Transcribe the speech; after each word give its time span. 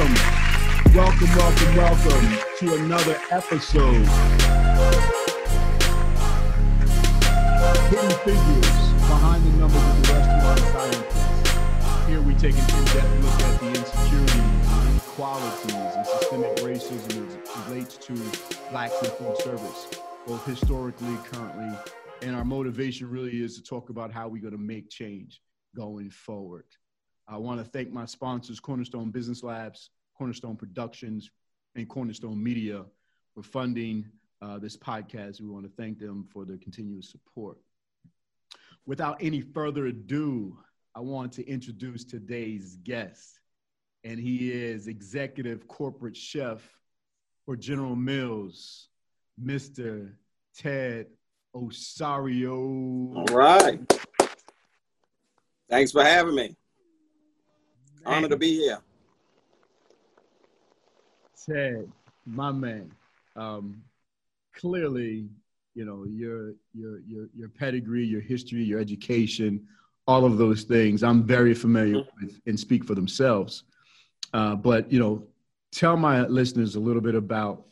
welcome, 0.00 0.96
welcome, 0.96 1.36
welcome, 1.36 1.76
welcome 1.76 2.38
to 2.58 2.74
another 2.84 3.18
episode. 3.30 4.06
Hidden 7.88 8.10
figures 8.24 8.92
behind 9.08 9.44
the 9.44 9.58
numbers 9.58 9.82
of 9.82 10.02
the 10.02 10.12
restaurant 10.12 10.60
scientists. 10.72 12.06
Here 12.08 12.20
we 12.22 12.34
take 12.34 12.54
an 12.54 12.78
in-depth 12.78 13.22
look 13.22 13.40
at 13.42 13.60
the 13.60 13.68
insecurities, 13.68 14.90
inequalities, 14.90 15.74
and 15.74 16.06
systemic 16.06 16.56
racism 16.58 17.28
as 17.28 17.68
relates 17.68 17.96
to 17.98 18.14
blacks 18.70 18.98
in 19.02 19.10
food 19.10 19.36
service, 19.42 19.88
both 20.26 20.46
historically, 20.46 21.16
currently, 21.30 21.76
and 22.22 22.34
our 22.34 22.44
motivation 22.44 23.10
really 23.10 23.42
is 23.42 23.56
to 23.56 23.62
talk 23.62 23.90
about 23.90 24.10
how 24.10 24.28
we're 24.28 24.40
going 24.40 24.52
to 24.52 24.58
make 24.58 24.88
change 24.88 25.42
going 25.76 26.08
forward. 26.08 26.64
I 27.28 27.36
want 27.36 27.62
to 27.62 27.64
thank 27.64 27.92
my 27.92 28.06
sponsors, 28.06 28.58
Cornerstone 28.58 29.12
Business 29.12 29.44
Labs, 29.44 29.90
Cornerstone 30.20 30.54
Productions, 30.56 31.30
and 31.76 31.88
Cornerstone 31.88 32.42
Media 32.42 32.84
for 33.34 33.42
funding 33.42 34.06
uh, 34.42 34.58
this 34.58 34.76
podcast. 34.76 35.40
We 35.40 35.48
want 35.48 35.64
to 35.64 35.72
thank 35.78 35.98
them 35.98 36.26
for 36.30 36.44
their 36.44 36.58
continuous 36.58 37.10
support. 37.10 37.56
Without 38.84 39.16
any 39.22 39.40
further 39.40 39.86
ado, 39.86 40.58
I 40.94 41.00
want 41.00 41.32
to 41.32 41.48
introduce 41.48 42.04
today's 42.04 42.76
guest, 42.84 43.40
and 44.04 44.20
he 44.20 44.52
is 44.52 44.88
Executive 44.88 45.66
Corporate 45.68 46.18
Chef 46.18 46.60
for 47.46 47.56
General 47.56 47.96
Mills, 47.96 48.88
Mr. 49.42 50.12
Ted 50.54 51.06
Osorio. 51.54 52.56
All 53.16 53.24
right. 53.32 53.80
Thanks 55.70 55.92
for 55.92 56.04
having 56.04 56.34
me. 56.34 56.54
Honor 58.04 58.28
to 58.28 58.36
be 58.36 58.54
here. 58.54 58.80
Ted, 61.46 61.90
my 62.26 62.52
man. 62.52 62.92
Um, 63.36 63.82
clearly, 64.54 65.28
you 65.74 65.84
know 65.84 66.04
your 66.04 66.54
your 66.74 67.00
your 67.06 67.28
your 67.34 67.48
pedigree, 67.48 68.04
your 68.04 68.20
history, 68.20 68.62
your 68.62 68.80
education, 68.80 69.66
all 70.06 70.24
of 70.24 70.38
those 70.38 70.64
things. 70.64 71.02
I'm 71.02 71.24
very 71.24 71.54
familiar 71.54 71.96
mm-hmm. 71.96 72.26
with 72.26 72.40
and 72.46 72.58
speak 72.58 72.84
for 72.84 72.94
themselves. 72.94 73.64
Uh, 74.32 74.56
but 74.56 74.90
you 74.92 74.98
know, 74.98 75.26
tell 75.72 75.96
my 75.96 76.26
listeners 76.26 76.74
a 76.74 76.80
little 76.80 77.02
bit 77.02 77.14
about 77.14 77.66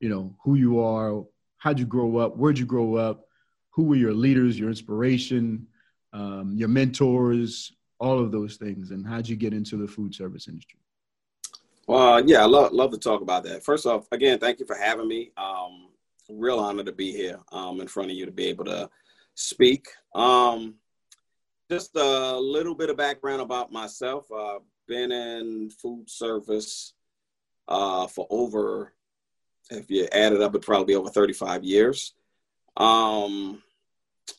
you 0.00 0.08
know 0.08 0.34
who 0.42 0.54
you 0.54 0.80
are, 0.80 1.24
how'd 1.58 1.78
you 1.78 1.86
grow 1.86 2.16
up, 2.18 2.36
where'd 2.36 2.58
you 2.58 2.66
grow 2.66 2.94
up, 2.94 3.26
who 3.70 3.84
were 3.84 3.96
your 3.96 4.14
leaders, 4.14 4.58
your 4.58 4.68
inspiration, 4.68 5.66
um, 6.12 6.54
your 6.56 6.68
mentors, 6.68 7.72
all 7.98 8.18
of 8.18 8.32
those 8.32 8.56
things, 8.56 8.90
and 8.90 9.06
how'd 9.06 9.28
you 9.28 9.36
get 9.36 9.52
into 9.52 9.76
the 9.76 9.86
food 9.86 10.14
service 10.14 10.48
industry? 10.48 10.78
Well, 11.88 12.22
yeah, 12.28 12.42
I 12.42 12.44
love 12.44 12.72
love 12.72 12.90
to 12.90 12.98
talk 12.98 13.22
about 13.22 13.44
that. 13.44 13.64
First 13.64 13.86
off, 13.86 14.06
again, 14.12 14.38
thank 14.38 14.60
you 14.60 14.66
for 14.66 14.76
having 14.76 15.08
me. 15.08 15.32
Um, 15.38 15.88
real 16.28 16.58
honor 16.58 16.84
to 16.84 16.92
be 16.92 17.12
here 17.12 17.40
um, 17.50 17.80
in 17.80 17.88
front 17.88 18.10
of 18.10 18.16
you 18.16 18.26
to 18.26 18.30
be 18.30 18.44
able 18.48 18.66
to 18.66 18.90
speak. 19.34 19.88
Um, 20.14 20.74
just 21.70 21.96
a 21.96 22.38
little 22.38 22.74
bit 22.74 22.90
of 22.90 22.98
background 22.98 23.40
about 23.40 23.72
myself. 23.72 24.30
I've 24.30 24.60
been 24.86 25.10
in 25.10 25.70
food 25.70 26.10
service 26.10 26.92
uh, 27.68 28.06
for 28.06 28.26
over, 28.28 28.92
if 29.70 29.90
you 29.90 30.08
add 30.12 30.34
it 30.34 30.42
up, 30.42 30.50
it'd 30.50 30.66
probably 30.66 30.92
be 30.92 30.94
over 30.94 31.08
35 31.08 31.64
years. 31.64 32.12
Um, 32.76 33.62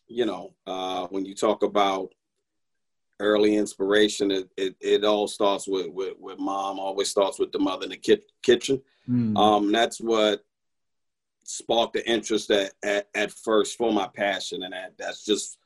you 0.08 0.28
know, 0.28 0.54
uh, 0.68 1.08
when 1.08 1.26
you 1.26 1.34
talk 1.34 1.64
about 1.64 2.14
early 3.20 3.56
inspiration, 3.56 4.32
it, 4.32 4.50
it, 4.58 4.76
it 4.80 5.04
all 5.04 5.28
starts 5.28 5.68
with, 5.68 5.88
with, 5.88 6.14
with, 6.20 6.40
mom, 6.40 6.80
always 6.80 7.10
starts 7.10 7.40
with 7.40 7.52
the 7.52 7.60
mother 7.60 7.84
in 7.84 7.90
the 7.90 7.98
ki- 7.98 8.24
kitchen. 8.42 8.82
Mm. 9.10 9.38
Um, 9.38 9.72
that's 9.72 10.00
what 10.00 10.44
sparked 11.44 11.94
the 11.94 12.10
interest 12.10 12.52
at, 12.52 12.74
at, 12.84 13.10
at 13.16 13.32
first 13.32 13.78
for 13.78 13.92
my 13.92 14.08
passion. 14.08 14.64
And 14.64 14.74
that, 14.74 14.94
that's 14.98 15.26
just 15.26 15.58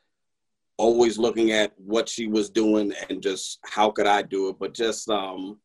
always 0.78 1.18
looking 1.18 1.52
at 1.52 1.74
what 1.78 2.10
she 2.10 2.28
was 2.28 2.50
doing 2.50 2.94
and 3.10 3.22
just 3.22 3.60
how 3.64 3.92
could 3.92 4.08
I 4.08 4.22
do 4.22 4.50
it, 4.50 4.58
but 4.60 4.74
just 4.74 5.10
um, 5.10 5.60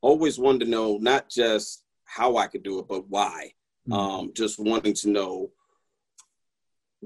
always 0.00 0.38
wanted 0.38 0.64
to 0.64 0.70
know 0.70 0.98
not 1.00 1.28
just 1.28 1.84
how 2.04 2.36
I 2.36 2.46
could 2.46 2.62
do 2.62 2.78
it, 2.78 2.88
but 2.88 3.08
why. 3.08 3.52
Mm. 3.88 3.96
Um, 3.96 4.32
just 4.34 4.58
wanting 4.58 4.94
to 4.94 5.10
know 5.10 5.50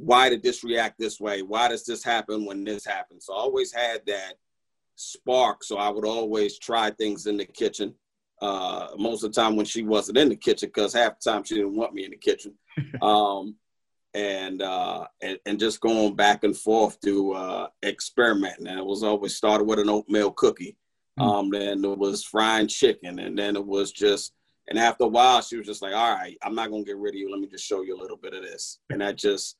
why 0.00 0.30
did 0.30 0.42
this 0.42 0.64
react 0.64 0.98
this 0.98 1.20
way? 1.20 1.42
Why 1.42 1.68
does 1.68 1.84
this 1.84 2.02
happen 2.02 2.44
when 2.44 2.64
this 2.64 2.84
happens? 2.84 3.26
So 3.26 3.34
I 3.34 3.38
always 3.38 3.72
had 3.72 4.00
that 4.06 4.34
spark. 4.96 5.62
So 5.64 5.76
I 5.76 5.88
would 5.88 6.06
always 6.06 6.58
try 6.58 6.90
things 6.90 7.26
in 7.26 7.36
the 7.36 7.44
kitchen. 7.44 7.94
Uh, 8.40 8.88
most 8.96 9.22
of 9.22 9.32
the 9.32 9.40
time 9.40 9.54
when 9.54 9.66
she 9.66 9.82
wasn't 9.82 10.16
in 10.16 10.30
the 10.30 10.36
kitchen, 10.36 10.68
because 10.68 10.94
half 10.94 11.20
the 11.20 11.30
time 11.30 11.44
she 11.44 11.54
didn't 11.56 11.76
want 11.76 11.92
me 11.92 12.04
in 12.04 12.10
the 12.10 12.16
kitchen. 12.16 12.54
Um, 13.02 13.56
and, 14.14 14.60
uh, 14.62 15.06
and, 15.22 15.38
and 15.46 15.60
just 15.60 15.80
going 15.80 16.16
back 16.16 16.42
and 16.42 16.56
forth 16.56 17.00
to 17.02 17.32
uh, 17.32 17.68
experimenting. 17.84 18.66
And 18.66 18.78
it 18.78 18.84
was 18.84 19.04
always 19.04 19.36
started 19.36 19.64
with 19.64 19.78
an 19.78 19.88
oatmeal 19.88 20.32
cookie. 20.32 20.76
Hmm. 21.18 21.24
Um, 21.24 21.50
then 21.50 21.84
it 21.84 21.98
was 21.98 22.24
frying 22.24 22.66
chicken, 22.66 23.18
and 23.18 23.38
then 23.38 23.56
it 23.56 23.64
was 23.64 23.92
just. 23.92 24.32
And 24.68 24.78
after 24.78 25.04
a 25.04 25.08
while, 25.08 25.42
she 25.42 25.56
was 25.56 25.66
just 25.66 25.82
like, 25.82 25.94
"All 25.94 26.14
right, 26.14 26.36
I'm 26.42 26.54
not 26.54 26.70
gonna 26.70 26.84
get 26.84 26.96
rid 26.96 27.14
of 27.14 27.18
you. 27.18 27.30
Let 27.30 27.40
me 27.40 27.48
just 27.48 27.64
show 27.64 27.82
you 27.82 27.96
a 27.96 28.00
little 28.00 28.16
bit 28.16 28.34
of 28.34 28.42
this." 28.42 28.78
And 28.88 29.00
that 29.00 29.16
just 29.16 29.56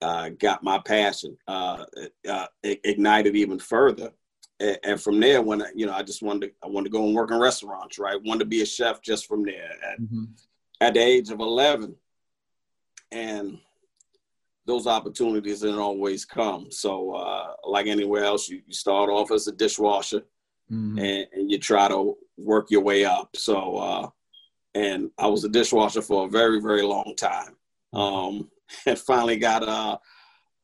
uh, 0.00 0.30
got 0.30 0.62
my 0.62 0.78
passion 0.78 1.36
uh, 1.46 1.84
uh, 2.28 2.46
ignited 2.62 3.36
even 3.36 3.58
further. 3.58 4.12
And, 4.60 4.78
and, 4.84 5.00
from 5.00 5.20
there, 5.20 5.42
when 5.42 5.62
I, 5.62 5.66
you 5.74 5.86
know, 5.86 5.92
I 5.92 6.02
just 6.02 6.22
wanted 6.22 6.48
to, 6.48 6.52
I 6.64 6.68
wanted 6.68 6.86
to 6.86 6.98
go 6.98 7.04
and 7.04 7.14
work 7.14 7.30
in 7.30 7.38
restaurants, 7.38 7.98
right? 7.98 8.22
Wanted 8.22 8.40
to 8.40 8.46
be 8.46 8.62
a 8.62 8.66
chef 8.66 9.02
just 9.02 9.26
from 9.26 9.44
there 9.44 9.70
at, 9.84 10.00
mm-hmm. 10.00 10.24
at 10.80 10.94
the 10.94 11.00
age 11.00 11.30
of 11.30 11.40
11. 11.40 11.94
And 13.12 13.58
those 14.66 14.86
opportunities 14.86 15.60
didn't 15.60 15.78
always 15.78 16.24
come. 16.24 16.70
So, 16.70 17.12
uh, 17.14 17.54
like 17.64 17.86
anywhere 17.86 18.24
else, 18.24 18.48
you, 18.48 18.62
you 18.66 18.74
start 18.74 19.10
off 19.10 19.30
as 19.32 19.46
a 19.46 19.52
dishwasher 19.52 20.22
mm-hmm. 20.70 20.98
and, 20.98 21.26
and, 21.32 21.50
you 21.50 21.58
try 21.58 21.88
to 21.88 22.16
work 22.36 22.70
your 22.70 22.82
way 22.82 23.04
up. 23.04 23.30
So, 23.34 23.76
uh, 23.76 24.08
and 24.74 25.10
I 25.18 25.26
was 25.26 25.44
a 25.44 25.48
dishwasher 25.48 26.02
for 26.02 26.26
a 26.26 26.30
very, 26.30 26.60
very 26.60 26.82
long 26.82 27.14
time. 27.16 27.56
Um, 27.92 28.50
and 28.86 28.98
finally 28.98 29.36
got 29.36 29.62
a 29.62 29.98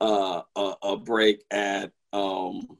a, 0.00 0.42
a, 0.56 0.74
a 0.82 0.96
break 0.96 1.42
at 1.50 1.92
um, 2.12 2.76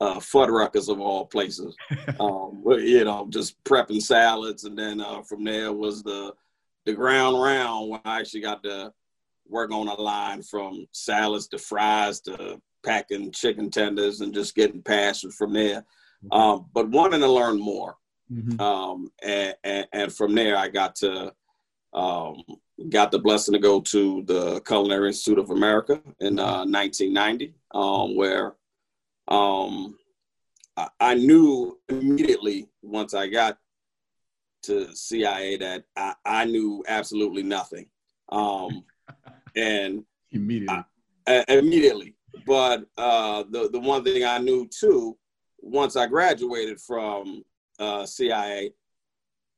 uh, 0.00 0.18
Fuddruckers 0.18 0.88
of 0.88 1.00
all 1.00 1.26
places. 1.26 1.74
um, 2.20 2.62
you 2.66 3.04
know, 3.04 3.26
just 3.30 3.62
prepping 3.64 4.02
salads, 4.02 4.64
and 4.64 4.78
then 4.78 5.00
uh, 5.00 5.22
from 5.22 5.44
there 5.44 5.72
was 5.72 6.02
the 6.02 6.32
the 6.86 6.92
ground 6.92 7.40
round 7.40 7.90
where 7.90 8.00
I 8.04 8.20
actually 8.20 8.40
got 8.40 8.62
to 8.62 8.92
work 9.46 9.70
on 9.72 9.88
a 9.88 9.94
line 9.94 10.42
from 10.42 10.86
salads 10.92 11.48
to 11.48 11.58
fries 11.58 12.20
to 12.20 12.60
packing 12.84 13.32
chicken 13.32 13.70
tenders 13.70 14.20
and 14.20 14.32
just 14.32 14.54
getting 14.54 14.82
passion 14.82 15.30
from 15.30 15.52
there. 15.52 15.84
Mm-hmm. 16.24 16.32
Um, 16.32 16.66
but 16.72 16.88
wanting 16.88 17.20
to 17.20 17.30
learn 17.30 17.58
more. 17.58 17.96
Mm-hmm. 18.32 18.60
Um, 18.60 19.10
and, 19.22 19.54
and, 19.64 19.86
and, 19.92 20.12
from 20.12 20.34
there, 20.34 20.56
I 20.56 20.68
got 20.68 20.96
to 20.96 21.32
um, 21.94 22.42
got 22.88 23.10
the 23.10 23.18
blessing 23.18 23.52
to 23.52 23.58
go 23.58 23.80
to 23.80 24.22
the 24.22 24.60
Culinary 24.60 25.08
Institute 25.08 25.38
of 25.38 25.50
America 25.50 26.00
in 26.20 26.38
uh, 26.38 26.64
1990, 26.64 27.54
um, 27.74 28.16
where 28.16 28.54
um, 29.28 29.98
I, 30.76 30.88
I, 31.00 31.14
knew 31.14 31.78
immediately 31.88 32.68
once 32.82 33.14
I 33.14 33.26
got 33.26 33.58
to 34.62 34.94
CIA 34.94 35.56
that 35.56 35.84
I, 35.96 36.14
I 36.24 36.44
knew 36.44 36.84
absolutely 36.86 37.42
nothing. 37.42 37.86
Um, 38.30 38.84
and 39.56 40.04
immediately, 40.30 40.84
I, 41.26 41.44
immediately. 41.48 42.14
But 42.46 42.86
uh, 42.96 43.44
the 43.50 43.68
the 43.70 43.80
one 43.80 44.04
thing 44.04 44.24
I 44.24 44.38
knew 44.38 44.68
too, 44.68 45.18
once 45.58 45.96
I 45.96 46.06
graduated 46.06 46.80
from 46.80 47.44
uh, 47.78 48.06
CIA, 48.06 48.72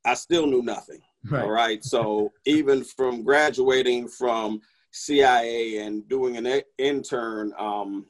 I 0.03 0.13
still 0.15 0.47
knew 0.47 0.63
nothing. 0.63 1.01
Right. 1.29 1.43
All 1.43 1.51
right. 1.51 1.83
So 1.83 2.31
even 2.45 2.83
from 2.83 3.23
graduating 3.23 4.07
from 4.07 4.61
CIA 4.91 5.77
and 5.77 6.07
doing 6.07 6.37
an 6.37 6.61
intern 6.77 7.53
um, 7.57 8.05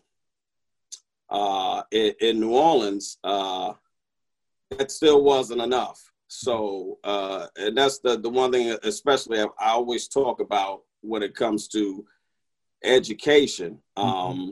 uh, 1.30 1.84
in, 1.92 2.14
in, 2.22 2.40
New 2.40 2.54
Orleans, 2.54 3.18
uh, 3.24 3.74
that 4.72 4.92
still 4.92 5.24
wasn't 5.24 5.62
enough. 5.62 6.02
So 6.28 7.00
uh, 7.04 7.48
and 7.58 7.78
that's 7.78 8.00
the 8.00 8.18
the 8.18 8.30
one 8.30 8.52
thing, 8.52 8.76
especially 8.84 9.40
I, 9.40 9.46
I, 9.60 9.72
always 9.72 10.08
talk 10.08 10.40
about 10.40 10.82
when 11.02 11.24
it 11.24 11.36
comes 11.36 11.68
to 11.70 12.06
education. 12.84 13.80
Mm-hmm. 13.98 14.10
Um, 14.10 14.38
mm-hmm. 14.38 14.52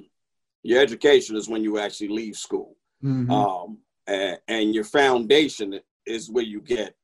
Your 0.63 0.81
education 0.81 1.37
is 1.37 1.47
when 1.47 1.63
you 1.63 1.79
actually 1.79 2.09
leave 2.09 2.35
school, 2.35 2.75
mm-hmm. 3.01 3.31
um, 3.31 3.77
and, 4.07 4.37
and 4.49 4.75
your 4.75 4.83
foundation 4.83 5.79
is 6.05 6.29
where 6.29 6.43
you 6.43 6.59
get 6.59 6.95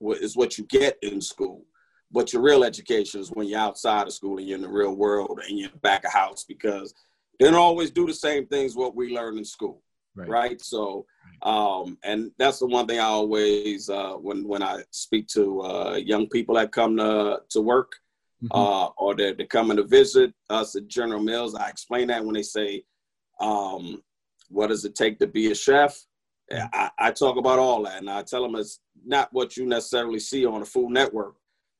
is 0.00 0.36
what 0.36 0.58
you 0.58 0.64
get 0.64 0.98
in 1.02 1.20
school. 1.20 1.64
But 2.12 2.32
your 2.32 2.42
real 2.42 2.64
education 2.64 3.20
is 3.20 3.30
when 3.30 3.46
you're 3.46 3.60
outside 3.60 4.06
of 4.06 4.12
school 4.12 4.38
and 4.38 4.46
you're 4.46 4.56
in 4.56 4.62
the 4.62 4.68
real 4.68 4.94
world 4.94 5.40
and 5.46 5.58
you're 5.58 5.70
back 5.82 6.04
of 6.04 6.12
house 6.12 6.44
because 6.44 6.92
they 7.38 7.46
don't 7.46 7.54
always 7.54 7.90
do 7.90 8.06
the 8.06 8.14
same 8.14 8.46
things 8.46 8.74
what 8.74 8.96
we 8.96 9.14
learn 9.14 9.38
in 9.38 9.44
school. 9.44 9.82
right? 10.16 10.28
right? 10.28 10.60
So, 10.60 11.06
um, 11.42 11.96
and 12.02 12.32
that's 12.38 12.58
the 12.58 12.66
one 12.66 12.86
thing 12.86 12.98
I 12.98 13.04
always 13.04 13.88
uh, 13.88 14.14
when 14.14 14.46
when 14.46 14.62
I 14.62 14.82
speak 14.90 15.28
to 15.28 15.62
uh, 15.62 15.94
young 15.96 16.28
people 16.28 16.56
that 16.56 16.72
come 16.72 16.96
to 16.98 17.40
to 17.50 17.60
work 17.60 17.92
mm-hmm. 18.42 18.54
uh, 18.54 18.86
or 18.98 19.14
they're, 19.14 19.34
they're 19.34 19.46
coming 19.46 19.76
to 19.76 19.84
visit 19.84 20.34
us 20.50 20.76
at 20.76 20.88
General 20.88 21.22
Mills, 21.22 21.54
I 21.54 21.68
explain 21.68 22.08
that 22.08 22.24
when 22.24 22.34
they 22.34 22.42
say, 22.42 22.84
um, 23.40 24.02
"What 24.48 24.66
does 24.66 24.84
it 24.84 24.94
take 24.94 25.18
to 25.20 25.26
be 25.26 25.50
a 25.50 25.54
chef?" 25.54 25.98
I, 26.52 26.90
I, 26.98 27.10
talk 27.12 27.36
about 27.36 27.58
all 27.58 27.84
that, 27.84 27.98
and 27.98 28.10
I 28.10 28.22
tell 28.22 28.42
them 28.42 28.56
it's 28.56 28.80
not 29.04 29.32
what 29.32 29.56
you 29.56 29.66
necessarily 29.66 30.18
see 30.18 30.44
on 30.44 30.60
the 30.60 30.66
Food 30.66 30.90
Network. 30.90 31.36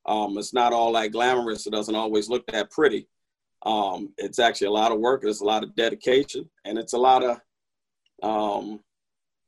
Um, 0.06 0.38
it's 0.38 0.54
not 0.54 0.72
all 0.72 0.92
that 0.92 1.12
glamorous. 1.12 1.66
It 1.66 1.72
doesn't 1.72 1.94
always 1.94 2.28
look 2.28 2.46
that 2.48 2.70
pretty. 2.70 3.08
Um, 3.62 4.12
it's 4.16 4.38
actually 4.38 4.68
a 4.68 4.72
lot 4.72 4.92
of 4.92 5.00
work. 5.00 5.24
It's 5.24 5.40
a 5.40 5.44
lot 5.44 5.64
of 5.64 5.74
dedication, 5.74 6.48
and 6.64 6.78
it's 6.78 6.92
a 6.92 6.98
lot 6.98 7.22
of 7.24 7.40
um, 8.22 8.80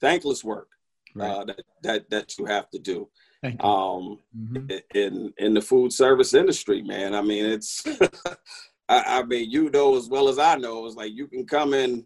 thankless 0.01 0.45
work 0.45 0.69
right. 1.15 1.31
uh, 1.31 1.45
that, 1.45 1.63
that 1.83 2.11
that 2.11 2.39
you 2.39 2.45
have 2.45 2.69
to 2.71 2.79
do. 2.79 3.09
Um, 3.45 4.21
mm-hmm. 4.39 4.67
in 4.95 5.33
in 5.39 5.55
the 5.55 5.61
food 5.61 5.93
service 5.93 6.35
industry, 6.35 6.83
man. 6.83 7.15
I 7.15 7.23
mean, 7.23 7.45
it's. 7.45 7.85
I, 8.89 9.21
I 9.21 9.23
mean, 9.23 9.51
you 9.51 9.71
know 9.71 9.97
as 9.97 10.09
well 10.09 10.29
as 10.29 10.39
I 10.39 10.57
know. 10.57 10.85
It's 10.87 10.97
like 10.97 11.13
you 11.13 11.27
can 11.27 11.47
come 11.47 11.73
in. 11.73 12.05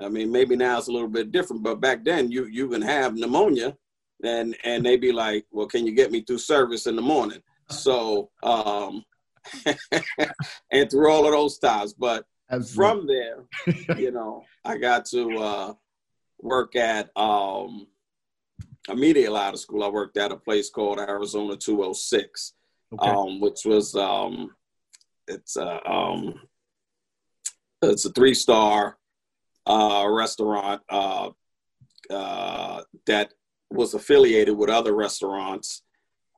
I 0.00 0.08
mean, 0.08 0.30
maybe 0.30 0.56
now 0.56 0.78
it's 0.78 0.88
a 0.88 0.92
little 0.92 1.08
bit 1.08 1.32
different, 1.32 1.62
but 1.62 1.80
back 1.80 2.04
then 2.04 2.30
you 2.30 2.46
you 2.46 2.68
can 2.68 2.82
have 2.82 3.14
pneumonia, 3.14 3.76
and 4.22 4.56
and 4.64 4.84
they'd 4.84 5.00
be 5.00 5.12
like, 5.12 5.46
"Well, 5.50 5.66
can 5.66 5.86
you 5.86 5.92
get 5.92 6.10
me 6.10 6.22
through 6.22 6.38
service 6.38 6.86
in 6.86 6.96
the 6.96 7.02
morning?" 7.02 7.40
So, 7.70 8.30
um, 8.42 9.04
and 10.70 10.90
through 10.90 11.10
all 11.10 11.26
of 11.26 11.32
those 11.32 11.58
times. 11.58 11.94
But 11.94 12.26
Absolutely. 12.50 12.74
from 12.74 13.06
there, 13.06 13.96
you 13.98 14.10
know, 14.10 14.44
I 14.64 14.78
got 14.78 15.04
to 15.06 15.38
uh, 15.38 15.72
work 16.40 16.76
at 16.76 17.10
um, 17.16 17.86
immediately 18.88 19.38
out 19.38 19.54
of 19.54 19.60
school. 19.60 19.84
I 19.84 19.88
worked 19.88 20.16
at 20.16 20.32
a 20.32 20.36
place 20.36 20.70
called 20.70 20.98
Arizona 20.98 21.56
206, 21.56 22.52
okay. 22.92 23.10
um, 23.10 23.40
which 23.40 23.64
was 23.64 23.94
um, 23.94 24.50
it's 25.28 25.56
a 25.56 25.80
um, 25.90 26.40
it's 27.82 28.04
a 28.04 28.12
three 28.12 28.34
star 28.34 28.98
uh, 29.66 30.06
restaurant 30.08 30.82
uh, 30.88 31.30
uh, 32.10 32.82
that 33.06 33.32
was 33.70 33.94
affiliated 33.94 34.56
with 34.56 34.70
other 34.70 34.94
restaurants 34.94 35.82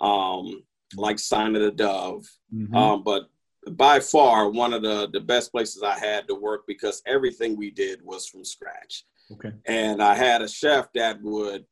um, 0.01 0.63
like 0.97 1.19
Sign 1.19 1.57
of 1.57 1.63
the 1.63 1.71
Dove. 1.71 2.27
Mm-hmm. 2.55 2.75
Um, 2.75 3.03
but 3.03 3.29
by 3.71 4.01
far, 4.01 4.49
one 4.49 4.73
of 4.73 4.83
the, 4.83 5.09
the 5.13 5.21
best 5.21 5.51
places 5.51 5.83
I 5.83 5.99
had 5.99 6.29
to 6.29 6.35
work 6.35 6.63
because 6.67 7.03
everything 7.07 7.57
we 7.57 7.71
did 7.71 8.01
was 8.03 8.27
from 8.27 8.45
scratch. 8.45 9.05
Okay. 9.33 9.53
And 9.67 10.03
I 10.03 10.15
had 10.15 10.43
a 10.43 10.49
chef 10.49 10.93
that 10.95 11.21
would, 11.21 11.65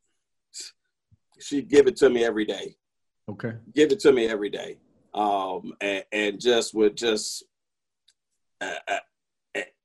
she'd 1.39 1.69
give 1.69 1.87
it 1.87 1.97
to 1.99 2.11
me 2.11 2.25
every 2.25 2.45
day. 2.45 2.75
Okay. 3.29 3.53
Give 3.75 3.93
it 3.93 4.01
to 4.01 4.13
me 4.13 4.27
every 4.27 4.51
day. 4.51 4.79
Um, 5.15 5.75
and, 5.81 6.05
and 6.11 6.41
just 6.41 6.75
would 6.75 6.97
just, 6.97 7.45
uh, 8.61 8.75
uh 8.89 8.99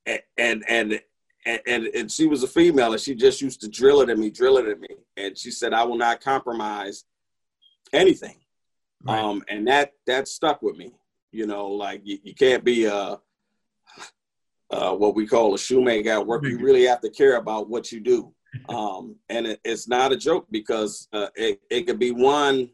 and, 0.08 0.22
and, 0.38 0.64
and, 0.68 1.02
and, 1.46 1.88
and 1.88 2.12
she 2.12 2.28
was 2.28 2.44
a 2.44 2.48
female 2.48 2.92
and 2.92 3.02
she 3.02 3.16
just 3.16 3.42
used 3.42 3.62
to 3.62 3.70
drill 3.70 4.02
it 4.02 4.10
at 4.10 4.18
me, 4.18 4.30
drill 4.30 4.58
it 4.58 4.68
at 4.68 4.80
me. 4.80 4.90
And 5.18 5.38
she 5.38 5.52
said, 5.52 5.74
I 5.74 5.84
will 5.84 5.98
not 5.98 6.22
compromise 6.22 7.06
anything. 7.94 8.36
Right. 9.04 9.20
Um, 9.20 9.44
and 9.48 9.68
that 9.68 9.94
that 10.08 10.28
stuck 10.28 10.62
with 10.62 10.78
me. 10.78 10.94
You 11.32 11.46
know, 11.48 11.68
like 11.68 12.02
you, 12.04 12.18
you 12.24 12.34
can't 12.34 12.64
be 12.64 12.86
a, 12.86 13.20
uh, 14.72 14.94
what 14.96 15.16
we 15.16 15.28
call 15.28 15.54
a 15.54 15.60
shoemaker 15.60 16.10
at 16.10 16.26
work. 16.26 16.44
You 16.44 16.58
really 16.60 16.86
have 16.86 17.02
to 17.02 17.10
care 17.10 17.38
about 17.38 17.70
what 17.70 17.92
you 17.92 18.00
do. 18.00 18.34
Um, 18.68 19.16
and 19.30 19.46
it, 19.46 19.60
it's 19.64 19.88
not 19.88 20.12
a 20.12 20.18
joke 20.18 20.48
because 20.50 21.08
uh, 21.14 21.28
it, 21.36 21.62
it 21.70 21.84
could 21.88 22.00
be 22.00 22.12
one 22.12 22.70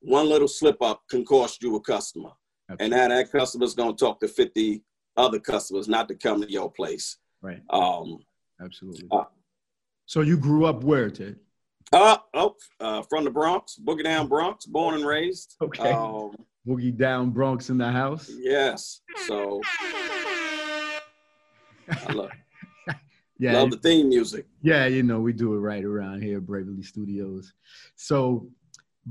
one 0.00 0.28
little 0.28 0.48
slip 0.48 0.82
up 0.82 1.02
can 1.08 1.24
cost 1.24 1.62
you 1.62 1.76
a 1.76 1.80
customer. 1.80 2.30
And 2.80 2.90
now 2.90 3.08
that 3.08 3.30
customer's 3.30 3.74
gonna 3.74 3.94
talk 3.94 4.18
to 4.20 4.28
50 4.28 4.82
other 5.16 5.38
customers 5.38 5.88
not 5.88 6.08
to 6.08 6.14
come 6.14 6.40
to 6.40 6.50
your 6.50 6.70
place. 6.70 7.18
Right. 7.42 7.60
Um, 7.70 8.18
Absolutely. 8.62 9.08
Uh, 9.10 9.24
so 10.06 10.20
you 10.20 10.36
grew 10.36 10.64
up 10.64 10.84
where, 10.84 11.10
Ted? 11.10 11.36
Uh, 11.92 12.16
oh, 12.34 12.56
uh, 12.80 13.02
from 13.02 13.24
the 13.24 13.30
Bronx, 13.30 13.78
Boogie 13.82 14.04
Down 14.04 14.28
Bronx, 14.28 14.64
born 14.64 14.94
and 14.94 15.04
raised. 15.04 15.56
Okay. 15.60 15.90
Um, 15.90 16.32
Boogie 16.66 16.96
Down 16.96 17.30
Bronx 17.30 17.70
in 17.70 17.78
the 17.78 17.90
house. 17.90 18.30
Yes. 18.38 19.00
So 19.26 19.60
I 21.88 22.12
love, 22.12 22.30
yeah, 23.38 23.52
love 23.54 23.70
the 23.70 23.78
theme 23.78 24.08
music. 24.08 24.46
Yeah, 24.62 24.86
you 24.86 25.02
know 25.02 25.20
we 25.20 25.32
do 25.32 25.54
it 25.54 25.58
right 25.58 25.84
around 25.84 26.22
here, 26.22 26.40
Bravely 26.40 26.82
Studios. 26.82 27.52
So, 27.96 28.48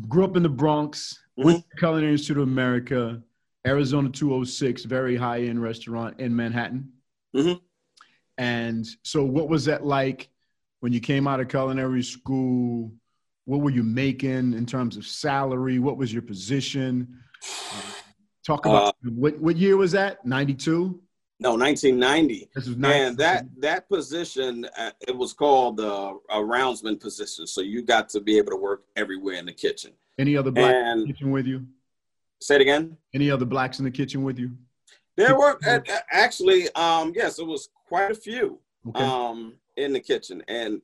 grew 0.07 0.23
up 0.23 0.37
in 0.37 0.43
the 0.43 0.49
Bronx, 0.49 1.19
mm-hmm. 1.37 1.45
went 1.45 1.69
to 1.69 1.77
Culinary 1.77 2.13
Institute 2.13 2.37
of 2.37 2.43
America, 2.43 3.21
Arizona 3.67 4.09
206, 4.09 4.85
very 4.85 5.15
high 5.15 5.41
end 5.41 5.61
restaurant 5.61 6.19
in 6.19 6.35
Manhattan. 6.35 6.89
Mm-hmm. 7.35 7.59
And 8.37 8.87
so, 9.03 9.23
what 9.23 9.49
was 9.49 9.65
that 9.65 9.85
like? 9.85 10.31
when 10.81 10.91
you 10.91 10.99
came 10.99 11.27
out 11.27 11.39
of 11.39 11.47
culinary 11.47 12.03
school, 12.03 12.91
what 13.45 13.61
were 13.61 13.69
you 13.69 13.83
making 13.83 14.53
in 14.53 14.65
terms 14.65 14.97
of 14.97 15.05
salary? 15.05 15.79
What 15.79 15.97
was 15.97 16.11
your 16.11 16.23
position? 16.23 17.19
Uh, 17.71 17.81
talk 18.45 18.65
about 18.65 18.95
uh, 19.05 19.09
what 19.15 19.39
what 19.39 19.55
year 19.55 19.77
was 19.77 19.93
that? 19.93 20.25
Ninety 20.25 20.53
two. 20.53 20.99
No, 21.39 21.55
1990. 21.55 22.49
This 22.53 22.67
was 22.67 22.75
and 22.83 23.17
that 23.17 23.45
that 23.57 23.89
position 23.89 24.67
uh, 24.77 24.91
it 25.07 25.15
was 25.15 25.33
called 25.33 25.77
the 25.77 26.19
a 26.29 26.37
roundsman 26.37 26.99
position. 26.99 27.47
So 27.47 27.61
you 27.61 27.81
got 27.81 28.09
to 28.09 28.21
be 28.21 28.37
able 28.37 28.51
to 28.51 28.57
work 28.57 28.83
everywhere 28.95 29.35
in 29.35 29.47
the 29.47 29.53
kitchen. 29.53 29.93
Any 30.19 30.37
other 30.37 30.51
blacks 30.51 30.73
and, 30.75 31.01
in 31.01 31.07
the 31.07 31.13
kitchen 31.13 31.31
with 31.31 31.47
you? 31.47 31.65
Say 32.41 32.55
it 32.55 32.61
again. 32.61 32.97
Any 33.13 33.31
other 33.31 33.45
blacks 33.45 33.79
in 33.79 33.85
the 33.85 33.91
kitchen 33.91 34.23
with 34.23 34.37
you? 34.37 34.51
There 35.17 35.37
were 35.37 35.59
actually, 36.11 36.73
um, 36.73 37.11
yes, 37.15 37.37
it 37.37 37.45
was 37.45 37.69
quite 37.91 38.11
a 38.11 38.15
few. 38.15 38.57
Okay. 38.87 39.03
Um, 39.03 39.55
in 39.75 39.91
the 39.91 39.99
kitchen. 39.99 40.41
And, 40.47 40.81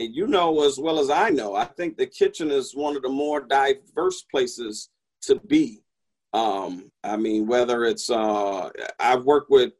and 0.00 0.14
you 0.14 0.26
know 0.26 0.64
as 0.64 0.78
well 0.78 0.98
as 0.98 1.10
I 1.10 1.28
know, 1.28 1.54
I 1.54 1.64
think 1.64 1.96
the 1.96 2.06
kitchen 2.06 2.50
is 2.50 2.74
one 2.74 2.96
of 2.96 3.02
the 3.02 3.10
more 3.10 3.40
diverse 3.40 4.22
places 4.30 4.88
to 5.22 5.36
be. 5.36 5.82
Um, 6.32 6.90
I 7.04 7.16
mean, 7.16 7.46
whether 7.46 7.84
it's 7.84 8.08
uh, 8.10 8.70
I've 8.98 9.24
worked 9.24 9.50
with 9.50 9.72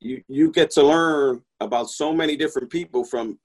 you, 0.00 0.22
you 0.28 0.50
get 0.52 0.70
to 0.72 0.82
learn 0.82 1.42
about 1.60 1.90
so 1.90 2.12
many 2.14 2.34
different 2.36 2.70
people 2.70 3.04
from 3.04 3.38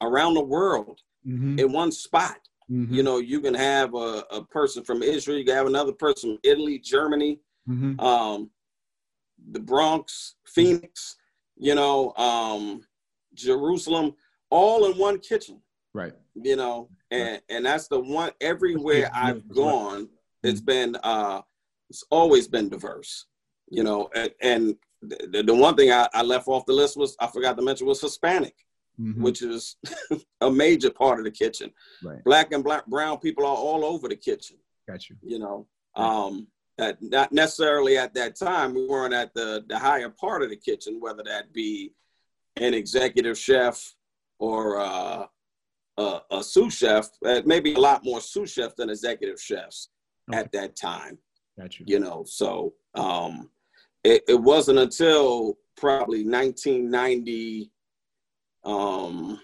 around 0.00 0.34
the 0.34 0.44
world 0.44 1.00
mm-hmm. 1.26 1.58
in 1.58 1.72
one 1.72 1.92
spot. 1.92 2.38
Mm-hmm. 2.70 2.94
You 2.94 3.02
know, 3.02 3.18
you 3.18 3.40
can 3.40 3.54
have 3.54 3.94
a, 3.94 4.24
a, 4.30 4.44
person 4.44 4.84
from 4.84 5.02
Israel, 5.02 5.38
you 5.38 5.44
can 5.44 5.54
have 5.54 5.66
another 5.66 5.92
person 5.92 6.32
from 6.32 6.38
Italy, 6.42 6.78
Germany, 6.78 7.40
mm-hmm. 7.68 7.98
um, 8.00 8.50
the 9.52 9.60
Bronx, 9.60 10.34
Phoenix, 10.46 11.16
you 11.58 11.74
know, 11.74 12.14
um, 12.16 12.82
Jerusalem, 13.34 14.14
all 14.50 14.90
in 14.90 14.98
one 14.98 15.18
kitchen. 15.18 15.60
Right. 15.94 16.12
You 16.34 16.56
know, 16.56 16.88
and 17.10 17.28
right. 17.28 17.42
and 17.48 17.66
that's 17.66 17.88
the 17.88 18.00
one 18.00 18.30
everywhere 18.40 19.10
I've 19.14 19.48
gone, 19.48 20.08
it's 20.42 20.60
mm-hmm. 20.60 20.66
been 20.66 20.96
uh 21.02 21.42
it's 21.90 22.04
always 22.10 22.46
been 22.48 22.68
diverse. 22.68 23.26
You 23.70 23.82
know, 23.82 24.08
and, 24.14 24.30
and 24.40 24.76
the, 25.02 25.42
the 25.42 25.54
one 25.54 25.76
thing 25.76 25.92
I, 25.92 26.08
I, 26.14 26.22
left 26.22 26.48
off 26.48 26.64
the 26.64 26.72
list 26.72 26.96
was 26.96 27.16
I 27.20 27.26
forgot 27.26 27.56
to 27.56 27.62
mention 27.62 27.86
was 27.86 28.00
Hispanic, 28.00 28.54
mm-hmm. 28.98 29.22
which 29.22 29.42
is 29.42 29.76
a 30.40 30.50
major 30.50 30.90
part 30.90 31.18
of 31.18 31.26
the 31.26 31.30
kitchen. 31.30 31.70
Right. 32.02 32.24
Black 32.24 32.52
and 32.52 32.64
black 32.64 32.86
brown 32.86 33.18
people 33.18 33.44
are 33.44 33.54
all 33.54 33.84
over 33.84 34.08
the 34.08 34.16
kitchen. 34.16 34.56
Got 34.88 35.10
you. 35.10 35.16
You 35.22 35.38
know, 35.38 35.66
um, 35.96 36.46
not 37.00 37.32
necessarily 37.32 37.98
at 37.98 38.14
that 38.14 38.36
time 38.36 38.74
we 38.74 38.86
weren't 38.86 39.14
at 39.14 39.34
the 39.34 39.64
the 39.68 39.78
higher 39.78 40.08
part 40.08 40.42
of 40.42 40.50
the 40.50 40.56
kitchen, 40.56 41.00
whether 41.00 41.22
that 41.24 41.52
be 41.52 41.92
an 42.56 42.74
executive 42.74 43.38
chef 43.38 43.94
or 44.38 44.78
uh, 44.80 45.26
a, 45.96 46.20
a 46.30 46.42
sous 46.42 46.74
chef, 46.76 47.10
uh, 47.24 47.42
maybe 47.44 47.74
a 47.74 47.80
lot 47.80 48.04
more 48.04 48.20
sous 48.20 48.52
chefs 48.52 48.74
than 48.76 48.90
executive 48.90 49.40
chefs 49.40 49.88
okay. 50.30 50.38
at 50.38 50.52
that 50.52 50.76
time. 50.76 51.18
Gotcha. 51.58 51.82
You 51.86 51.98
know, 51.98 52.24
so 52.26 52.74
um, 52.94 53.50
it, 54.04 54.22
it 54.28 54.40
wasn't 54.40 54.78
until 54.78 55.58
probably 55.76 56.24
1990 56.24 57.72
um, 58.64 59.40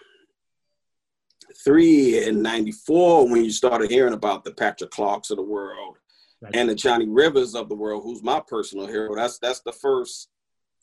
three 1.64 2.26
and 2.26 2.42
94 2.42 3.28
when 3.28 3.44
you 3.44 3.50
started 3.50 3.90
hearing 3.90 4.14
about 4.14 4.44
the 4.44 4.52
Patrick 4.52 4.90
Clarks 4.90 5.30
of 5.30 5.36
the 5.36 5.42
world 5.42 5.98
gotcha. 6.44 6.58
and 6.58 6.68
the 6.68 6.74
Johnny 6.74 7.08
Rivers 7.08 7.54
of 7.54 7.68
the 7.68 7.74
world, 7.74 8.02
who's 8.04 8.22
my 8.22 8.40
personal 8.46 8.86
hero. 8.86 9.14
That's 9.16 9.38
that's 9.38 9.60
the 9.60 9.72
first 9.72 10.28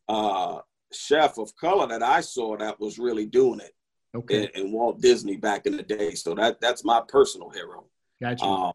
uh, 0.10 0.60
chef 0.91 1.38
of 1.38 1.56
color 1.56 1.88
that 1.88 2.03
I 2.03 2.22
saw 2.22 2.58
that 2.58 2.80
was 2.80 3.00
really 3.00 3.25
doing 3.25 3.60
it. 3.60 3.74
Okay. 4.13 4.50
In, 4.56 4.65
in 4.65 4.72
Walt 4.72 5.00
Disney 5.00 5.38
back 5.38 5.65
in 5.65 5.77
the 5.77 5.84
day. 5.84 6.13
So 6.15 6.36
that 6.36 6.60
that's 6.60 6.84
my 6.84 7.01
personal 7.08 7.50
hero. 7.50 7.86
Gotcha. 8.22 8.44
Um, 8.44 8.74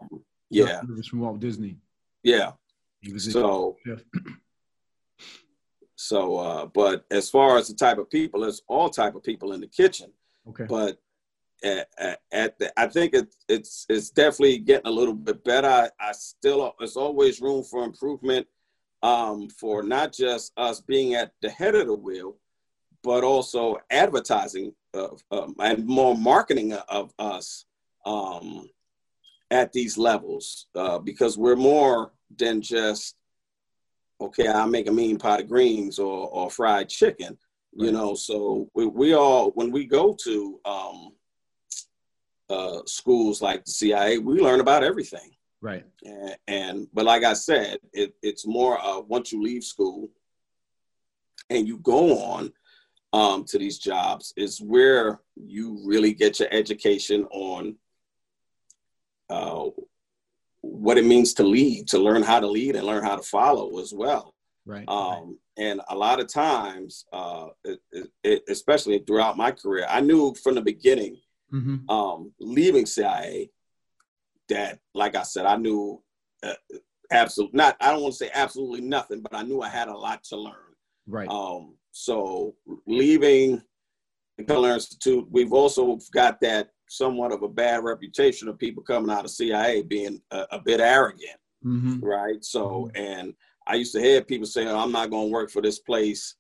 yeah. 0.50 0.80
It 0.82 0.96
was 0.96 1.06
from 1.06 1.20
Walt 1.20 1.40
Disney. 1.40 1.76
Yeah. 2.22 2.52
He 3.00 3.12
was 3.12 3.30
so. 3.30 3.76
so, 5.96 6.36
uh, 6.38 6.66
but 6.66 7.04
as 7.10 7.28
far 7.28 7.58
as 7.58 7.68
the 7.68 7.74
type 7.74 7.98
of 7.98 8.10
people, 8.10 8.40
there's 8.40 8.62
all 8.66 8.88
type 8.88 9.14
of 9.14 9.22
people 9.22 9.52
in 9.52 9.60
the 9.60 9.66
kitchen. 9.66 10.10
Okay. 10.48 10.64
But 10.68 10.98
at, 11.64 12.20
at 12.32 12.58
the, 12.58 12.72
I 12.78 12.86
think 12.86 13.14
it, 13.14 13.34
it's 13.48 13.86
it's 13.88 14.10
definitely 14.10 14.58
getting 14.58 14.86
a 14.86 14.90
little 14.90 15.14
bit 15.14 15.42
better. 15.44 15.68
I, 15.68 15.88
I 16.00 16.12
still 16.12 16.74
there's 16.78 16.96
always 16.96 17.40
room 17.40 17.64
for 17.64 17.84
improvement 17.84 18.46
um, 19.02 19.48
for 19.48 19.82
not 19.82 20.12
just 20.12 20.52
us 20.56 20.80
being 20.80 21.14
at 21.14 21.32
the 21.42 21.50
head 21.50 21.74
of 21.74 21.86
the 21.86 21.94
wheel, 21.94 22.36
but 23.02 23.24
also 23.24 23.78
advertising 23.90 24.72
of, 24.94 25.22
um, 25.30 25.54
and 25.60 25.86
more 25.86 26.16
marketing 26.16 26.72
of 26.72 27.12
us 27.18 27.66
um, 28.04 28.68
at 29.50 29.72
these 29.72 29.96
levels 29.96 30.66
uh, 30.74 30.98
because 30.98 31.38
we're 31.38 31.56
more 31.56 32.12
than 32.36 32.60
just 32.60 33.14
okay 34.20 34.48
i'll 34.48 34.66
make 34.66 34.88
a 34.88 34.92
mean 34.92 35.18
pot 35.18 35.40
of 35.40 35.48
greens 35.48 35.98
or, 35.98 36.28
or 36.28 36.50
fried 36.50 36.88
chicken 36.88 37.36
you 37.74 37.92
know 37.92 38.14
so 38.14 38.68
we, 38.74 38.86
we 38.86 39.14
all 39.14 39.50
when 39.50 39.70
we 39.70 39.84
go 39.84 40.16
to 40.24 40.58
um, 40.64 41.12
uh, 42.48 42.78
schools 42.86 43.42
like 43.42 43.64
the 43.64 43.70
cia 43.70 44.18
we 44.18 44.40
learn 44.40 44.60
about 44.60 44.84
everything 44.84 45.30
right 45.60 45.84
and, 46.04 46.36
and 46.46 46.88
but 46.92 47.04
like 47.04 47.24
i 47.24 47.32
said 47.32 47.78
it, 47.92 48.14
it's 48.22 48.46
more 48.46 48.80
uh, 48.80 49.00
once 49.00 49.32
you 49.32 49.42
leave 49.42 49.64
school 49.64 50.08
and 51.50 51.66
you 51.66 51.78
go 51.78 52.18
on 52.18 52.52
um, 53.12 53.44
to 53.44 53.58
these 53.58 53.78
jobs 53.78 54.32
is 54.36 54.60
where 54.60 55.20
you 55.36 55.80
really 55.84 56.12
get 56.12 56.38
your 56.38 56.48
education 56.50 57.24
on 57.30 57.76
uh, 59.30 59.66
what 60.60 60.98
it 60.98 61.04
means 61.04 61.34
to 61.34 61.42
lead, 61.42 61.88
to 61.88 61.98
learn 61.98 62.22
how 62.22 62.40
to 62.40 62.46
lead 62.46 62.76
and 62.76 62.86
learn 62.86 63.04
how 63.04 63.16
to 63.16 63.22
follow 63.22 63.78
as 63.78 63.92
well. 63.94 64.34
Right. 64.64 64.84
Um, 64.88 65.38
and 65.56 65.80
a 65.88 65.94
lot 65.94 66.20
of 66.20 66.28
times, 66.28 67.06
uh, 67.12 67.46
it, 67.64 67.80
it, 68.24 68.42
especially 68.48 68.98
throughout 68.98 69.36
my 69.36 69.52
career, 69.52 69.86
I 69.88 70.00
knew 70.00 70.34
from 70.34 70.56
the 70.56 70.60
beginning, 70.60 71.16
mm-hmm. 71.52 71.88
um, 71.90 72.32
leaving 72.40 72.86
CIA, 72.86 73.50
that, 74.48 74.78
like 74.94 75.16
I 75.16 75.22
said, 75.22 75.46
I 75.46 75.56
knew 75.56 76.02
uh, 76.42 76.54
absolutely 77.10 77.56
not. 77.56 77.76
I 77.80 77.92
don't 77.92 78.02
want 78.02 78.14
to 78.14 78.18
say 78.18 78.30
absolutely 78.34 78.80
nothing, 78.80 79.20
but 79.20 79.34
I 79.34 79.42
knew 79.42 79.60
I 79.60 79.68
had 79.68 79.88
a 79.88 79.96
lot 79.96 80.22
to 80.24 80.36
learn. 80.36 80.54
Right. 81.06 81.28
Um, 81.28 81.74
so 81.92 82.54
leaving 82.86 83.62
the 84.38 84.44
Culinary 84.44 84.74
Institute, 84.74 85.26
we've 85.30 85.52
also 85.52 85.98
got 86.12 86.40
that 86.40 86.70
somewhat 86.88 87.32
of 87.32 87.42
a 87.42 87.48
bad 87.48 87.84
reputation 87.84 88.48
of 88.48 88.58
people 88.58 88.82
coming 88.82 89.10
out 89.10 89.24
of 89.24 89.30
CIA 89.30 89.82
being 89.82 90.20
a, 90.30 90.46
a 90.52 90.58
bit 90.60 90.80
arrogant, 90.80 91.38
mm-hmm. 91.64 92.00
right? 92.00 92.44
So, 92.44 92.90
mm-hmm. 92.94 93.02
and 93.02 93.34
I 93.66 93.74
used 93.74 93.94
to 93.94 94.00
hear 94.00 94.22
people 94.22 94.46
saying, 94.46 94.68
"I'm 94.68 94.92
not 94.92 95.10
going 95.10 95.28
to 95.28 95.32
work 95.32 95.50
for 95.50 95.62
this 95.62 95.78
place 95.78 96.36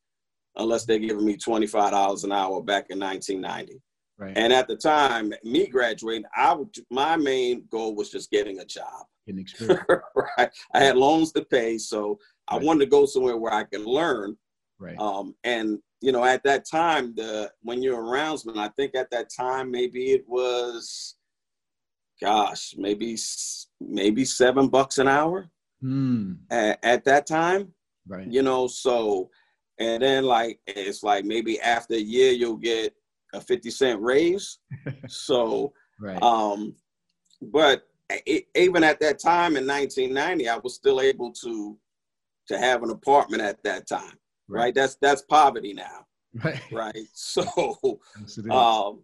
unless 0.56 0.84
they're 0.84 0.98
giving 0.98 1.24
me 1.24 1.36
twenty 1.36 1.66
five 1.66 1.90
dollars 1.90 2.24
an 2.24 2.32
hour." 2.32 2.62
Back 2.62 2.86
in 2.90 3.00
1990, 3.00 3.80
right. 4.18 4.36
and 4.36 4.52
at 4.52 4.68
the 4.68 4.76
time, 4.76 5.32
me 5.44 5.66
graduating, 5.66 6.24
I 6.36 6.54
would, 6.54 6.74
my 6.90 7.16
main 7.16 7.64
goal 7.70 7.94
was 7.94 8.10
just 8.10 8.30
getting 8.30 8.60
a 8.60 8.64
job, 8.64 9.06
getting 9.26 9.40
experience. 9.42 9.82
right, 10.38 10.50
I 10.74 10.84
had 10.84 10.96
loans 10.96 11.32
to 11.32 11.44
pay, 11.44 11.78
so 11.78 12.08
right. 12.08 12.16
I 12.48 12.64
wanted 12.64 12.80
to 12.80 12.90
go 12.90 13.06
somewhere 13.06 13.36
where 13.36 13.52
I 13.52 13.64
could 13.64 13.82
learn. 13.82 14.36
Right. 14.78 14.98
Um, 14.98 15.34
and 15.44 15.78
you 16.00 16.12
know, 16.12 16.24
at 16.24 16.44
that 16.44 16.66
time, 16.70 17.14
the 17.14 17.50
when 17.62 17.82
you're 17.82 18.00
a 18.00 18.18
roundsman, 18.18 18.58
I 18.58 18.68
think 18.76 18.94
at 18.94 19.10
that 19.10 19.30
time 19.34 19.70
maybe 19.70 20.12
it 20.12 20.24
was, 20.28 21.16
gosh, 22.20 22.74
maybe 22.76 23.16
maybe 23.80 24.24
seven 24.24 24.68
bucks 24.68 24.98
an 24.98 25.08
hour. 25.08 25.48
Mm. 25.82 26.38
At, 26.50 26.78
at, 26.82 27.04
that 27.04 27.26
time, 27.26 27.72
right? 28.08 28.26
You 28.26 28.42
know, 28.42 28.66
so 28.66 29.30
and 29.78 30.02
then 30.02 30.24
like 30.24 30.58
it's 30.66 31.02
like 31.02 31.24
maybe 31.24 31.60
after 31.60 31.94
a 31.94 31.98
year 31.98 32.32
you'll 32.32 32.56
get 32.56 32.94
a 33.36 33.40
fifty 33.40 33.70
cent 33.70 34.00
raise. 34.00 34.58
so, 35.08 35.72
right. 36.00 36.20
Um, 36.22 36.74
but 37.40 37.86
it, 38.10 38.46
even 38.54 38.84
at 38.84 39.00
that 39.00 39.18
time 39.18 39.56
in 39.56 39.66
1990, 39.66 40.48
I 40.48 40.56
was 40.58 40.74
still 40.74 41.00
able 41.00 41.32
to 41.32 41.78
to 42.48 42.58
have 42.58 42.82
an 42.82 42.90
apartment 42.90 43.42
at 43.42 43.62
that 43.64 43.88
time 43.88 44.18
right? 44.48 44.60
right? 44.60 44.74
That's 44.74 44.96
that's 44.96 45.22
poverty 45.22 45.72
now, 45.72 46.06
right? 46.44 46.60
Right. 46.72 46.96
So, 47.12 47.42
um, 48.50 49.00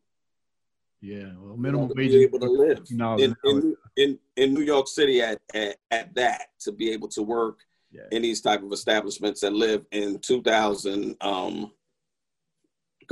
yeah, 1.00 1.32
well, 1.38 1.56
minimum 1.56 1.90
wage 1.96 2.10
be 2.10 2.22
able 2.22 2.38
to 2.40 2.46
live 2.48 2.84
in, 2.90 3.36
in, 3.44 3.76
in, 3.96 4.18
in 4.36 4.54
New 4.54 4.62
York 4.62 4.86
City 4.86 5.20
at, 5.20 5.40
at, 5.52 5.76
at 5.90 6.14
that 6.14 6.42
to 6.60 6.70
be 6.70 6.92
able 6.92 7.08
to 7.08 7.22
work 7.22 7.58
yeah. 7.90 8.02
in 8.12 8.22
these 8.22 8.40
type 8.40 8.62
of 8.62 8.72
establishments 8.72 9.42
and 9.42 9.56
live 9.56 9.84
in 9.90 10.20
2000 10.20 11.16
um 11.20 11.72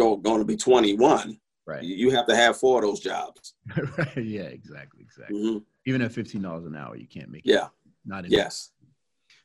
go 0.01 0.17
going 0.17 0.41
to 0.41 0.45
be 0.45 0.57
21 0.57 1.39
right 1.67 1.83
you 1.83 2.11
have 2.11 2.27
to 2.27 2.35
have 2.35 2.57
four 2.57 2.79
of 2.79 2.89
those 2.89 3.01
jobs 3.01 3.55
right 3.99 4.17
yeah 4.17 4.43
exactly 4.43 5.03
exactly 5.03 5.39
mm-hmm. 5.39 5.59
even 5.87 6.03
at 6.03 6.11
$15 6.11 6.67
an 6.67 6.77
hour 6.77 6.97
you 6.97 7.07
can't 7.07 7.31
make 7.31 7.47
it 7.47 7.53
yeah 7.53 7.69
not 8.05 8.25
enough. 8.25 8.31
yes 8.33 8.71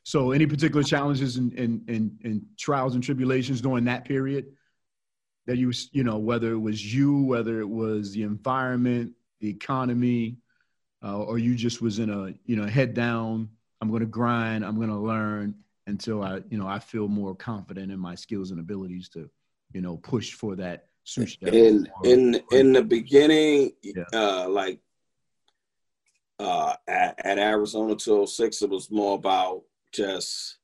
so, 0.06 0.30
any 0.30 0.46
particular 0.46 0.84
challenges 0.84 1.36
and 1.36 1.52
and 1.54 1.82
and, 1.88 2.16
and 2.22 2.42
trials 2.56 2.94
and 2.94 3.02
tribulations 3.02 3.60
during 3.60 3.86
that 3.86 4.04
period 4.04 4.46
that 5.46 5.56
you 5.56 5.72
you 5.90 6.04
know 6.04 6.16
whether 6.18 6.52
it 6.52 6.58
was 6.60 6.94
you, 6.94 7.22
whether 7.22 7.58
it 7.58 7.68
was 7.68 8.12
the 8.12 8.22
environment, 8.22 9.14
the 9.40 9.48
economy, 9.48 10.36
uh, 11.02 11.18
or 11.24 11.38
you 11.38 11.56
just 11.56 11.82
was 11.82 11.98
in 11.98 12.10
a 12.10 12.32
you 12.44 12.54
know 12.54 12.66
head 12.66 12.94
down. 12.94 13.48
I'm 13.80 13.90
going 13.90 13.98
to 13.98 14.06
grind. 14.06 14.64
I'm 14.64 14.76
going 14.76 14.90
to 14.90 14.96
learn 14.96 15.56
until 15.88 16.22
I 16.22 16.40
you 16.50 16.56
know 16.56 16.68
I 16.68 16.78
feel 16.78 17.08
more 17.08 17.34
confident 17.34 17.90
in 17.90 17.98
my 17.98 18.14
skills 18.14 18.52
and 18.52 18.60
abilities 18.60 19.08
to 19.08 19.28
you 19.72 19.80
know 19.80 19.96
push 19.98 20.32
for 20.32 20.56
that 20.56 20.86
sous 21.04 21.30
chef. 21.30 21.52
In 21.52 21.88
in 22.04 22.40
in 22.52 22.72
the 22.72 22.82
beginning, 22.82 23.72
yeah. 23.82 24.04
uh, 24.12 24.48
like 24.48 24.80
uh, 26.38 26.74
at, 26.86 27.18
at 27.24 27.38
Arizona 27.38 27.96
206, 27.96 28.62
it 28.62 28.70
was 28.70 28.90
more 28.90 29.14
about 29.14 29.62
just 29.92 30.58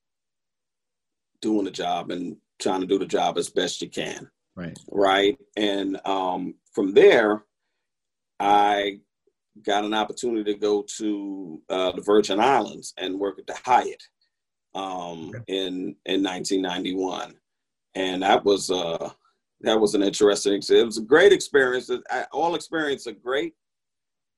doing 1.41 1.65
the 1.65 1.71
job 1.71 2.11
and 2.11 2.37
trying 2.59 2.81
to 2.81 2.87
do 2.87 2.99
the 2.99 3.07
job 3.07 3.39
as 3.39 3.49
best 3.49 3.83
you 3.83 3.89
can. 3.89 4.31
Right. 4.55 4.79
Right. 4.91 5.39
And 5.57 5.99
um, 6.07 6.55
from 6.73 6.93
there, 6.93 7.45
I 8.39 9.01
got 9.63 9.85
an 9.85 9.95
opportunity 9.95 10.53
to 10.53 10.59
go 10.59 10.85
to 10.99 11.61
uh, 11.69 11.93
the 11.93 12.03
Virgin 12.03 12.41
Islands 12.41 12.95
and 12.99 13.19
work 13.19 13.39
at 13.39 13.47
the 13.47 13.59
Hyatt 13.65 14.03
um, 14.75 15.31
okay. 15.31 15.43
in 15.49 15.97
in 16.07 16.23
1991, 16.23 17.35
and 17.95 18.23
that 18.23 18.45
was 18.45 18.71
uh, 18.71 19.11
that 19.63 19.81
was 19.81 19.95
an 19.95 20.03
interesting. 20.03 20.55
It 20.55 20.85
was 20.85 20.99
a 20.99 21.03
great 21.03 21.33
experience. 21.33 21.91
All 22.33 22.55
experiences 22.55 23.07
are 23.07 23.13
great, 23.13 23.55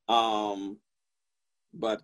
um, 0.07 0.77
but 1.73 2.01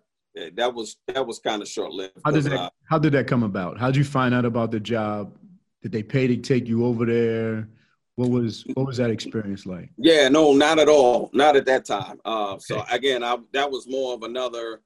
that 0.54 0.72
was 0.72 0.96
that 1.08 1.26
was 1.26 1.38
kind 1.38 1.62
of 1.62 1.68
short 1.68 1.92
lived. 1.92 2.18
How 2.24 2.30
did 2.30 2.44
that 2.44 2.52
uh, 2.52 2.70
How 2.88 2.98
did 2.98 3.12
that 3.12 3.26
come 3.26 3.42
about? 3.42 3.78
How 3.78 3.86
did 3.86 3.96
you 3.96 4.04
find 4.04 4.34
out 4.34 4.44
about 4.44 4.70
the 4.70 4.80
job? 4.80 5.36
Did 5.82 5.92
they 5.92 6.02
pay 6.02 6.26
to 6.26 6.36
take 6.36 6.66
you 6.68 6.86
over 6.86 7.04
there? 7.06 7.68
What 8.16 8.30
was 8.30 8.64
what 8.74 8.86
was 8.86 8.98
that 8.98 9.10
experience 9.10 9.66
like? 9.66 9.90
Yeah, 9.96 10.28
no, 10.28 10.52
not 10.52 10.78
at 10.78 10.88
all. 10.88 11.30
Not 11.32 11.56
at 11.56 11.64
that 11.66 11.84
time. 11.84 12.20
Uh, 12.24 12.52
okay. 12.52 12.60
So 12.60 12.84
again, 12.90 13.24
I, 13.24 13.36
that 13.52 13.70
was 13.70 13.88
more 13.88 14.14
of 14.14 14.22
another 14.22 14.82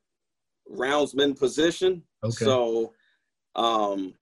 roundsman 0.71 1.39
position. 1.39 2.03
Okay. 2.23 2.45
So, 2.45 2.93
um, 3.55 4.15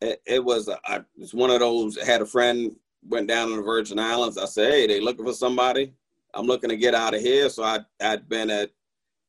it, 0.00 0.22
it 0.26 0.44
was 0.44 0.68
a, 0.68 0.78
I, 0.84 1.00
it's 1.18 1.34
one 1.34 1.50
of 1.50 1.60
those. 1.60 2.00
Had 2.00 2.22
a 2.22 2.26
friend 2.26 2.74
went 3.08 3.28
down 3.28 3.48
to 3.48 3.56
the 3.56 3.62
Virgin 3.62 3.98
Islands. 3.98 4.38
I 4.38 4.46
said, 4.46 4.72
"Hey, 4.72 4.86
they 4.86 5.00
looking 5.00 5.24
for 5.24 5.32
somebody. 5.32 5.94
I'm 6.34 6.46
looking 6.46 6.70
to 6.70 6.76
get 6.76 6.94
out 6.94 7.14
of 7.14 7.20
here." 7.20 7.48
So 7.48 7.62
I 7.64 7.80
I'd 8.00 8.28
been 8.28 8.50
at 8.50 8.70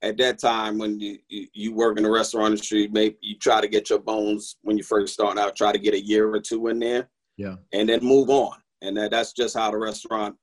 at 0.01 0.17
that 0.17 0.39
time 0.39 0.77
when 0.77 1.00
you, 1.00 1.17
you 1.27 1.74
work 1.74 1.97
in 1.97 2.03
the 2.03 2.12
restaurant 2.12 2.51
industry, 2.51 2.88
maybe 2.91 3.17
you 3.21 3.36
try 3.38 3.59
to 3.59 3.67
get 3.67 3.89
your 3.89 4.00
bones 4.00 4.57
when 4.62 4.77
you 4.77 4.83
first 4.83 5.13
start 5.13 5.39
out, 5.39 5.55
try 5.55 5.71
to 5.71 5.79
get 5.79 5.95
a 5.95 6.05
year 6.05 6.29
or 6.29 6.39
two 6.39 6.67
in 6.67 6.79
there, 6.79 7.09
yeah, 7.38 7.55
and 7.74 7.89
then 7.89 8.03
move 8.03 8.29
on. 8.29 8.57
And 8.81 8.95
that, 8.97 9.12
that's 9.12 9.33
just 9.33 9.57
how 9.57 9.71
the 9.71 9.77
restaurant 9.77 10.36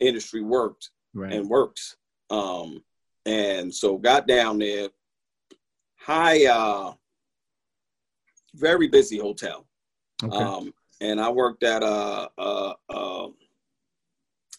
industry 0.00 0.42
worked 0.42 0.90
right. 1.14 1.32
and 1.32 1.48
works. 1.48 1.96
Um, 2.28 2.82
and 3.26 3.74
so 3.74 3.96
got 3.96 4.26
down 4.26 4.58
there, 4.58 4.88
high, 5.98 6.46
uh, 6.46 6.92
very 8.54 8.88
busy 8.88 9.18
hotel. 9.18 9.66
Okay. 10.22 10.36
Um, 10.36 10.74
and 11.00 11.20
I 11.20 11.30
worked 11.30 11.62
at 11.62 11.82
a, 11.82 12.30
a, 12.38 12.74
a 12.90 13.28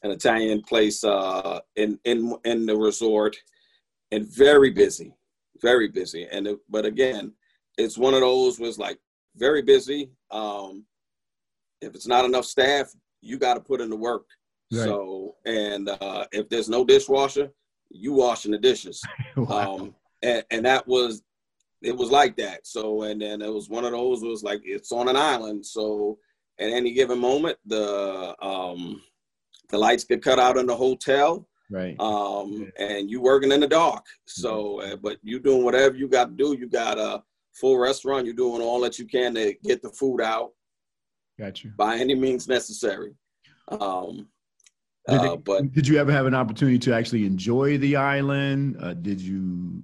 an 0.03 0.09
Italian 0.09 0.61
place 0.63 1.03
uh, 1.03 1.59
in 1.75 1.99
in 2.05 2.35
in 2.43 2.65
the 2.65 2.75
resort 2.75 3.37
and 4.11 4.27
very 4.27 4.71
busy, 4.71 5.13
very 5.61 5.87
busy. 5.87 6.27
And 6.31 6.47
it, 6.47 6.59
but 6.69 6.85
again, 6.85 7.33
it's 7.77 7.97
one 7.97 8.13
of 8.13 8.21
those 8.21 8.59
was 8.59 8.77
like 8.77 8.99
very 9.35 9.61
busy. 9.61 10.11
Um, 10.31 10.85
if 11.81 11.95
it's 11.95 12.07
not 12.07 12.25
enough 12.25 12.45
staff, 12.45 12.93
you 13.21 13.37
got 13.37 13.55
to 13.55 13.59
put 13.59 13.81
in 13.81 13.89
the 13.89 13.95
work. 13.95 14.25
Right. 14.71 14.83
So, 14.83 15.35
and 15.45 15.89
uh, 15.89 16.25
if 16.31 16.49
there's 16.49 16.69
no 16.69 16.85
dishwasher, 16.85 17.51
you 17.89 18.13
washing 18.13 18.51
the 18.51 18.57
dishes. 18.57 19.01
wow. 19.35 19.75
Um, 19.75 19.95
and, 20.21 20.43
and 20.51 20.65
that 20.65 20.87
was, 20.87 21.23
it 21.81 21.95
was 21.95 22.11
like 22.11 22.35
that. 22.37 22.67
So, 22.67 23.03
and 23.03 23.21
then 23.21 23.41
it 23.41 23.51
was 23.51 23.69
one 23.69 23.85
of 23.85 23.91
those 23.91 24.21
was 24.21 24.43
like, 24.43 24.61
it's 24.63 24.91
on 24.91 25.07
an 25.07 25.15
island. 25.15 25.65
So 25.65 26.17
at 26.59 26.69
any 26.69 26.93
given 26.93 27.19
moment, 27.19 27.57
the, 27.65 28.35
um, 28.41 29.01
the 29.69 29.77
lights 29.77 30.03
get 30.03 30.21
cut 30.21 30.39
out 30.39 30.57
in 30.57 30.65
the 30.65 30.75
hotel 30.75 31.47
right. 31.71 31.95
um 31.99 32.71
and 32.77 33.09
you 33.09 33.21
working 33.21 33.51
in 33.51 33.61
the 33.61 33.67
dark. 33.67 34.05
So 34.27 34.81
uh, 34.81 34.97
but 34.97 35.17
you 35.23 35.39
doing 35.39 35.63
whatever 35.63 35.95
you 35.95 36.07
got 36.07 36.25
to 36.25 36.31
do. 36.31 36.55
You 36.59 36.67
got 36.69 36.99
a 36.99 37.23
full 37.53 37.77
restaurant. 37.77 38.25
You're 38.25 38.35
doing 38.35 38.61
all 38.61 38.81
that 38.81 38.99
you 38.99 39.07
can 39.07 39.33
to 39.35 39.55
get 39.63 39.81
the 39.81 39.89
food 39.89 40.21
out 40.21 40.51
got 41.39 41.63
you 41.63 41.71
by 41.77 41.97
any 41.97 42.13
means 42.13 42.47
necessary. 42.47 43.13
Um 43.69 44.27
did, 45.09 45.19
uh, 45.19 45.35
but 45.37 45.71
did 45.71 45.87
you 45.87 45.97
ever 45.97 46.11
have 46.11 46.27
an 46.27 46.35
opportunity 46.35 46.77
to 46.77 46.93
actually 46.93 47.25
enjoy 47.25 47.79
the 47.79 47.95
island? 47.95 48.77
Uh, 48.79 48.93
did 48.93 49.19
you 49.19 49.81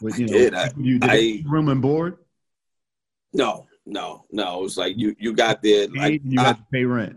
what, 0.00 0.18
you 0.18 0.26
I 0.26 0.28
know 0.30 0.38
did. 0.38 0.54
I- 0.54 0.70
you 0.78 0.98
did 0.98 1.10
I- 1.10 1.42
room 1.48 1.68
and 1.68 1.82
board? 1.82 2.18
No 3.32 3.66
no 3.86 4.24
no. 4.30 4.60
It 4.60 4.62
was 4.62 4.76
like 4.78 4.96
you 4.96 5.14
you 5.18 5.32
got 5.32 5.62
there 5.62 5.88
like 5.88 5.96
Paid 6.00 6.24
and 6.24 6.32
you 6.32 6.40
I- 6.40 6.44
had 6.44 6.56
to 6.58 6.66
pay 6.72 6.84
rent. 6.84 7.16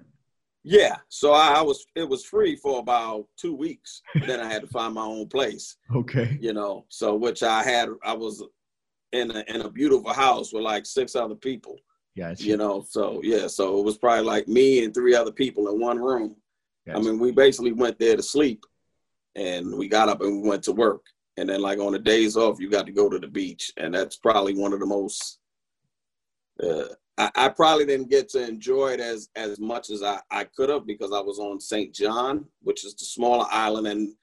Yeah 0.64 0.98
so 1.10 1.32
I, 1.34 1.54
I 1.56 1.62
was 1.62 1.86
it 1.96 2.08
was 2.08 2.24
free 2.24 2.56
for 2.56 2.80
about 2.80 3.26
two 3.38 3.56
weeks. 3.56 4.02
Then 4.28 4.40
i 4.40 4.48
had 4.52 4.62
to 4.62 4.68
find 4.68 4.94
my 4.94 5.04
own 5.04 5.28
place 5.28 5.78
okay. 5.96 6.38
you 6.42 6.54
know. 6.54 6.86
So 6.90 7.16
which 7.16 7.42
i 7.44 7.64
had 7.64 7.90
i 8.04 8.14
was 8.14 8.44
in 9.12 9.32
a, 9.32 9.44
in 9.48 9.62
a 9.62 9.70
beautiful 9.70 10.14
house 10.14 10.54
with 10.54 10.64
like 10.64 10.86
six 10.86 11.16
other 11.16 11.36
people 11.36 11.78
gotcha. 12.18 12.44
you 12.44 12.58
know. 12.58 12.86
So 12.88 13.22
yeah 13.24 13.48
so 13.48 13.80
it 13.80 13.84
was 13.86 13.98
probably 13.98 14.26
like 14.26 14.48
me 14.48 14.84
and 14.84 14.94
three 14.94 15.16
other 15.16 15.32
people 15.32 15.68
in 15.70 15.80
one 15.80 16.00
room. 16.00 16.36
Gotcha. 16.86 17.00
i 17.00 17.02
mean 17.02 17.20
we 17.20 17.32
basically 17.32 17.72
went 17.74 17.98
there 18.00 18.16
to 18.16 18.24
sleep 18.24 18.64
and 19.36 19.74
we 19.76 19.88
got 19.88 20.10
up 20.10 20.22
and 20.22 20.42
we 20.44 20.48
went 20.50 20.64
to 20.64 20.74
work 20.74 21.06
and 21.42 21.50
then 21.50 21.60
like 21.60 21.80
on 21.80 21.92
the 21.92 22.00
days 22.00 22.38
off 22.38 22.60
you 22.60 22.70
got 22.70 22.86
to 22.86 22.92
go 22.92 23.10
to 23.10 23.20
the 23.20 23.28
beach 23.28 23.72
and 23.78 23.94
that's 23.94 24.18
probably 24.18 24.54
one 24.54 24.72
of 24.72 24.80
the 24.80 24.86
most 24.86 25.40
uh, 26.64 26.86
I, 27.18 27.32
I 27.36 27.50
probably 27.50 27.86
didn't 27.86 28.10
get 28.10 28.30
to 28.30 28.48
enjoy 28.48 28.90
it 28.90 29.00
as 29.00 29.30
as 29.36 29.60
much 29.60 29.90
as 29.90 30.04
I, 30.04 30.20
I 30.30 30.44
could 30.44 30.70
have 30.70 30.86
because 30.86 31.12
I 31.12 31.20
was 31.20 31.40
on 31.40 31.60
St. 31.60 31.94
John, 31.94 32.46
which 32.62 32.86
is 32.86 32.96
the 32.96 33.06
smaller 33.06 33.46
island, 33.52 33.88
and 33.88 34.14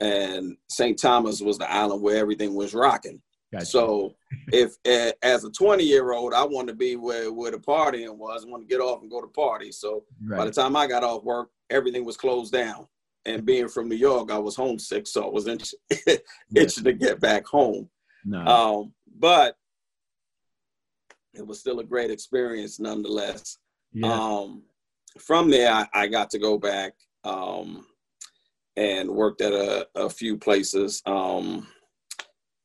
and 0.00 0.56
St. 0.68 0.98
Thomas 0.98 1.40
was 1.40 1.58
the 1.58 1.70
island 1.72 2.02
where 2.02 2.16
everything 2.16 2.54
was 2.54 2.74
rocking. 2.74 3.20
Gotcha. 3.52 3.66
So 3.66 4.14
if 4.52 4.74
as 5.22 5.44
a 5.44 5.50
20 5.50 5.84
year 5.84 6.12
old, 6.12 6.34
I 6.34 6.44
wanted 6.44 6.72
to 6.72 6.76
be 6.76 6.96
where 6.96 7.32
where 7.32 7.50
the 7.50 7.58
partying 7.58 8.16
was, 8.16 8.44
I 8.44 8.50
want 8.50 8.62
to 8.62 8.68
get 8.68 8.82
off 8.82 9.02
and 9.02 9.10
go 9.10 9.20
to 9.20 9.28
party. 9.28 9.72
So 9.72 10.04
by 10.38 10.44
the 10.44 10.52
time 10.52 10.76
I 10.76 10.86
got 10.86 11.04
off 11.04 11.24
work, 11.24 11.48
everything 11.70 12.04
was 12.04 12.16
closed 12.16 12.52
down. 12.52 12.86
And 13.24 13.44
being 13.46 13.68
from 13.68 13.88
New 13.88 13.96
York, 13.96 14.30
I 14.30 14.38
was 14.38 14.56
homesick, 14.56 15.06
so 15.06 15.24
I 15.24 15.28
was 15.28 15.46
itch- 15.46 15.74
itching 16.54 16.84
to 16.84 16.92
get 16.92 17.20
back 17.20 17.46
home. 17.46 17.88
no. 18.24 18.44
Um, 18.44 18.92
but 19.18 19.56
it 21.34 21.46
was 21.46 21.60
still 21.60 21.80
a 21.80 21.84
great 21.84 22.10
experience 22.10 22.80
nonetheless. 22.80 23.58
yeah. 23.92 24.12
Um, 24.12 24.62
from 25.18 25.50
there, 25.50 25.72
I, 25.72 25.86
I 25.94 26.06
got 26.06 26.30
to 26.30 26.38
go 26.38 26.58
back 26.58 26.94
um, 27.24 27.86
and 28.76 29.10
worked 29.10 29.40
at 29.40 29.52
a, 29.52 29.86
a 29.94 30.08
few 30.08 30.36
places. 30.36 31.02
Um, 31.06 31.66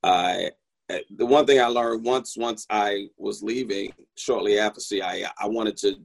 I 0.04 0.52
eh, 0.90 1.00
the 1.18 1.26
one 1.26 1.46
thing 1.46 1.60
I 1.60 1.68
learned 1.68 2.06
once 2.06 2.38
once 2.38 2.66
I 2.70 3.10
was 3.18 3.44
leaving 3.44 3.92
shortly 4.16 4.60
after 4.60 4.80
CIA, 4.80 5.26
I 5.38 5.48
wanted 5.48 5.78
to 5.78 5.96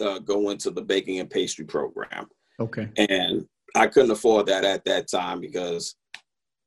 uh, 0.00 0.18
go 0.18 0.50
into 0.50 0.70
the 0.70 0.82
baking 0.82 1.20
and 1.20 1.30
pastry 1.30 1.64
program 1.64 2.26
okay. 2.60 2.88
and 2.96 3.46
I 3.74 3.86
couldn't 3.86 4.10
afford 4.10 4.46
that 4.46 4.64
at 4.64 4.84
that 4.86 5.08
time 5.08 5.40
because 5.40 5.94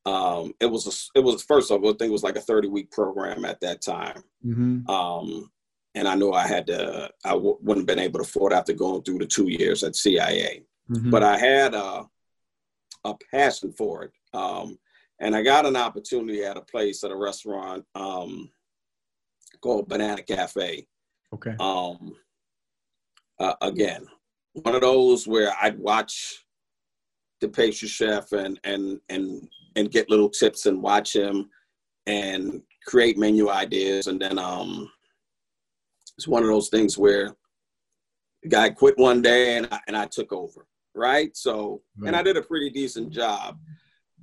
um, 0.05 0.53
it 0.60 0.65
was 0.65 0.88
a, 1.15 1.20
it 1.20 1.24
was 1.24 1.43
first 1.43 1.72
of 1.72 1.84
all 1.84 1.89
I 1.91 1.98
think 1.98 2.10
it 2.10 2.12
was 2.12 2.24
like 2.24 2.36
a 2.38 2.41
thirty 2.41 2.67
week 2.67 2.91
program 2.91 3.46
at 3.46 3.60
that 3.62 3.81
time, 3.81 4.24
Mm-hmm. 4.46 4.89
um, 4.89 5.51
and 5.93 6.08
I 6.08 6.15
knew 6.15 6.31
I 6.31 6.48
had 6.48 6.65
to 6.67 7.12
I 7.25 7.29
w- 7.31 7.57
wouldn't 7.61 7.87
have 7.87 7.96
been 7.96 8.03
able 8.03 8.20
to 8.20 8.25
afford 8.25 8.53
after 8.53 8.74
going 8.74 9.03
through 9.03 9.20
the 9.20 9.27
two 9.27 9.50
years 9.50 9.83
at 9.83 9.96
CIA, 9.96 10.64
Mm-hmm. 10.90 11.09
but 11.11 11.24
I 11.24 11.37
had 11.37 11.74
a 11.75 12.05
a 13.03 13.16
passion 13.31 13.72
for 13.72 14.03
it, 14.03 14.11
um, 14.33 14.77
and 15.20 15.35
I 15.35 15.42
got 15.44 15.66
an 15.66 15.75
opportunity 15.75 16.44
at 16.44 16.57
a 16.57 16.61
place 16.61 17.03
at 17.03 17.11
a 17.11 17.16
restaurant 17.16 17.83
um, 17.96 18.50
called 19.61 19.87
Banana 19.90 20.22
Cafe. 20.24 20.87
okay. 21.33 21.55
Um, 21.59 22.14
uh, 23.40 23.55
again, 23.61 24.05
one 24.53 24.75
of 24.75 24.81
those 24.81 25.27
where 25.27 25.51
I'd 25.61 25.79
watch 25.79 26.44
the 27.42 27.50
pastry 27.50 27.88
chef 27.88 28.32
and 28.32 28.60
and 28.64 29.00
and 29.10 29.50
and 29.75 29.92
get 29.92 30.10
little 30.10 30.30
tips 30.30 30.66
and 30.66 30.82
watch 30.82 31.16
him 31.16 31.50
and 32.08 32.62
create 32.88 33.18
menu 33.18 33.50
ideas, 33.50 34.08
and 34.08 34.22
then 34.22 34.40
um, 34.40 34.90
it's 36.18 36.27
one 36.27 36.44
of 36.44 36.50
those 36.50 36.70
things 36.70 36.98
where 36.98 37.36
the 38.44 38.50
guy 38.50 38.70
quit 38.70 38.98
one 38.98 39.22
day 39.22 39.58
and 39.58 39.68
I, 39.72 39.80
and 39.88 39.96
I 39.96 40.06
took 40.08 40.34
over, 40.34 40.66
right? 40.96 41.36
So 41.36 41.82
and 42.06 42.16
I 42.16 42.24
did 42.24 42.38
a 42.38 42.42
pretty 42.42 42.70
decent 42.70 43.12
job, 43.12 43.60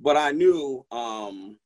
but 0.01 0.17
I 0.17 0.31
knew 0.31 0.85
um, 0.91 1.57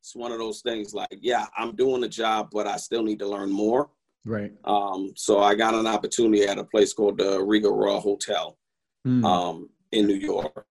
it's 0.00 0.14
one 0.14 0.32
of 0.32 0.38
those 0.38 0.60
things 0.62 0.94
like, 0.94 1.18
yeah, 1.20 1.46
I'm 1.56 1.74
doing 1.74 2.00
the 2.00 2.08
job, 2.08 2.50
but 2.52 2.66
I 2.66 2.76
still 2.76 3.02
need 3.02 3.18
to 3.18 3.28
learn 3.28 3.50
more. 3.50 3.90
Right. 4.24 4.52
Um, 4.64 5.12
so 5.16 5.40
I 5.40 5.54
got 5.56 5.74
an 5.74 5.86
opportunity 5.88 6.44
at 6.44 6.58
a 6.58 6.64
place 6.64 6.92
called 6.92 7.18
the 7.18 7.42
Regal 7.42 7.76
Royal 7.76 8.00
Hotel 8.00 8.56
Mm. 9.04 9.24
um, 9.24 9.68
in 9.92 10.06
New 10.06 10.14
York, 10.14 10.66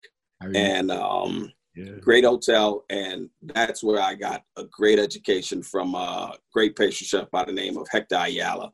and 0.54 0.90
um, 0.90 1.52
yeah. 1.74 1.92
great 2.00 2.24
hotel, 2.24 2.84
and 2.90 3.30
that's 3.42 3.82
where 3.82 4.00
I 4.00 4.14
got 4.14 4.42
a 4.56 4.64
great 4.64 4.98
education 4.98 5.62
from 5.62 5.94
a 5.94 6.34
great 6.52 6.76
pastry 6.76 7.06
chef 7.06 7.30
by 7.30 7.44
the 7.44 7.52
name 7.52 7.76
of 7.76 7.88
Hector 7.90 8.16
Ayala, 8.16 8.72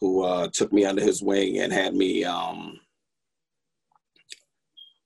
who 0.00 0.22
uh, 0.22 0.48
took 0.52 0.72
me 0.72 0.84
under 0.84 1.02
his 1.02 1.22
wing 1.22 1.60
and 1.60 1.72
had 1.72 1.94
me 1.94 2.24
um, 2.24 2.78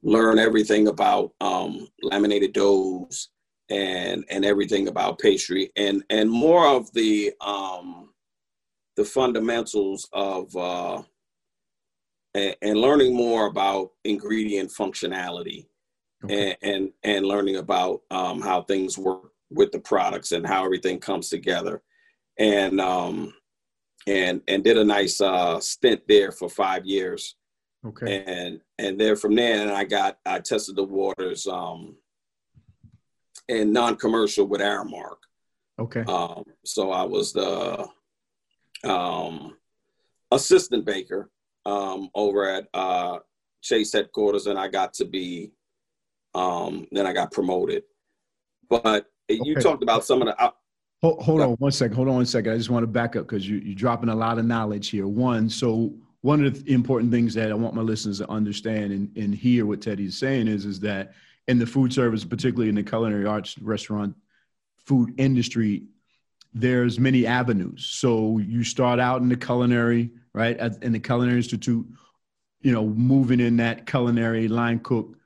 learn 0.02 0.38
everything 0.38 0.88
about 0.88 1.32
um, 1.40 1.86
laminated 2.02 2.52
doughs 2.52 3.28
and 3.68 4.24
and 4.30 4.44
everything 4.44 4.88
about 4.88 5.18
pastry 5.18 5.70
and 5.76 6.02
and 6.10 6.28
more 6.28 6.66
of 6.66 6.92
the 6.92 7.32
um, 7.40 8.10
the 8.96 9.04
fundamentals 9.04 10.08
of 10.12 10.54
uh, 10.56 11.02
and, 12.34 12.56
and 12.62 12.78
learning 12.78 13.14
more 13.14 13.46
about 13.46 13.90
ingredient 14.04 14.70
functionality 14.70 15.66
Okay. 16.22 16.54
and, 16.62 16.74
and 16.74 16.92
and 17.02 17.26
learning 17.26 17.56
about 17.56 18.02
um, 18.10 18.42
how 18.42 18.60
things 18.62 18.98
work 18.98 19.32
with 19.50 19.72
the 19.72 19.78
products 19.78 20.32
and 20.32 20.46
how 20.46 20.64
everything 20.64 20.98
comes 21.00 21.30
together 21.30 21.82
and 22.38 22.78
um 22.80 23.32
and 24.06 24.42
and 24.46 24.62
did 24.62 24.76
a 24.76 24.84
nice 24.84 25.20
uh 25.22 25.58
stint 25.60 26.02
there 26.08 26.30
for 26.30 26.48
five 26.50 26.84
years 26.84 27.36
okay. 27.86 28.22
and 28.26 28.60
and 28.78 29.00
there 29.00 29.16
from 29.16 29.34
there 29.34 29.62
and 29.62 29.70
i 29.70 29.82
got 29.82 30.18
i 30.26 30.38
tested 30.38 30.76
the 30.76 30.84
waters 30.84 31.46
um 31.46 31.96
in 33.48 33.72
non-commercial 33.72 34.46
with 34.46 34.60
aramark 34.60 35.16
Okay. 35.78 36.02
um, 36.02 36.44
so 36.66 36.90
I 36.92 37.04
was 37.04 37.32
the 37.32 37.88
um, 38.84 39.56
assistant 40.30 40.84
baker 40.84 41.30
um, 41.66 42.10
over 42.14 42.48
at 42.48 42.68
uh, 42.74 43.18
Chase 43.62 43.92
headquarters, 43.92 44.46
and 44.46 44.58
I 44.58 44.68
got 44.68 44.94
to 44.94 45.04
be. 45.04 45.52
Um, 46.34 46.86
then 46.92 47.06
I 47.06 47.12
got 47.12 47.32
promoted. 47.32 47.82
But 48.68 49.06
you 49.28 49.56
talked 49.56 49.82
about 49.82 50.04
some 50.04 50.22
of 50.22 50.28
the. 50.28 50.40
Uh, 50.40 50.50
Hold, 51.02 51.22
hold 51.22 51.40
on 51.40 51.52
one 51.52 51.72
second. 51.72 51.96
Hold 51.96 52.08
on 52.08 52.16
one 52.16 52.26
second. 52.26 52.52
I 52.52 52.58
just 52.58 52.68
want 52.68 52.82
to 52.82 52.86
back 52.86 53.16
up 53.16 53.22
because 53.22 53.48
you, 53.48 53.56
you're 53.56 53.74
dropping 53.74 54.10
a 54.10 54.14
lot 54.14 54.38
of 54.38 54.44
knowledge 54.44 54.90
here. 54.90 55.06
One, 55.06 55.48
so 55.48 55.94
one 56.20 56.44
of 56.44 56.62
the 56.62 56.72
important 56.72 57.10
things 57.10 57.32
that 57.34 57.50
I 57.50 57.54
want 57.54 57.74
my 57.74 57.80
listeners 57.80 58.18
to 58.18 58.28
understand 58.28 58.92
and, 58.92 59.16
and 59.16 59.34
hear 59.34 59.64
what 59.64 59.80
Teddy's 59.80 60.18
saying 60.18 60.46
is, 60.46 60.66
is 60.66 60.78
that 60.80 61.14
in 61.48 61.58
the 61.58 61.66
food 61.66 61.92
service, 61.92 62.22
particularly 62.22 62.68
in 62.68 62.74
the 62.74 62.82
culinary 62.82 63.24
arts 63.24 63.58
restaurant 63.58 64.14
food 64.76 65.14
industry, 65.18 65.84
there's 66.52 67.00
many 67.00 67.26
avenues. 67.26 67.86
So 67.86 68.36
you 68.38 68.62
start 68.62 69.00
out 69.00 69.22
in 69.22 69.30
the 69.30 69.36
culinary, 69.36 70.10
right, 70.34 70.56
at, 70.58 70.82
in 70.82 70.92
the 70.92 71.00
Culinary 71.00 71.38
Institute, 71.38 71.86
you 72.62 72.72
know, 72.72 72.86
moving 72.86 73.40
in 73.40 73.56
that 73.56 73.86
culinary 73.86 74.48
line 74.48 74.78
cook 74.80 75.16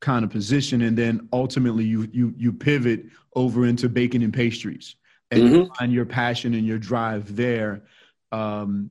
kind 0.00 0.24
of 0.24 0.30
position, 0.30 0.82
and 0.82 0.96
then 0.96 1.28
ultimately 1.32 1.84
you 1.84 2.08
you 2.12 2.34
you 2.36 2.52
pivot 2.52 3.06
over 3.34 3.66
into 3.66 3.88
baking 3.88 4.22
and 4.22 4.32
pastries, 4.32 4.96
and 5.30 5.42
you 5.48 5.70
find 5.78 5.92
your 5.92 6.06
passion 6.06 6.54
and 6.54 6.66
your 6.66 6.78
drive 6.78 7.34
there, 7.36 7.82
um, 8.32 8.90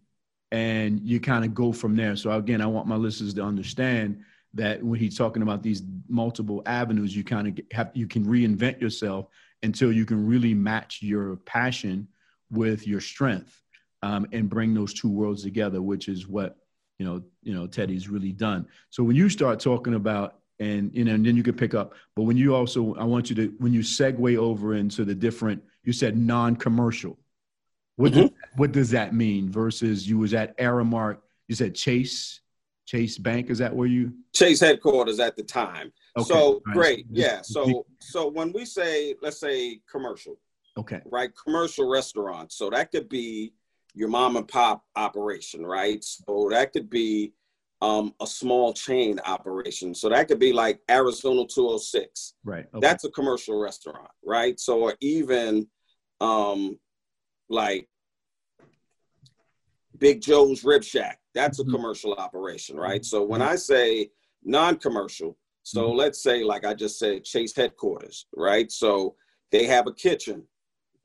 and 0.52 1.00
you 1.02 1.20
kind 1.20 1.46
of 1.46 1.54
go 1.54 1.72
from 1.72 1.96
there. 1.96 2.16
So 2.16 2.32
again, 2.32 2.62
I 2.62 2.68
want 2.68 2.88
my 2.88 2.96
listeners 2.96 3.34
to 3.36 3.44
understand 3.44 4.22
that 4.56 4.84
when 4.84 5.00
he's 5.00 5.18
talking 5.18 5.42
about 5.42 5.64
these 5.64 5.84
multiple 6.08 6.62
avenues, 6.66 7.16
you 7.16 7.24
kind 7.24 7.48
of 7.48 7.60
have 7.72 7.92
you 7.94 8.08
can 8.08 8.26
reinvent 8.26 8.82
yourself 8.82 9.28
until 9.64 9.92
you 9.92 10.06
can 10.06 10.26
really 10.26 10.54
match 10.54 11.02
your 11.02 11.38
passion 11.38 12.08
with 12.52 12.88
your 12.88 13.02
strength 13.02 13.62
um, 14.02 14.28
and 14.32 14.50
bring 14.50 14.74
those 14.74 14.94
two 14.94 15.10
worlds 15.10 15.44
together, 15.44 15.82
which 15.82 16.08
is 16.08 16.28
what 16.28 16.58
you 16.98 17.06
know 17.06 17.22
you 17.44 17.54
know 17.54 17.68
Teddy's 17.68 18.10
really 18.10 18.32
done. 18.32 18.68
So 18.90 19.04
when 19.04 19.16
you 19.16 19.30
start 19.30 19.60
talking 19.60 19.96
about 19.96 20.36
and 20.60 20.94
you 20.94 21.06
know 21.06 21.14
and 21.14 21.26
then 21.26 21.36
you 21.36 21.44
could 21.44 21.58
pick 21.58 21.74
up, 21.74 21.94
but 22.16 22.24
when 22.24 22.38
you 22.38 22.56
also 22.56 22.96
I 22.96 23.04
want 23.04 23.30
you 23.30 23.36
to 23.38 23.54
when 23.60 23.74
you 23.74 23.82
segue 23.82 24.38
over 24.38 24.76
into 24.76 25.06
the 25.06 25.16
different 25.16 25.64
you 25.84 25.94
said 25.94 26.18
non-commercial. 26.18 27.18
What 27.96 28.14
does, 28.14 28.30
what 28.56 28.72
does 28.72 28.92
that 28.92 29.14
mean 29.14 29.52
versus 29.52 30.08
you 30.08 30.18
was 30.20 30.34
at 30.34 30.58
Aramark, 30.58 31.18
you 31.50 31.56
said 31.56 31.76
Chase 31.76 32.40
Chase 32.90 33.20
Bank. 33.20 33.52
Is 33.52 33.60
that 33.60 33.76
where 33.76 33.88
you? 33.88 34.14
Chase 34.34 34.62
headquarters 34.62 35.20
at 35.20 35.36
the 35.36 35.44
time. 35.44 35.92
Okay. 36.18 36.28
So 36.28 36.62
right. 36.66 36.74
great, 36.76 37.06
yeah. 37.12 37.42
So 37.44 37.86
so 38.00 38.28
when 38.28 38.52
we 38.52 38.66
say 38.66 39.16
let's 39.22 39.40
say 39.40 39.82
commercial, 39.90 40.40
okay, 40.76 41.02
right, 41.06 41.30
commercial 41.36 41.88
restaurants. 41.88 42.56
So 42.56 42.72
that 42.72 42.92
could 42.92 43.08
be 43.08 43.54
your 43.94 44.10
mom 44.10 44.38
and 44.38 44.48
pop 44.48 44.84
operation, 44.96 45.66
right? 45.66 46.04
So 46.04 46.48
that 46.52 46.74
could 46.74 46.90
be 46.90 47.34
um, 47.82 48.14
a 48.22 48.28
small 48.28 48.74
chain 48.74 49.20
operation. 49.26 49.96
So 49.96 50.10
that 50.10 50.28
could 50.28 50.40
be 50.40 50.54
like 50.54 50.80
Arizona 50.90 51.46
206. 51.48 52.34
Right. 52.44 52.66
Okay. 52.74 52.80
That's 52.82 53.06
a 53.06 53.10
commercial 53.10 53.60
restaurant, 53.60 54.10
right? 54.26 54.60
So 54.60 54.82
or 54.82 54.96
even 55.02 55.68
um, 56.20 56.78
like 57.50 57.88
Big 59.98 60.22
Joe's 60.22 60.64
Rib 60.64 60.84
Shack. 60.84 61.20
That's 61.34 61.60
a 61.60 61.64
mm-hmm. 61.64 61.74
commercial 61.74 62.14
operation, 62.14 62.76
right? 62.76 63.06
So 63.06 63.24
when 63.24 63.42
I 63.42 63.56
say 63.56 64.10
non-commercial, 64.44 65.38
so 65.64 65.90
mm-hmm. 65.90 65.98
let's 65.98 66.24
say 66.24 66.44
like 66.44 66.66
I 66.66 66.74
just 66.74 67.00
said 67.00 67.24
Chase 67.24 67.56
headquarters, 67.56 68.26
right? 68.36 68.72
So 68.72 69.16
they 69.52 69.66
have 69.66 69.88
a 69.88 69.94
kitchen. 69.94 70.44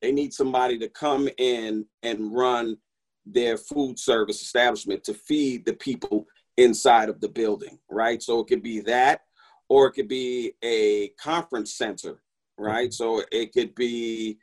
They 0.04 0.12
need 0.12 0.34
somebody 0.34 0.78
to 0.80 0.88
come 0.90 1.30
in 1.38 1.86
and 2.02 2.30
run 2.30 2.76
their 3.24 3.56
food 3.56 3.98
service 3.98 4.42
establishment 4.42 5.02
to 5.04 5.14
feed 5.14 5.64
the 5.64 5.72
people 5.72 6.26
inside 6.58 7.08
of 7.08 7.22
the 7.22 7.28
building, 7.30 7.78
right? 7.88 8.22
So 8.22 8.40
it 8.40 8.46
could 8.46 8.62
be 8.62 8.80
that, 8.80 9.22
or 9.70 9.86
it 9.86 9.92
could 9.92 10.08
be 10.08 10.52
a 10.62 11.08
conference 11.18 11.72
center, 11.72 12.20
right? 12.58 12.92
So 12.92 13.22
it 13.32 13.54
could 13.54 13.74
be 13.74 14.36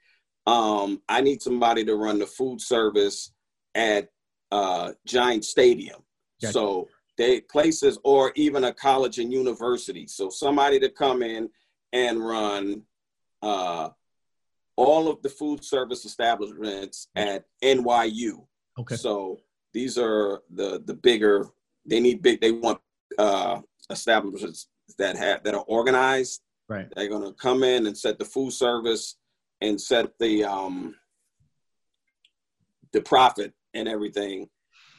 um, 0.48 1.00
I 1.08 1.22
need 1.22 1.44
somebody 1.44 1.86
to 1.86 1.96
run 1.96 2.18
the 2.18 2.26
food 2.26 2.60
service 2.60 3.32
at 3.76 4.10
uh, 4.52 4.94
Giant 5.06 5.46
Stadium. 5.46 6.02
Gotcha. 6.42 6.54
So 6.54 6.88
they 7.20 7.40
places 7.40 8.00
or 8.04 8.32
even 8.36 8.64
a 8.64 8.74
college 8.74 9.20
and 9.20 9.32
university. 9.32 10.08
So 10.08 10.32
somebody 10.32 10.80
to 10.80 10.90
come 10.90 11.22
in 11.22 11.52
and 11.94 12.20
run 12.20 12.82
uh, 13.44 13.90
all 14.76 15.10
of 15.10 15.22
the 15.22 15.30
food 15.30 15.64
service 15.64 16.06
establishments 16.06 17.08
at 17.16 17.46
NYU. 17.64 18.46
Okay. 18.80 18.96
So 18.96 19.40
these 19.74 19.98
are 19.98 20.42
the 20.54 20.82
the 20.86 20.94
bigger. 20.94 21.48
They 21.86 22.00
need 22.00 22.22
big. 22.22 22.42
They 22.42 22.52
want 22.52 22.80
uh, 23.18 23.62
establishments 23.90 24.68
that 24.98 25.18
have 25.18 25.44
that 25.44 25.56
are 25.56 25.66
organized. 25.68 26.42
Right. 26.70 26.88
They're 26.96 27.10
going 27.10 27.24
to 27.24 27.34
come 27.34 27.64
in 27.64 27.88
and 27.88 27.98
set 27.98 28.18
the 28.18 28.26
food 28.26 28.54
service 28.54 29.18
and 29.60 29.80
set 29.80 30.18
the 30.20 30.44
um 30.44 30.96
the 32.94 33.02
profit 33.02 33.54
and 33.74 33.88
everything 33.88 34.50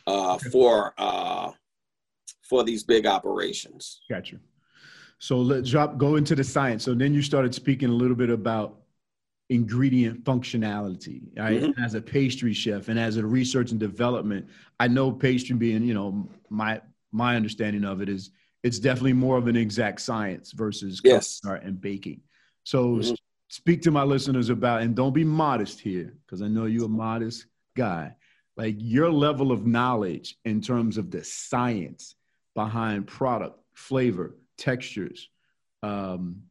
uh, 0.06 0.38
for 0.50 0.94
uh, 0.98 1.50
for 2.48 2.64
these 2.64 2.84
big 2.84 3.06
operations. 3.06 4.02
Got 4.10 4.32
you. 4.32 4.40
So 5.18 5.38
let's 5.38 5.70
drop 5.70 5.98
go 5.98 6.16
into 6.16 6.34
the 6.34 6.44
science. 6.44 6.84
So 6.84 6.94
then 6.94 7.14
you 7.14 7.22
started 7.22 7.54
speaking 7.54 7.90
a 7.90 7.92
little 7.92 8.16
bit 8.16 8.30
about 8.30 8.81
ingredient 9.50 10.24
functionality 10.24 11.22
right 11.36 11.60
mm-hmm. 11.60 11.82
as 11.82 11.94
a 11.94 12.00
pastry 12.00 12.54
chef 12.54 12.88
and 12.88 12.98
as 12.98 13.16
a 13.16 13.26
research 13.26 13.70
and 13.70 13.80
development 13.80 14.46
i 14.80 14.88
know 14.88 15.12
pastry 15.12 15.54
being 15.54 15.82
you 15.82 15.94
know 15.94 16.28
my 16.48 16.80
my 17.10 17.36
understanding 17.36 17.84
of 17.84 18.00
it 18.00 18.08
is 18.08 18.30
it's 18.62 18.78
definitely 18.78 19.12
more 19.12 19.36
of 19.36 19.48
an 19.48 19.56
exact 19.56 20.00
science 20.00 20.52
versus 20.52 21.00
yes. 21.04 21.40
art 21.44 21.64
and 21.64 21.80
baking 21.80 22.20
so 22.64 22.96
mm-hmm. 22.96 23.14
speak 23.48 23.82
to 23.82 23.90
my 23.90 24.02
listeners 24.02 24.48
about 24.48 24.80
and 24.80 24.94
don't 24.94 25.12
be 25.12 25.24
modest 25.24 25.80
here 25.80 26.14
because 26.24 26.40
i 26.40 26.48
know 26.48 26.64
you're 26.64 26.86
a 26.86 26.88
modest 26.88 27.46
guy 27.76 28.14
like 28.56 28.76
your 28.78 29.10
level 29.10 29.50
of 29.50 29.66
knowledge 29.66 30.36
in 30.44 30.60
terms 30.60 30.98
of 30.98 31.10
the 31.10 31.24
science 31.24 32.14
behind 32.54 33.06
product, 33.06 33.58
flavor, 33.74 34.36
textures, 34.58 35.28
um, 35.82 36.42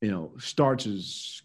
you 0.00 0.10
know, 0.10 0.32
starches, 0.38 1.42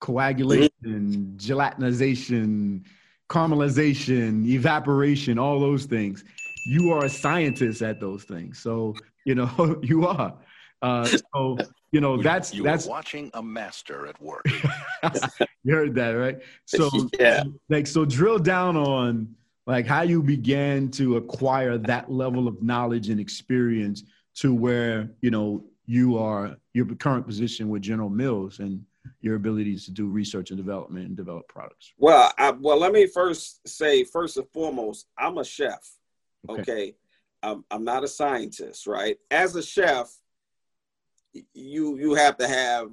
coagulation, 0.00 0.70
mm-hmm. 0.84 1.36
gelatinization, 1.36 2.84
caramelization, 3.28 4.46
evaporation, 4.46 5.38
all 5.38 5.60
those 5.60 5.84
things. 5.84 6.24
You 6.66 6.92
are 6.92 7.04
a 7.04 7.08
scientist 7.08 7.82
at 7.82 8.00
those 8.00 8.24
things. 8.24 8.58
So, 8.58 8.94
you 9.24 9.34
know, 9.34 9.78
you 9.82 10.06
are. 10.06 10.34
Uh, 10.80 11.04
so 11.32 11.58
you 11.90 12.00
know 12.00 12.22
that's 12.22 12.54
you 12.54 12.62
that's 12.62 12.86
watching 12.86 13.30
a 13.34 13.42
master 13.42 14.06
at 14.06 14.20
work. 14.22 14.44
you 15.64 15.74
heard 15.74 15.94
that, 15.96 16.10
right? 16.10 16.38
So 16.66 16.88
yeah, 17.18 17.42
like 17.68 17.86
so 17.86 18.04
drill 18.04 18.38
down 18.38 18.76
on 18.76 19.34
like 19.66 19.86
how 19.86 20.02
you 20.02 20.22
began 20.22 20.90
to 20.92 21.16
acquire 21.16 21.78
that 21.78 22.12
level 22.12 22.46
of 22.46 22.62
knowledge 22.62 23.08
and 23.08 23.18
experience 23.18 24.04
to 24.36 24.54
where 24.54 25.10
you 25.20 25.30
know 25.30 25.64
you 25.86 26.18
are 26.18 26.56
your 26.74 26.86
current 26.94 27.26
position 27.26 27.68
with 27.70 27.82
General 27.82 28.10
Mills 28.10 28.60
and 28.60 28.84
your 29.20 29.36
abilities 29.36 29.84
to 29.86 29.90
do 29.90 30.06
research 30.06 30.50
and 30.50 30.58
development 30.58 31.06
and 31.06 31.16
develop 31.16 31.48
products. 31.48 31.92
Well, 31.98 32.32
I, 32.38 32.50
well, 32.50 32.78
let 32.78 32.92
me 32.92 33.06
first 33.06 33.66
say 33.66 34.04
first 34.04 34.36
and 34.36 34.48
foremost, 34.52 35.06
I'm 35.18 35.38
a 35.38 35.44
chef. 35.44 35.80
Okay, 36.48 36.60
okay? 36.60 36.94
I'm, 37.42 37.64
I'm 37.70 37.84
not 37.84 38.04
a 38.04 38.08
scientist, 38.08 38.86
right? 38.86 39.16
As 39.30 39.54
a 39.54 39.62
chef, 39.62 40.10
you 41.54 41.98
you 41.98 42.14
have 42.14 42.36
to 42.38 42.48
have 42.48 42.90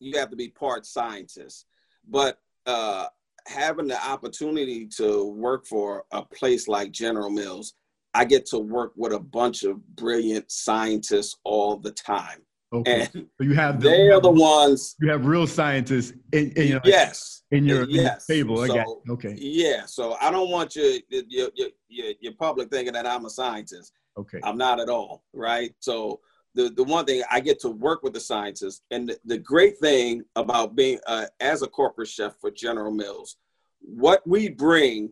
you 0.00 0.18
have 0.18 0.30
to 0.30 0.36
be 0.36 0.48
part 0.48 0.86
scientist 0.86 1.66
but 2.08 2.38
uh, 2.66 3.06
having 3.46 3.86
the 3.86 4.08
opportunity 4.08 4.86
to 4.86 5.24
work 5.24 5.66
for 5.66 6.04
a 6.12 6.22
place 6.22 6.68
like 6.68 6.90
general 6.90 7.30
mills 7.30 7.74
i 8.14 8.24
get 8.24 8.46
to 8.46 8.58
work 8.58 8.92
with 8.96 9.12
a 9.12 9.20
bunch 9.20 9.62
of 9.62 9.84
brilliant 9.96 10.50
scientists 10.50 11.36
all 11.44 11.76
the 11.76 11.92
time 11.92 12.40
okay. 12.72 13.02
And 13.02 13.28
so 13.36 13.44
you 13.44 13.54
have 13.54 13.80
the, 13.80 13.88
they 13.88 14.08
are 14.08 14.20
the 14.20 14.30
ones 14.30 14.96
you 15.00 15.10
have 15.10 15.26
real 15.26 15.46
scientists 15.46 16.12
in, 16.32 16.50
in 16.52 16.68
your 16.68 16.80
yes. 16.84 17.42
in 17.50 17.64
your, 17.64 17.88
yes. 17.88 18.28
in 18.28 18.36
your 18.36 18.44
table. 18.44 18.56
So, 18.58 18.62
I 18.64 18.76
got 18.76 18.86
okay. 19.10 19.34
yeah. 19.38 19.86
So 19.86 20.16
i 20.20 20.30
don't 20.30 20.50
want 20.50 20.74
your 20.76 20.98
your, 21.08 21.22
your 21.28 21.68
your 21.88 22.12
your 22.20 22.32
public 22.34 22.70
thinking 22.70 22.94
that 22.94 23.06
i'm 23.06 23.24
a 23.24 23.30
scientist. 23.30 23.92
Okay. 24.18 24.40
I'm 24.42 24.56
not 24.56 24.80
at 24.80 24.88
all 24.88 25.22
right? 25.32 25.74
So 25.80 26.20
the, 26.56 26.70
the 26.70 26.82
one 26.82 27.04
thing 27.04 27.22
I 27.30 27.40
get 27.40 27.60
to 27.60 27.68
work 27.68 28.02
with 28.02 28.14
the 28.14 28.20
scientists, 28.20 28.80
and 28.90 29.10
the, 29.10 29.18
the 29.26 29.38
great 29.38 29.78
thing 29.78 30.24
about 30.34 30.74
being 30.74 30.98
uh, 31.06 31.26
as 31.38 31.62
a 31.62 31.66
corporate 31.66 32.08
chef 32.08 32.32
for 32.40 32.50
General 32.50 32.90
Mills, 32.90 33.36
what 33.80 34.26
we 34.26 34.48
bring 34.48 35.10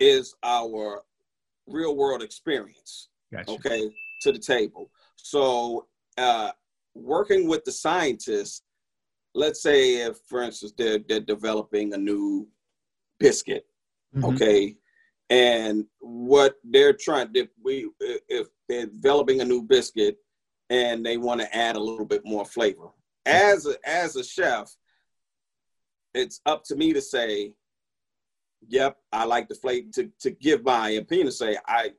is 0.00 0.34
our 0.42 1.02
real 1.66 1.94
world 1.94 2.22
experience, 2.22 3.10
gotcha. 3.30 3.50
okay, 3.50 3.90
to 4.22 4.32
the 4.32 4.38
table. 4.38 4.90
So, 5.16 5.86
uh, 6.20 6.52
working 6.94 7.48
with 7.48 7.64
the 7.64 7.72
scientists, 7.72 8.62
let's 9.34 9.62
say 9.62 10.02
if, 10.02 10.18
for 10.28 10.42
instance, 10.42 10.72
they're, 10.76 10.98
they're 11.08 11.20
developing 11.20 11.94
a 11.94 11.98
new 11.98 12.46
biscuit, 13.18 13.64
mm-hmm. 14.14 14.26
okay, 14.26 14.76
and 15.30 15.84
what 16.00 16.56
they're 16.64 16.92
trying, 16.92 17.28
if 17.34 17.48
we, 17.62 17.88
if 18.00 18.48
they're 18.68 18.86
developing 18.86 19.40
a 19.40 19.44
new 19.44 19.62
biscuit 19.62 20.18
and 20.70 21.04
they 21.04 21.16
want 21.16 21.40
to 21.40 21.56
add 21.56 21.76
a 21.76 21.80
little 21.80 22.04
bit 22.04 22.24
more 22.24 22.44
flavor. 22.44 22.88
As 23.26 23.66
a, 23.66 23.76
as 23.84 24.16
a 24.16 24.24
chef, 24.24 24.74
it's 26.14 26.40
up 26.46 26.64
to 26.64 26.76
me 26.76 26.92
to 26.92 27.00
say, 27.00 27.52
"Yep, 28.68 28.96
I 29.12 29.24
like 29.24 29.48
the 29.48 29.54
flavor." 29.54 29.88
To 29.94 30.10
to 30.20 30.30
give 30.30 30.64
my 30.64 30.90
opinion, 30.90 31.26
to 31.26 31.32
say, 31.32 31.58
"I 31.66 31.90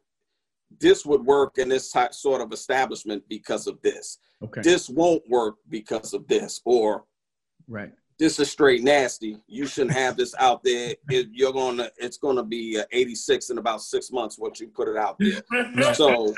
this 0.80 1.06
would 1.06 1.26
work 1.26 1.58
in 1.58 1.70
this 1.70 1.92
type 1.92 2.14
sort 2.14 2.42
of 2.42 2.52
establishment 2.52 3.24
because 3.30 3.68
of 3.68 3.82
this. 3.82 4.20
Okay. 4.44 4.62
This 4.62 4.90
won't 4.90 5.24
work 5.30 5.56
because 5.70 6.14
of 6.14 6.28
this, 6.28 6.62
or 6.66 7.06
right." 7.68 7.92
This 8.20 8.40
is 8.40 8.52
straight 8.52 8.84
nasty. 8.84 9.38
You 9.48 9.66
shouldn't 9.66 9.96
have 9.96 10.16
this 10.16 10.36
out 10.38 10.64
there. 10.64 10.94
It, 11.10 11.30
you're 11.32 11.54
gonna, 11.54 11.90
it's 11.98 12.18
gonna 12.18 12.44
be 12.44 12.80
86 12.92 13.50
in 13.50 13.58
about 13.58 13.82
six 13.82 14.12
months. 14.12 14.38
What 14.38 14.60
you 14.60 14.68
put 14.68 14.88
it 14.88 14.96
out 14.96 15.18
there. 15.18 15.42
so, 15.96 16.32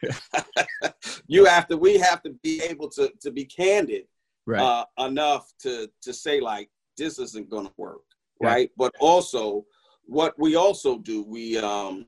you 1.26 1.44
have 1.44 1.66
to 1.68 1.76
we 1.76 1.98
have 1.98 2.22
to 2.22 2.30
be 2.42 2.62
able 2.62 2.88
to 2.88 3.12
to 3.20 3.30
be 3.30 3.44
candid 3.44 4.04
right. 4.46 4.60
uh, 4.60 4.84
enough 5.06 5.52
to 5.60 5.90
to 6.02 6.12
say 6.12 6.40
like 6.40 6.68
this 6.96 7.18
isn't 7.18 7.50
going 7.50 7.66
to 7.66 7.72
work 7.76 8.02
right 8.42 8.70
but 8.76 8.94
also 9.00 9.64
what 10.06 10.34
we 10.38 10.56
also 10.56 10.98
do 10.98 11.22
we 11.22 11.58
um 11.58 12.06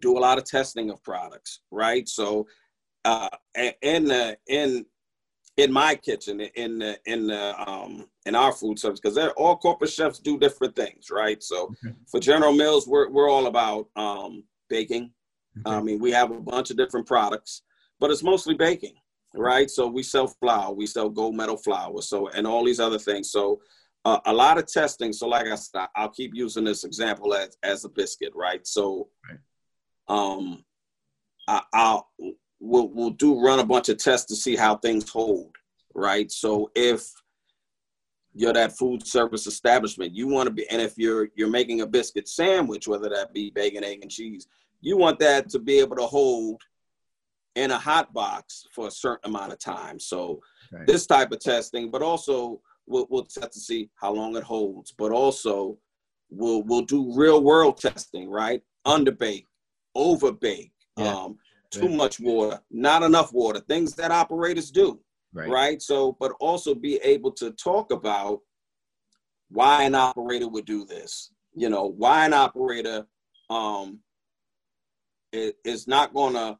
do 0.00 0.16
a 0.16 0.20
lot 0.20 0.38
of 0.38 0.44
testing 0.44 0.90
of 0.90 1.02
products 1.02 1.60
right 1.70 2.08
so 2.08 2.46
uh 3.04 3.28
in 3.82 4.04
the 4.04 4.36
in 4.48 4.84
in 5.56 5.72
my 5.72 5.94
kitchen 5.94 6.40
in 6.40 6.78
the 6.78 6.98
in 7.06 7.26
the 7.26 7.70
um 7.70 8.06
in 8.26 8.34
our 8.34 8.52
food 8.52 8.78
service 8.78 9.00
because 9.00 9.18
all 9.36 9.56
corporate 9.56 9.90
chefs 9.90 10.18
do 10.18 10.38
different 10.38 10.74
things 10.76 11.10
right 11.10 11.42
so 11.42 11.64
okay. 11.84 11.94
for 12.10 12.20
general 12.20 12.52
mills 12.52 12.86
we're, 12.86 13.08
we're 13.10 13.30
all 13.30 13.46
about 13.46 13.88
um 13.96 14.42
baking 14.68 15.10
Okay. 15.66 15.76
I 15.76 15.80
mean, 15.80 15.98
we 15.98 16.10
have 16.12 16.30
a 16.30 16.40
bunch 16.40 16.70
of 16.70 16.76
different 16.76 17.06
products, 17.06 17.62
but 18.00 18.10
it's 18.10 18.22
mostly 18.22 18.54
baking, 18.54 18.94
right? 19.34 19.70
So 19.70 19.86
we 19.86 20.02
sell 20.02 20.26
flour, 20.26 20.72
we 20.74 20.86
sell 20.86 21.08
gold 21.08 21.34
medal 21.34 21.56
flour, 21.56 22.00
so 22.02 22.28
and 22.28 22.46
all 22.46 22.64
these 22.64 22.80
other 22.80 22.98
things. 22.98 23.30
So 23.30 23.60
uh, 24.04 24.20
a 24.26 24.32
lot 24.32 24.58
of 24.58 24.66
testing. 24.66 25.12
So 25.12 25.26
like 25.26 25.46
I 25.46 25.54
said, 25.54 25.86
I'll 25.96 26.10
keep 26.10 26.32
using 26.34 26.64
this 26.64 26.84
example 26.84 27.34
as 27.34 27.56
as 27.62 27.84
a 27.84 27.88
biscuit, 27.88 28.32
right? 28.34 28.66
So. 28.66 29.08
Right. 29.28 29.38
Um, 30.08 30.64
I, 31.46 31.62
I'll 31.72 32.08
we'll 32.60 32.88
we'll 32.88 33.10
do 33.10 33.40
run 33.40 33.60
a 33.60 33.64
bunch 33.64 33.88
of 33.88 33.98
tests 33.98 34.26
to 34.26 34.36
see 34.36 34.56
how 34.56 34.76
things 34.76 35.08
hold, 35.08 35.56
right? 35.94 36.30
So 36.30 36.70
if 36.74 37.10
you're 38.34 38.52
that 38.52 38.76
food 38.76 39.06
service 39.06 39.46
establishment, 39.46 40.14
you 40.14 40.28
want 40.28 40.46
to 40.46 40.52
be, 40.52 40.68
and 40.70 40.80
if 40.80 40.96
you're 40.96 41.28
you're 41.34 41.48
making 41.48 41.80
a 41.80 41.86
biscuit 41.86 42.28
sandwich, 42.28 42.86
whether 42.86 43.08
that 43.08 43.32
be 43.32 43.50
bacon, 43.50 43.84
egg, 43.84 44.00
and 44.02 44.10
cheese, 44.10 44.46
you 44.80 44.96
want 44.96 45.18
that 45.20 45.48
to 45.50 45.58
be 45.58 45.78
able 45.78 45.96
to 45.96 46.06
hold 46.06 46.62
in 47.54 47.72
a 47.72 47.78
hot 47.78 48.12
box 48.14 48.66
for 48.72 48.86
a 48.86 48.90
certain 48.90 49.30
amount 49.30 49.52
of 49.52 49.58
time. 49.58 49.98
So 49.98 50.40
right. 50.72 50.86
this 50.86 51.06
type 51.06 51.32
of 51.32 51.40
testing, 51.40 51.90
but 51.90 52.02
also 52.02 52.60
we'll, 52.86 53.06
we'll 53.10 53.24
test 53.24 53.52
to 53.54 53.60
see 53.60 53.90
how 53.96 54.12
long 54.12 54.36
it 54.36 54.44
holds, 54.44 54.92
but 54.92 55.10
also 55.10 55.76
we'll 56.30 56.62
we'll 56.62 56.82
do 56.84 57.12
real 57.14 57.42
world 57.42 57.78
testing, 57.78 58.30
right? 58.30 58.62
Underbake, 58.84 59.46
overbake, 59.98 60.72
yeah. 60.96 61.14
um, 61.14 61.36
too 61.70 61.88
much 61.88 62.18
water, 62.20 62.60
not 62.70 63.02
enough 63.02 63.32
water, 63.32 63.60
things 63.60 63.94
that 63.96 64.10
operators 64.10 64.70
do. 64.70 64.98
Right. 65.34 65.50
right. 65.50 65.82
So, 65.82 66.16
but 66.18 66.32
also 66.40 66.74
be 66.74 66.96
able 66.96 67.32
to 67.32 67.50
talk 67.52 67.92
about 67.92 68.40
why 69.50 69.82
an 69.82 69.94
operator 69.94 70.48
would 70.48 70.64
do 70.64 70.86
this. 70.86 71.32
You 71.54 71.68
know, 71.68 71.84
why 71.84 72.24
an 72.24 72.32
operator 72.32 73.06
um 73.50 73.98
is 75.32 75.86
not 75.86 76.14
gonna 76.14 76.58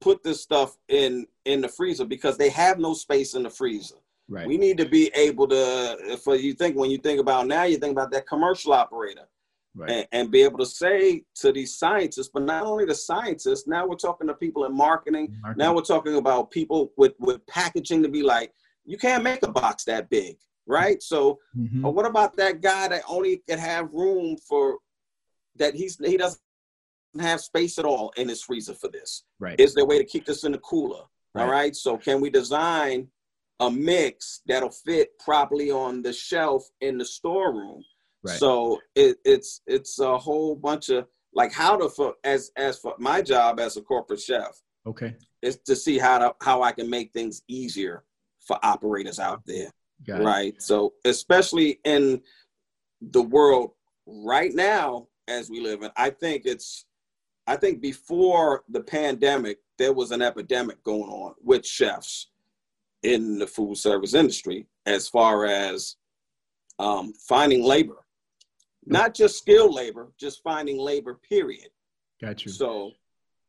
put 0.00 0.22
this 0.24 0.42
stuff 0.42 0.76
in 0.88 1.26
in 1.44 1.60
the 1.60 1.68
freezer 1.68 2.04
because 2.04 2.36
they 2.36 2.48
have 2.48 2.78
no 2.80 2.94
space 2.94 3.34
in 3.34 3.44
the 3.44 3.50
freezer. 3.50 3.96
Right. 4.28 4.46
We 4.46 4.58
need 4.58 4.76
to 4.78 4.88
be 4.88 5.08
able 5.14 5.46
to, 5.48 6.18
for 6.24 6.34
you 6.34 6.52
think 6.54 6.76
when 6.76 6.90
you 6.90 6.98
think 6.98 7.20
about 7.20 7.46
now, 7.46 7.62
you 7.62 7.76
think 7.76 7.92
about 7.92 8.10
that 8.10 8.26
commercial 8.26 8.72
operator 8.72 9.28
right. 9.76 9.90
and, 9.90 10.06
and, 10.12 10.30
be 10.30 10.42
able 10.42 10.58
to 10.58 10.66
say 10.66 11.22
to 11.36 11.52
these 11.52 11.76
scientists, 11.76 12.30
but 12.32 12.42
not 12.42 12.64
only 12.64 12.84
the 12.84 12.94
scientists, 12.94 13.66
now 13.66 13.86
we're 13.86 13.96
talking 13.96 14.26
to 14.26 14.34
people 14.34 14.64
in 14.64 14.76
marketing. 14.76 15.36
marketing. 15.40 15.58
Now 15.58 15.74
we're 15.74 15.82
talking 15.82 16.16
about 16.16 16.50
people 16.50 16.92
with, 16.96 17.12
with 17.18 17.46
packaging 17.46 18.02
to 18.02 18.08
be 18.08 18.22
like, 18.22 18.52
you 18.86 18.96
can't 18.96 19.24
make 19.24 19.42
a 19.42 19.50
box 19.50 19.84
that 19.84 20.08
big, 20.08 20.36
right? 20.66 21.02
So, 21.02 21.38
mm-hmm. 21.56 21.82
what 21.82 22.06
about 22.06 22.36
that 22.36 22.60
guy 22.60 22.88
that 22.88 23.02
only 23.08 23.42
can 23.48 23.58
have 23.58 23.92
room 23.92 24.36
for 24.36 24.78
that 25.56 25.74
he's 25.74 25.98
he 25.98 26.16
doesn't 26.16 26.40
have 27.18 27.40
space 27.40 27.78
at 27.78 27.84
all 27.84 28.12
in 28.16 28.28
his 28.28 28.42
freezer 28.42 28.74
for 28.74 28.88
this? 28.88 29.24
Right. 29.40 29.58
Is 29.58 29.74
there 29.74 29.84
a 29.84 29.86
way 29.86 29.98
to 29.98 30.04
keep 30.04 30.24
this 30.24 30.44
in 30.44 30.52
the 30.52 30.58
cooler? 30.58 31.02
Right. 31.34 31.42
All 31.42 31.50
right. 31.50 31.76
So, 31.76 31.98
can 31.98 32.20
we 32.20 32.30
design 32.30 33.08
a 33.58 33.70
mix 33.70 34.42
that'll 34.46 34.70
fit 34.70 35.18
properly 35.18 35.70
on 35.70 36.02
the 36.02 36.12
shelf 36.12 36.68
in 36.80 36.98
the 36.98 37.04
storeroom? 37.04 37.84
Right. 38.26 38.38
So 38.38 38.80
it, 38.94 39.18
it's 39.24 39.60
it's 39.66 39.98
a 39.98 40.16
whole 40.18 40.54
bunch 40.54 40.88
of 40.88 41.06
like 41.34 41.52
how 41.52 41.76
to 41.76 41.88
for 41.88 42.14
as 42.24 42.50
as 42.56 42.78
for 42.78 42.94
my 42.98 43.22
job 43.22 43.60
as 43.60 43.76
a 43.76 43.82
corporate 43.82 44.20
chef. 44.20 44.60
Okay. 44.86 45.14
Is 45.42 45.58
to 45.66 45.76
see 45.76 45.98
how 45.98 46.18
to 46.18 46.34
how 46.40 46.62
I 46.62 46.72
can 46.72 46.88
make 46.88 47.12
things 47.12 47.42
easier 47.48 48.04
for 48.40 48.58
operators 48.62 49.18
out 49.18 49.42
there. 49.46 49.70
Got 50.06 50.22
right. 50.22 50.54
It. 50.54 50.62
So 50.62 50.94
especially 51.04 51.80
in 51.84 52.22
the 53.00 53.22
world 53.22 53.72
right 54.06 54.54
now 54.54 55.08
as 55.28 55.50
we 55.50 55.60
live 55.60 55.82
in, 55.82 55.90
I 55.96 56.10
think 56.10 56.42
it's 56.46 56.86
I 57.46 57.56
think 57.56 57.80
before 57.80 58.64
the 58.68 58.80
pandemic 58.80 59.58
there 59.78 59.92
was 59.92 60.10
an 60.10 60.22
epidemic 60.22 60.82
going 60.82 61.10
on 61.10 61.34
with 61.42 61.66
chefs 61.66 62.28
in 63.02 63.38
the 63.38 63.46
food 63.46 63.76
service 63.76 64.14
industry 64.14 64.66
as 64.86 65.08
far 65.08 65.44
as 65.44 65.96
um, 66.78 67.12
finding 67.28 67.62
labor 67.62 68.05
not 68.86 69.14
just 69.14 69.38
skilled 69.38 69.74
labor, 69.74 70.12
just 70.18 70.42
finding 70.42 70.78
labor, 70.78 71.18
period. 71.28 71.68
Got 72.20 72.44
you. 72.44 72.52
So 72.52 72.92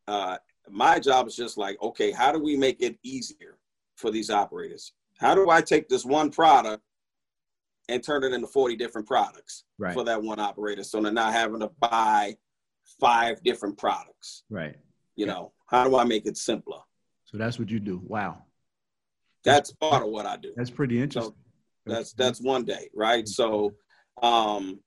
uh, 0.07 0.37
my 0.69 0.99
job 0.99 1.27
is 1.27 1.35
just 1.35 1.57
like, 1.57 1.81
okay, 1.81 2.11
how 2.11 2.31
do 2.31 2.39
we 2.39 2.55
make 2.57 2.81
it 2.81 2.97
easier 3.03 3.57
for 3.95 4.11
these 4.11 4.29
operators? 4.29 4.93
How 5.19 5.35
do 5.35 5.49
I 5.49 5.61
take 5.61 5.87
this 5.89 6.05
one 6.05 6.31
product 6.31 6.83
and 7.89 8.03
turn 8.03 8.23
it 8.23 8.33
into 8.33 8.47
40 8.47 8.75
different 8.75 9.07
products 9.07 9.63
right. 9.77 9.93
for 9.93 10.03
that 10.03 10.21
one 10.21 10.39
operator? 10.39 10.83
So 10.83 11.01
they're 11.01 11.11
not 11.11 11.33
having 11.33 11.59
to 11.61 11.71
buy 11.79 12.35
five 12.99 13.41
different 13.43 13.77
products. 13.77 14.43
Right. 14.49 14.75
You 15.15 15.25
yeah. 15.25 15.33
know, 15.33 15.53
how 15.67 15.87
do 15.87 15.97
I 15.97 16.03
make 16.03 16.25
it 16.25 16.37
simpler? 16.37 16.79
So 17.25 17.37
that's 17.37 17.59
what 17.59 17.69
you 17.69 17.79
do. 17.79 18.01
Wow. 18.05 18.43
That's 19.43 19.71
part 19.71 20.03
of 20.03 20.09
what 20.09 20.25
I 20.25 20.37
do. 20.37 20.53
That's 20.55 20.69
pretty 20.69 21.01
interesting. 21.01 21.33
So 21.33 21.91
that's 21.93 22.13
that's 22.13 22.41
one 22.41 22.65
day, 22.65 22.89
right? 22.93 23.27
So 23.27 23.73
um 24.21 24.79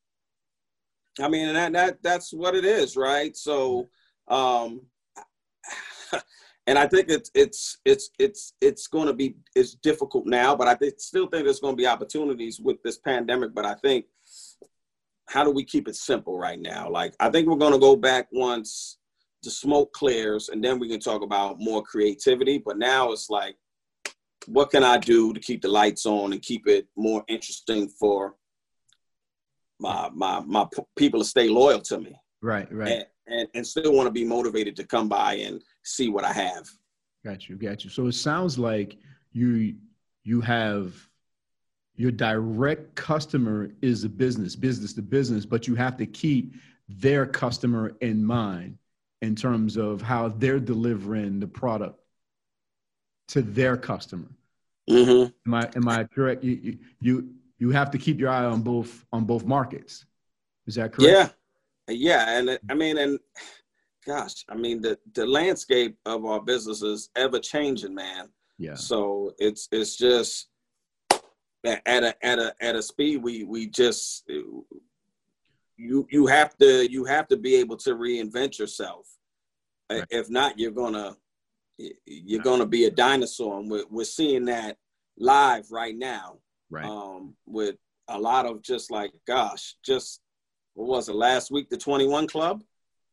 I 1.18 1.28
mean, 1.28 1.52
that 1.52 1.72
that 1.72 2.02
that's 2.02 2.32
what 2.32 2.54
it 2.54 2.64
is, 2.64 2.96
right? 2.96 3.36
So, 3.36 3.88
um, 4.28 4.82
and 6.66 6.78
I 6.78 6.86
think 6.86 7.08
it's 7.08 7.30
it's 7.34 7.78
it's 7.84 8.10
it's 8.18 8.54
it's 8.60 8.86
going 8.86 9.06
to 9.06 9.12
be 9.12 9.36
it's 9.56 9.74
difficult 9.74 10.26
now, 10.26 10.54
but 10.54 10.68
I 10.68 10.74
th- 10.74 10.98
still 10.98 11.26
think 11.26 11.44
there's 11.44 11.60
going 11.60 11.74
to 11.74 11.82
be 11.82 11.86
opportunities 11.86 12.60
with 12.60 12.82
this 12.82 12.98
pandemic. 12.98 13.54
But 13.54 13.66
I 13.66 13.74
think 13.74 14.06
how 15.28 15.44
do 15.44 15.50
we 15.50 15.64
keep 15.64 15.88
it 15.88 15.96
simple 15.96 16.38
right 16.38 16.60
now? 16.60 16.88
Like 16.90 17.14
I 17.20 17.30
think 17.30 17.48
we're 17.48 17.56
going 17.56 17.72
to 17.72 17.78
go 17.78 17.96
back 17.96 18.28
once 18.32 18.98
the 19.42 19.50
smoke 19.50 19.92
clears, 19.92 20.48
and 20.48 20.62
then 20.62 20.78
we 20.78 20.88
can 20.88 21.00
talk 21.00 21.22
about 21.22 21.58
more 21.58 21.82
creativity. 21.82 22.58
But 22.58 22.78
now 22.78 23.12
it's 23.12 23.30
like, 23.30 23.56
what 24.46 24.70
can 24.70 24.84
I 24.84 24.98
do 24.98 25.32
to 25.32 25.40
keep 25.40 25.62
the 25.62 25.68
lights 25.68 26.06
on 26.06 26.32
and 26.32 26.42
keep 26.42 26.66
it 26.66 26.86
more 26.96 27.24
interesting 27.28 27.88
for 27.88 28.34
my 29.80 30.10
my 30.14 30.40
my 30.40 30.66
people 30.96 31.20
to 31.20 31.26
stay 31.26 31.48
loyal 31.48 31.80
to 31.80 31.98
me. 31.98 32.14
Right, 32.42 32.72
right. 32.72 32.92
And, 32.92 33.06
and, 33.26 33.48
and 33.54 33.66
still 33.66 33.92
want 33.92 34.06
to 34.06 34.12
be 34.12 34.24
motivated 34.24 34.76
to 34.76 34.84
come 34.84 35.08
by 35.08 35.34
and 35.34 35.62
see 35.82 36.08
what 36.08 36.24
I 36.24 36.32
have. 36.32 36.68
Got 37.24 37.48
you, 37.48 37.56
got 37.56 37.84
you. 37.84 37.90
So 37.90 38.06
it 38.06 38.12
sounds 38.12 38.58
like 38.58 38.96
you 39.32 39.74
you 40.24 40.40
have 40.40 40.94
your 41.96 42.10
direct 42.10 42.94
customer 42.94 43.70
is 43.82 44.04
a 44.04 44.08
business, 44.08 44.56
business 44.56 44.94
to 44.94 45.02
business, 45.02 45.44
but 45.44 45.68
you 45.68 45.74
have 45.74 45.98
to 45.98 46.06
keep 46.06 46.54
their 46.88 47.26
customer 47.26 47.92
in 48.00 48.24
mind 48.24 48.78
in 49.20 49.36
terms 49.36 49.76
of 49.76 50.00
how 50.00 50.28
they're 50.28 50.58
delivering 50.58 51.40
the 51.40 51.46
product 51.46 52.00
to 53.28 53.42
their 53.42 53.76
customer. 53.76 54.30
Mm-hmm. 54.88 55.30
Am 55.46 55.54
I 55.54 55.70
am 55.76 55.88
I 55.88 56.04
correct? 56.04 56.42
You 56.42 56.58
you 56.62 56.78
you 57.00 57.28
have 57.68 57.90
to 57.90 57.98
keep 57.98 58.18
your 58.18 58.30
eye 58.30 58.46
on 58.46 58.62
both 58.62 59.04
on 59.12 59.24
both 59.24 59.44
markets. 59.44 60.06
Is 60.66 60.76
that 60.76 60.92
correct? 60.92 61.12
Yeah, 61.12 61.94
yeah, 61.94 62.38
and 62.38 62.58
I 62.70 62.74
mean, 62.74 62.96
and 62.96 63.18
gosh, 64.06 64.44
I 64.48 64.54
mean, 64.54 64.80
the 64.80 64.98
the 65.12 65.26
landscape 65.26 65.96
of 66.06 66.24
our 66.24 66.40
business 66.40 66.82
is 66.82 67.10
ever 67.16 67.38
changing, 67.38 67.94
man. 67.94 68.30
Yeah. 68.58 68.74
So 68.74 69.34
it's 69.38 69.68
it's 69.70 69.96
just 69.96 70.48
at 71.64 72.04
a 72.04 72.14
at 72.24 72.38
a 72.38 72.54
at 72.60 72.74
a 72.74 72.82
speed 72.82 73.22
we 73.22 73.44
we 73.44 73.66
just 73.66 74.28
you 75.76 76.06
you 76.10 76.26
have 76.26 76.56
to 76.58 76.90
you 76.90 77.04
have 77.04 77.28
to 77.28 77.36
be 77.36 77.56
able 77.56 77.76
to 77.78 77.94
reinvent 77.94 78.58
yourself. 78.58 79.06
Right. 79.90 80.04
If 80.10 80.30
not, 80.30 80.58
you're 80.58 80.70
gonna 80.70 81.16
you're 82.06 82.42
gonna 82.42 82.66
be 82.66 82.84
a 82.84 82.90
dinosaur, 82.90 83.58
and 83.58 83.70
we're 83.70 83.86
we're 83.90 84.04
seeing 84.04 84.44
that 84.46 84.76
live 85.18 85.70
right 85.70 85.96
now 85.96 86.38
right. 86.70 86.84
um, 86.84 87.34
with 87.46 87.76
a 88.08 88.18
lot 88.18 88.46
of 88.46 88.62
just 88.62 88.90
like, 88.90 89.12
gosh, 89.26 89.76
just 89.84 90.20
what 90.74 90.88
was 90.88 91.08
it 91.08 91.14
last 91.14 91.50
week? 91.50 91.68
The 91.70 91.76
Twenty 91.76 92.06
One 92.06 92.26
Club. 92.26 92.62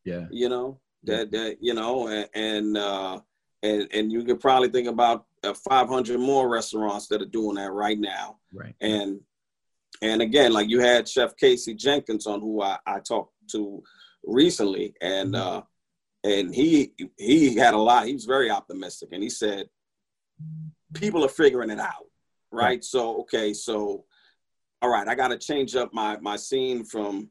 Yeah. 0.04 0.26
You 0.30 0.48
know 0.48 0.80
that 1.04 1.30
that 1.32 1.58
you 1.60 1.74
know, 1.74 2.08
and 2.08 2.28
and 2.34 2.76
uh, 2.76 3.20
and, 3.62 3.88
and 3.92 4.12
you 4.12 4.24
could 4.24 4.40
probably 4.40 4.68
think 4.68 4.88
about 4.88 5.26
uh, 5.44 5.54
500 5.54 6.18
more 6.18 6.48
restaurants 6.48 7.08
that 7.08 7.22
are 7.22 7.26
doing 7.26 7.56
that 7.56 7.72
right 7.72 7.98
now. 7.98 8.38
Right. 8.52 8.74
And 8.80 9.20
and 10.02 10.22
again, 10.22 10.52
like 10.52 10.68
you 10.68 10.80
had 10.80 11.08
Chef 11.08 11.36
Casey 11.36 11.74
Jenkins 11.74 12.26
on, 12.26 12.40
who 12.40 12.62
I, 12.62 12.78
I 12.86 13.00
talked 13.00 13.32
to 13.50 13.82
recently, 14.24 14.94
and 15.00 15.34
mm-hmm. 15.34 15.58
uh, 15.58 15.62
and 16.24 16.54
he 16.54 16.92
he 17.16 17.56
had 17.56 17.74
a 17.74 17.78
lot. 17.78 18.06
He 18.06 18.12
was 18.12 18.24
very 18.24 18.50
optimistic, 18.50 19.10
and 19.12 19.22
he 19.22 19.30
said 19.30 19.68
people 20.94 21.24
are 21.24 21.28
figuring 21.28 21.70
it 21.70 21.80
out 21.80 22.06
right? 22.52 22.82
So 22.84 23.20
okay, 23.20 23.52
so 23.52 24.04
all 24.80 24.90
right, 24.90 25.08
I 25.08 25.14
got 25.14 25.28
to 25.28 25.38
change 25.38 25.74
up 25.76 25.92
my 25.92 26.18
my 26.18 26.36
scene 26.36 26.84
from 26.84 27.30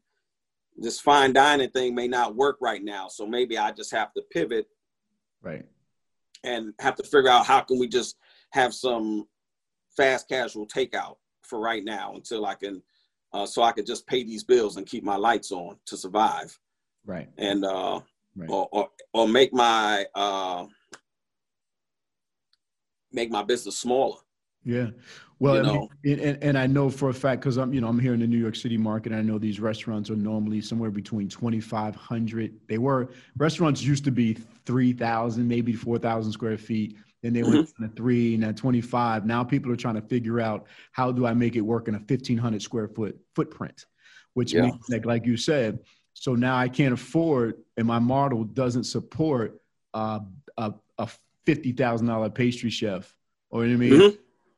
this 0.78 1.00
fine 1.00 1.34
dining 1.34 1.70
thing 1.72 1.96
may 1.96 2.08
not 2.08 2.36
work 2.36 2.58
right 2.62 2.84
now, 2.84 3.08
so 3.08 3.26
maybe 3.26 3.58
I 3.58 3.72
just 3.72 3.92
have 3.92 4.14
to 4.14 4.22
pivot, 4.32 4.68
right? 5.42 5.66
And 6.44 6.74
have 6.80 6.96
to 6.96 7.04
figure 7.04 7.30
out 7.30 7.46
how 7.46 7.62
can 7.62 7.80
we 7.80 7.88
just 7.88 8.18
have 8.52 8.74
some 8.74 9.28
fast 9.96 10.30
casual 10.30 10.68
takeout 10.68 11.16
for 11.42 11.60
right 11.60 11.84
now 11.84 12.14
until 12.14 12.46
I 12.46 12.54
can, 12.54 12.84
uh, 13.34 13.46
so 13.46 13.64
I 13.64 13.72
can 13.72 13.86
just 13.86 14.06
pay 14.06 14.24
these 14.24 14.44
bills 14.44 14.78
and 14.78 14.86
keep 14.86 15.04
my 15.04 15.16
lights 15.16 15.52
on 15.52 15.78
to 15.88 15.98
survive, 15.98 16.58
right? 17.06 17.30
And 17.38 17.66
uh, 17.66 18.02
right. 18.36 18.50
Or, 18.50 18.68
or 18.72 18.90
or 19.14 19.28
make 19.28 19.54
my 19.54 20.06
uh, 20.14 20.68
make 23.12 23.32
my 23.32 23.42
business 23.42 23.78
smaller 23.78 24.20
yeah. 24.68 24.88
Well, 25.40 25.56
you 25.56 25.62
I 25.62 25.72
mean, 26.04 26.20
and, 26.20 26.44
and 26.44 26.58
I 26.58 26.68
know 26.68 26.90
for 26.90 27.10
a 27.10 27.14
fact 27.14 27.42
because 27.42 27.58
I'm, 27.58 27.74
you 27.74 27.80
know, 27.80 27.88
I'm 27.88 28.00
here 28.00 28.14
in 28.14 28.20
the 28.20 28.28
New 28.28 28.38
York 28.40 28.56
City 28.56 28.76
market. 28.78 29.12
And 29.12 29.20
I 29.20 29.24
know 29.24 29.38
these 29.38 29.60
restaurants 29.60 30.10
are 30.10 30.16
normally 30.16 30.62
somewhere 30.62 30.92
between 30.92 31.30
2,500. 31.30 32.54
They 32.68 32.78
were 32.78 33.10
restaurants 33.38 33.82
used 33.84 34.04
to 34.06 34.12
be 34.12 34.34
3,000, 34.66 35.48
maybe 35.48 35.74
4,000 35.74 36.32
square 36.32 36.58
feet. 36.58 36.98
Then 37.24 37.34
they 37.34 37.44
went 37.44 37.62
Mm-hmm. 37.68 37.86
to 37.86 37.92
three, 37.96 38.36
now 38.38 38.52
25. 38.52 39.26
Now 39.26 39.44
people 39.44 39.72
are 39.72 39.76
trying 39.76 39.96
to 39.96 40.02
figure 40.02 40.40
out 40.42 40.66
how 40.92 41.12
do 41.12 41.26
I 41.26 41.34
make 41.34 41.56
it 41.56 41.62
work 41.62 41.88
in 41.88 41.96
a 41.96 42.00
1,500 42.00 42.62
square 42.62 42.88
foot 42.88 43.18
footprint, 43.36 43.86
which 44.34 44.54
Yeah. 44.54 44.62
means 44.64 44.86
like 44.90 45.06
like 45.06 45.26
you 45.26 45.38
said. 45.38 45.80
So 46.14 46.34
now 46.36 46.58
I 46.58 46.68
can't 46.68 46.94
afford, 46.94 47.56
and 47.78 47.86
my 47.88 48.00
model 48.00 48.44
doesn't 48.44 48.86
support 48.86 49.62
uh, 49.94 50.20
a 50.58 50.74
a 50.98 51.08
fifty 51.46 51.72
thousand 51.72 52.08
dollar 52.08 52.30
pastry 52.32 52.72
chef, 52.72 53.16
or 53.52 53.66
you 53.66 53.78
know 53.78 53.78
what 53.78 53.86
I 53.86 53.90
mean, 54.00 54.12
Mhm. 54.12 54.18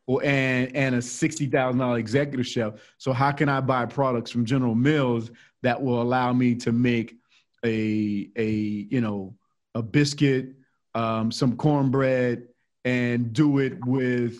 Or 0.10 0.24
and 0.24 0.76
and 0.76 0.96
a 0.96 1.02
sixty 1.04 1.46
thousand 1.46 1.78
dollar 1.80 2.00
executive 2.00 2.48
chef. 2.48 2.74
So 2.98 3.14
how 3.14 3.32
can 3.32 3.48
I 3.48 3.62
buy 3.62 3.86
products 3.86 4.32
from 4.32 4.44
General 4.44 4.74
Mills 4.74 5.30
that 5.62 5.80
will 5.80 6.02
allow 6.02 6.34
me 6.34 6.56
to 6.56 6.72
make 6.72 7.16
a 7.64 8.28
a 8.36 8.50
you 8.50 9.02
know 9.02 9.36
a 9.76 9.84
biscuit, 9.84 10.56
um, 10.96 11.32
some 11.32 11.56
cornbread, 11.56 12.48
and 12.86 13.32
do 13.34 13.60
it 13.60 13.86
with 13.86 14.40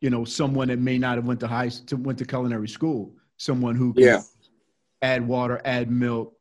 you 0.00 0.08
know 0.08 0.24
someone 0.24 0.68
that 0.68 0.78
may 0.78 0.96
not 0.96 1.16
have 1.16 1.26
went 1.26 1.40
to 1.40 1.46
high 1.46 1.68
to, 1.68 1.98
went 1.98 2.18
to 2.20 2.24
culinary 2.24 2.68
school, 2.68 3.14
someone 3.36 3.74
who 3.76 3.92
can 3.92 4.04
Yeah. 4.04 4.22
add 5.02 5.28
water, 5.28 5.60
add 5.66 5.90
milk, 5.90 6.34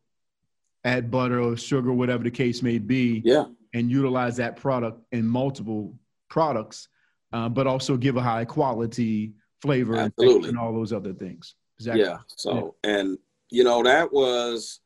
add 0.86 1.12
butter 1.12 1.42
or 1.42 1.58
sugar, 1.58 1.92
whatever 1.92 2.24
the 2.24 2.32
case 2.32 2.64
may 2.64 2.78
be, 2.78 3.22
Yeah. 3.26 3.44
and 3.74 3.92
utilize 3.92 4.38
that 4.38 4.56
product 4.56 5.02
in 5.12 5.28
multiple 5.28 6.00
products, 6.30 6.88
uh, 7.34 7.50
but 7.50 7.68
also 7.68 7.98
give 7.98 8.18
a 8.18 8.22
high 8.22 8.46
quality 8.46 9.34
flavor 9.62 9.94
and, 9.94 10.14
Absolutely. 10.18 10.50
and 10.50 10.58
all 10.58 10.74
those 10.74 10.94
other 10.94 11.14
things. 11.14 11.56
Exactly. 11.78 12.04
Yeah. 12.04 12.18
So, 12.28 12.76
and 12.84 13.18
you 13.50 13.64
know, 13.64 13.84
that 13.84 14.12
was, 14.12 14.82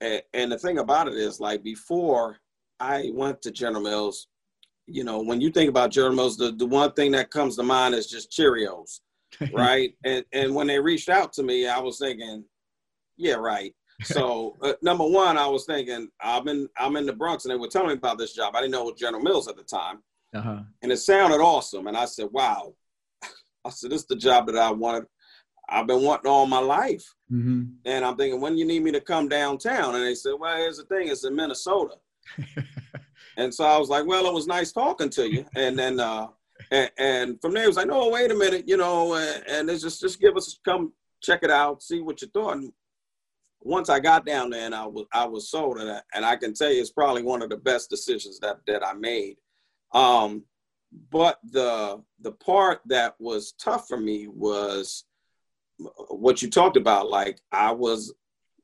and 0.00 0.52
the 0.52 0.58
thing 0.58 0.78
about 0.78 1.08
it 1.08 1.14
is, 1.14 1.40
like 1.40 1.62
before 1.62 2.38
I 2.78 3.10
went 3.14 3.40
to 3.42 3.50
General 3.50 3.82
Mills, 3.82 4.28
you 4.86 5.04
know, 5.04 5.22
when 5.22 5.40
you 5.40 5.50
think 5.50 5.70
about 5.70 5.90
General 5.90 6.14
Mills, 6.14 6.36
the, 6.36 6.52
the 6.52 6.66
one 6.66 6.92
thing 6.92 7.12
that 7.12 7.30
comes 7.30 7.56
to 7.56 7.62
mind 7.62 7.94
is 7.94 8.06
just 8.06 8.30
Cheerios, 8.30 9.00
right? 9.52 9.94
and 10.04 10.24
and 10.32 10.54
when 10.54 10.66
they 10.66 10.78
reached 10.78 11.08
out 11.08 11.32
to 11.34 11.42
me, 11.42 11.66
I 11.66 11.78
was 11.78 11.98
thinking, 11.98 12.44
yeah, 13.16 13.34
right. 13.34 13.74
So 14.02 14.56
uh, 14.62 14.74
number 14.82 15.06
one, 15.06 15.38
I 15.38 15.46
was 15.46 15.64
thinking 15.64 16.08
I'm 16.20 16.48
in 16.48 16.68
I'm 16.76 16.96
in 16.96 17.06
the 17.06 17.12
Bronx, 17.12 17.44
and 17.44 17.52
they 17.52 17.58
were 17.58 17.68
telling 17.68 17.88
me 17.88 17.94
about 17.94 18.18
this 18.18 18.34
job. 18.34 18.54
I 18.54 18.60
didn't 18.60 18.72
know 18.72 18.88
it 18.88 18.92
was 18.92 19.00
General 19.00 19.22
Mills 19.22 19.48
at 19.48 19.56
the 19.56 19.62
time, 19.62 20.02
Uh-huh. 20.34 20.60
and 20.82 20.92
it 20.92 20.96
sounded 20.98 21.40
awesome. 21.40 21.86
And 21.86 21.96
I 21.96 22.04
said, 22.06 22.28
wow. 22.32 22.74
I 23.64 23.70
said, 23.70 23.90
this 23.90 24.02
is 24.02 24.06
the 24.06 24.16
job 24.16 24.46
that 24.46 24.56
I 24.56 24.70
wanted. 24.70 25.06
I've 25.68 25.86
been 25.86 26.02
wanting 26.02 26.30
all 26.30 26.46
my 26.46 26.58
life. 26.58 27.04
hmm 27.28 27.62
And 27.84 28.04
I'm 28.04 28.16
thinking, 28.16 28.40
when 28.40 28.58
you 28.58 28.64
need 28.66 28.82
me 28.82 28.92
to 28.92 29.00
come 29.00 29.28
downtown? 29.28 29.94
And 29.94 30.04
they 30.04 30.14
said, 30.14 30.34
well, 30.38 30.56
here's 30.56 30.76
the 30.78 30.84
thing, 30.84 31.08
it's 31.08 31.24
in 31.24 31.34
Minnesota. 31.34 31.94
and 33.36 33.54
so 33.54 33.64
I 33.64 33.78
was 33.78 33.88
like, 33.88 34.06
well, 34.06 34.26
it 34.26 34.34
was 34.34 34.46
nice 34.46 34.72
talking 34.72 35.10
to 35.10 35.30
you. 35.30 35.46
And 35.56 35.78
then, 35.78 36.00
uh, 36.00 36.28
and, 36.70 36.90
and 36.98 37.40
from 37.40 37.54
there, 37.54 37.64
it 37.64 37.68
was 37.68 37.76
like, 37.76 37.86
no, 37.86 38.08
wait 38.08 38.30
a 38.30 38.34
minute, 38.34 38.64
you 38.66 38.76
know, 38.76 39.14
and, 39.14 39.44
and 39.48 39.70
it's 39.70 39.82
just, 39.82 40.00
just 40.00 40.20
give 40.20 40.36
us, 40.36 40.58
come 40.64 40.92
check 41.22 41.42
it 41.42 41.50
out, 41.50 41.82
see 41.82 42.00
what 42.00 42.20
you 42.20 42.28
thought. 42.28 42.56
And 42.56 42.72
once 43.60 43.88
I 43.88 43.98
got 44.00 44.26
down 44.26 44.50
there 44.50 44.66
and 44.66 44.74
I 44.74 44.86
was, 44.86 45.06
I 45.12 45.24
was 45.26 45.50
sold 45.50 45.78
and 45.78 45.90
I, 45.90 46.00
and 46.14 46.24
I 46.24 46.36
can 46.36 46.52
tell 46.52 46.70
you, 46.70 46.80
it's 46.80 46.90
probably 46.92 47.22
one 47.22 47.42
of 47.42 47.48
the 47.48 47.56
best 47.56 47.88
decisions 47.88 48.38
that, 48.40 48.58
that 48.66 48.84
I 48.86 48.92
made. 48.92 49.36
Um, 49.94 50.44
but 51.10 51.38
the, 51.50 52.02
the 52.20 52.32
part 52.32 52.80
that 52.86 53.14
was 53.18 53.52
tough 53.52 53.88
for 53.88 53.96
me 53.96 54.28
was 54.28 55.04
what 56.08 56.42
you 56.42 56.50
talked 56.50 56.76
about. 56.76 57.08
Like 57.08 57.40
I 57.52 57.72
was 57.72 58.12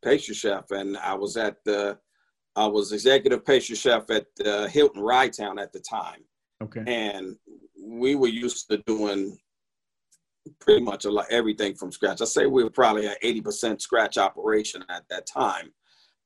pastry 0.04 0.34
chef 0.34 0.70
and 0.70 0.96
I 0.96 1.14
was 1.14 1.36
at 1.36 1.56
the, 1.64 1.98
I 2.56 2.66
was 2.66 2.92
executive 2.92 3.44
pastry 3.44 3.76
chef 3.76 4.10
at 4.10 4.26
the 4.36 4.68
Hilton 4.68 5.02
Rye 5.02 5.28
Town 5.28 5.58
at 5.58 5.72
the 5.72 5.80
time. 5.80 6.24
Okay. 6.62 6.82
And 6.86 7.36
we 7.82 8.14
were 8.14 8.28
used 8.28 8.68
to 8.70 8.78
doing 8.78 9.38
pretty 10.60 10.82
much 10.82 11.04
a 11.04 11.10
lot, 11.10 11.26
everything 11.30 11.74
from 11.74 11.92
scratch. 11.92 12.20
I 12.20 12.24
say 12.24 12.46
we 12.46 12.64
were 12.64 12.70
probably 12.70 13.06
an 13.06 13.14
80% 13.22 13.80
scratch 13.80 14.18
operation 14.18 14.84
at 14.88 15.04
that 15.10 15.26
time. 15.26 15.72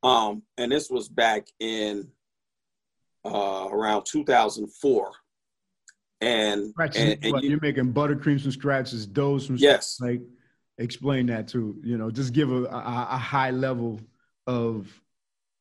Um, 0.03 0.43
and 0.59 0.71
this 0.71 0.91
was 0.91 1.09
back 1.09 1.47
in 1.61 2.09
uh, 3.25 3.69
around 3.71 4.05
2004. 4.05 5.13
And, 6.21 6.73
and, 6.79 7.19
and 7.25 7.43
you- 7.43 7.51
you're 7.51 7.61
making 7.61 7.93
buttercreams 7.93 8.43
from 8.43 8.53
scratches, 8.53 9.07
doughs 9.07 9.47
from 9.47 9.57
yes, 9.57 9.99
like 10.01 10.23
explain 10.79 11.27
that 11.27 11.49
too. 11.49 11.77
You 11.83 11.99
know, 11.99 12.11
just 12.11 12.33
give 12.33 12.51
a, 12.51 12.65
a, 12.65 13.09
a 13.11 13.19
high 13.19 13.51
level 13.51 14.01
of 14.47 14.89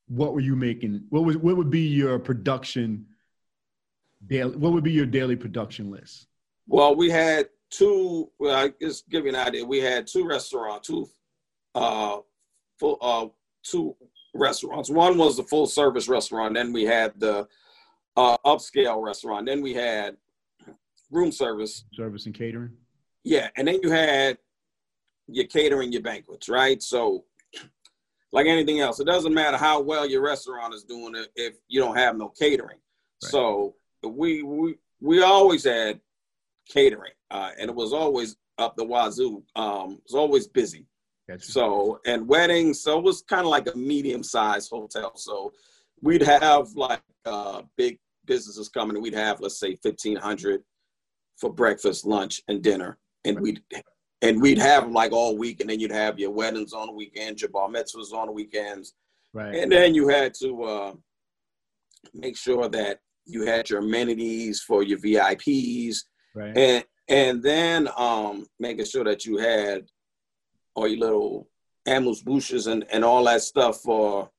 what 0.08 0.34
were 0.34 0.40
you 0.40 0.56
making? 0.56 1.04
What 1.10 1.24
was 1.26 1.38
what 1.38 1.58
would 1.58 1.70
be 1.70 1.82
your 1.88 2.18
production 2.20 3.08
daily? 4.26 4.56
What 4.56 4.72
would 4.74 4.84
be 4.86 4.92
your 4.92 5.06
daily 5.06 5.36
production 5.36 5.92
list? 5.92 6.28
Well, 6.68 6.96
we 6.96 7.10
had 7.10 7.50
two. 7.70 8.32
Well, 8.40 8.56
I 8.56 8.72
just 8.82 9.10
give 9.10 9.26
you 9.26 9.30
an 9.32 9.36
idea. 9.36 9.66
We 9.66 9.80
had 9.80 10.08
two 10.08 10.26
restaurants, 10.26 10.88
two, 10.88 11.10
uh, 11.76 12.20
full, 12.80 12.98
uh, 13.02 13.28
two 13.64 13.96
restaurants. 14.34 14.90
One 14.90 15.18
was 15.18 15.38
the 15.38 15.44
full 15.44 15.68
service 15.68 16.08
restaurant. 16.08 16.56
Then 16.56 16.74
we 16.74 16.84
had 16.84 17.14
the 17.20 17.48
uh, 18.16 18.38
upscale 18.46 19.04
restaurant. 19.04 19.46
Then 19.46 19.62
we 19.62 19.74
had 19.74 20.18
room 21.12 21.32
service. 21.32 21.86
Service 21.94 22.26
and 22.26 22.36
catering. 22.36 22.72
Yeah, 23.24 23.50
and 23.56 23.68
then 23.68 23.80
you 23.82 23.92
had 23.92 24.38
your 25.28 25.46
catering, 25.46 25.92
your 25.92 26.02
banquets, 26.02 26.50
right? 26.50 26.82
So, 26.82 27.24
like 28.32 28.48
anything 28.48 28.80
else, 28.80 29.00
it 29.00 29.06
doesn't 29.06 29.34
matter 29.34 29.58
how 29.58 29.80
well 29.80 30.08
your 30.08 30.22
restaurant 30.22 30.74
is 30.74 30.84
doing 30.84 31.16
it 31.16 31.30
if 31.36 31.56
you 31.68 31.80
don't 31.80 31.96
have 31.96 32.18
no 32.18 32.30
catering. 32.30 32.80
Right. 33.24 33.32
So 33.32 33.76
we 34.04 34.44
we 34.44 34.76
we 35.00 35.22
always 35.22 35.64
had 35.64 36.02
catering, 36.68 37.14
uh, 37.32 37.52
and 37.60 37.70
it 37.70 37.76
was 37.76 37.94
always 37.94 38.36
up 38.58 38.76
the 38.76 38.84
wazoo. 38.84 39.44
Um, 39.56 39.94
it 39.94 40.12
was 40.12 40.16
always 40.16 40.48
busy. 40.48 40.88
Gotcha. 41.28 41.46
So 41.46 42.00
and 42.06 42.28
weddings, 42.28 42.82
so 42.82 42.98
it 43.00 43.04
was 43.04 43.22
kind 43.22 43.42
of 43.42 43.48
like 43.48 43.68
a 43.74 43.78
medium-sized 43.78 44.70
hotel. 44.70 45.14
So 45.16 45.54
we'd 46.02 46.22
have 46.22 46.70
like 46.76 47.02
uh, 47.26 47.62
big 47.78 47.98
businesses 48.26 48.70
coming, 48.70 48.96
and 48.96 49.04
we'd 49.04 49.14
have 49.14 49.40
let's 49.40 49.60
say 49.60 49.78
fifteen 49.78 50.18
hundred 50.18 50.64
for 51.38 51.52
breakfast, 51.52 52.06
lunch, 52.06 52.42
and 52.48 52.62
dinner, 52.62 52.98
and 53.24 53.40
we'd 53.40 53.62
and 54.22 54.42
we'd 54.42 54.60
have 54.60 54.84
them 54.84 54.94
like 54.94 55.12
all 55.12 55.38
week, 55.38 55.62
and 55.62 55.70
then 55.70 55.80
you'd 55.80 55.92
have 55.92 56.20
your 56.20 56.32
weddings 56.32 56.74
on 56.74 56.88
the 56.88 56.94
weekend, 56.94 57.42
your 57.42 57.50
bar 57.50 57.70
mitzvahs 57.70 58.14
on 58.14 58.28
the 58.28 58.34
weekends, 58.34 58.94
right. 59.34 59.56
and 59.56 59.72
then 59.72 59.94
you 59.94 60.08
had 60.08 60.34
to 60.36 60.64
uh, 60.64 60.94
make 62.14 62.38
sure 62.38 62.68
that 62.70 63.00
you 63.26 63.46
had 63.46 63.70
your 63.70 63.80
amenities 63.80 64.62
for 64.62 64.84
your 64.84 65.00
VIPs, 65.00 65.98
right. 66.36 66.58
and 66.58 66.84
and 67.10 67.44
then 67.44 67.90
um, 67.98 68.46
making 68.60 68.86
sure 68.86 69.04
that 69.04 69.26
you 69.26 69.38
had 69.38 69.86
all 70.76 70.88
your 70.88 71.00
little 71.00 71.48
amuse 71.88 72.22
bouches 72.22 72.68
and, 72.68 72.86
and 72.92 73.04
all 73.04 73.24
that 73.26 73.42
stuff 73.42 73.82
for 73.82 74.30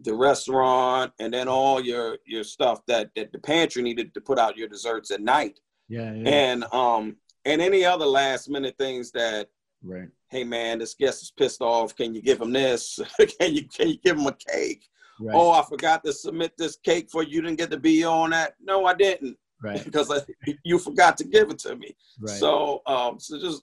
the 0.00 0.14
restaurant, 0.14 1.12
and 1.18 1.32
then 1.32 1.48
all 1.48 1.80
your 1.80 2.18
your 2.26 2.44
stuff 2.44 2.80
that, 2.86 3.10
that 3.16 3.32
the 3.32 3.38
pantry 3.38 3.82
needed 3.82 4.12
to 4.14 4.20
put 4.20 4.38
out 4.38 4.56
your 4.56 4.68
desserts 4.68 5.10
at 5.10 5.22
night, 5.22 5.58
yeah. 5.88 6.12
Yeah. 6.12 6.28
and 6.28 6.64
um 6.72 7.16
and 7.46 7.62
any 7.62 7.84
other 7.84 8.04
last 8.04 8.50
minute 8.50 8.74
things 8.78 9.10
that 9.12 9.48
right. 9.82 10.08
hey 10.30 10.44
man 10.44 10.78
this 10.80 10.94
guest 10.94 11.22
is 11.22 11.30
pissed 11.30 11.62
off 11.62 11.94
can 11.96 12.14
you 12.14 12.20
give 12.20 12.40
him 12.40 12.52
this 12.52 12.98
can 13.40 13.54
you 13.54 13.66
can 13.68 13.88
you 13.88 13.96
give 14.04 14.18
him 14.18 14.26
a 14.26 14.32
cake 14.34 14.84
Right. 15.18 15.34
oh 15.34 15.50
i 15.52 15.62
forgot 15.62 16.04
to 16.04 16.12
submit 16.12 16.52
this 16.58 16.76
cake 16.76 17.08
for 17.10 17.22
you 17.22 17.36
you 17.36 17.40
didn't 17.42 17.56
get 17.56 17.70
to 17.70 17.78
be 17.78 18.04
on 18.04 18.30
that 18.30 18.54
no 18.60 18.84
i 18.84 18.92
didn't 18.92 19.38
right. 19.62 19.82
because 19.84 20.10
I, 20.10 20.20
you 20.62 20.78
forgot 20.78 21.16
to 21.18 21.24
give 21.24 21.50
it 21.50 21.58
to 21.60 21.74
me 21.76 21.96
Right. 22.20 22.38
so 22.38 22.82
um 22.86 23.18
so 23.18 23.38
just 23.40 23.62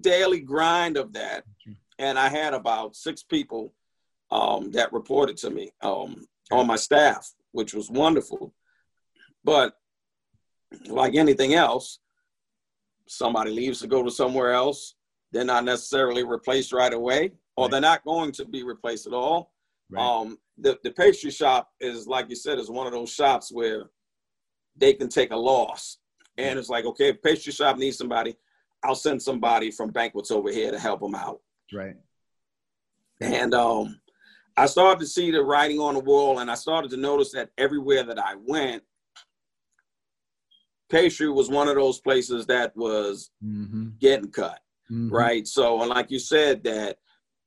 daily 0.00 0.40
grind 0.40 0.96
of 0.96 1.12
that 1.12 1.44
and 1.98 2.18
i 2.18 2.28
had 2.28 2.54
about 2.54 2.94
six 2.94 3.22
people 3.22 3.72
um 4.30 4.70
that 4.70 4.92
reported 4.92 5.36
to 5.36 5.50
me 5.50 5.70
um 5.82 6.26
on 6.50 6.66
my 6.66 6.76
staff 6.76 7.30
which 7.52 7.74
was 7.74 7.90
wonderful 7.90 8.52
but 9.44 9.74
like 10.88 11.14
anything 11.14 11.54
else 11.54 11.98
somebody 13.06 13.50
leaves 13.50 13.80
to 13.80 13.86
go 13.86 14.02
to 14.02 14.10
somewhere 14.10 14.52
else 14.52 14.94
they're 15.32 15.44
not 15.44 15.64
necessarily 15.64 16.24
replaced 16.24 16.72
right 16.72 16.92
away 16.92 17.32
or 17.56 17.64
Right. 17.64 17.70
they're 17.72 17.80
not 17.80 18.04
going 18.04 18.32
to 18.32 18.44
be 18.44 18.62
replaced 18.62 19.06
at 19.06 19.12
all 19.12 19.52
right. 19.90 20.02
um, 20.04 20.38
the, 20.58 20.78
the 20.84 20.90
pastry 20.90 21.30
shop 21.30 21.70
is 21.80 22.06
like 22.06 22.28
you 22.28 22.36
said, 22.36 22.58
is 22.58 22.68
one 22.70 22.86
of 22.86 22.92
those 22.92 23.10
shops 23.12 23.50
where 23.52 23.84
they 24.76 24.92
can 24.92 25.08
take 25.08 25.30
a 25.32 25.36
loss. 25.36 25.98
And 26.36 26.58
it's 26.58 26.68
like, 26.68 26.84
okay, 26.84 27.08
if 27.10 27.22
pastry 27.22 27.52
shop 27.52 27.78
needs 27.78 27.96
somebody, 27.98 28.36
I'll 28.82 28.94
send 28.94 29.22
somebody 29.22 29.70
from 29.70 29.90
banquets 29.90 30.30
over 30.30 30.50
here 30.50 30.70
to 30.70 30.78
help 30.78 31.00
them 31.00 31.14
out. 31.14 31.40
right. 31.72 31.96
And 33.20 33.52
um, 33.52 34.00
I 34.56 34.66
started 34.66 35.00
to 35.00 35.06
see 35.06 35.30
the 35.32 35.42
writing 35.42 35.80
on 35.80 35.94
the 35.94 36.00
wall, 36.00 36.38
and 36.38 36.48
I 36.50 36.54
started 36.54 36.90
to 36.92 36.96
notice 36.96 37.32
that 37.32 37.50
everywhere 37.58 38.04
that 38.04 38.18
I 38.18 38.36
went, 38.36 38.82
pastry 40.88 41.28
was 41.28 41.50
one 41.50 41.68
of 41.68 41.74
those 41.74 42.00
places 42.00 42.46
that 42.46 42.76
was 42.76 43.30
Mm-hmm. 43.44 43.90
getting 44.00 44.30
cut, 44.30 44.60
Mhm. 44.90 45.10
right? 45.12 45.46
So, 45.46 45.80
and 45.80 45.90
like 45.90 46.10
you 46.10 46.18
said, 46.18 46.64
that 46.64 46.98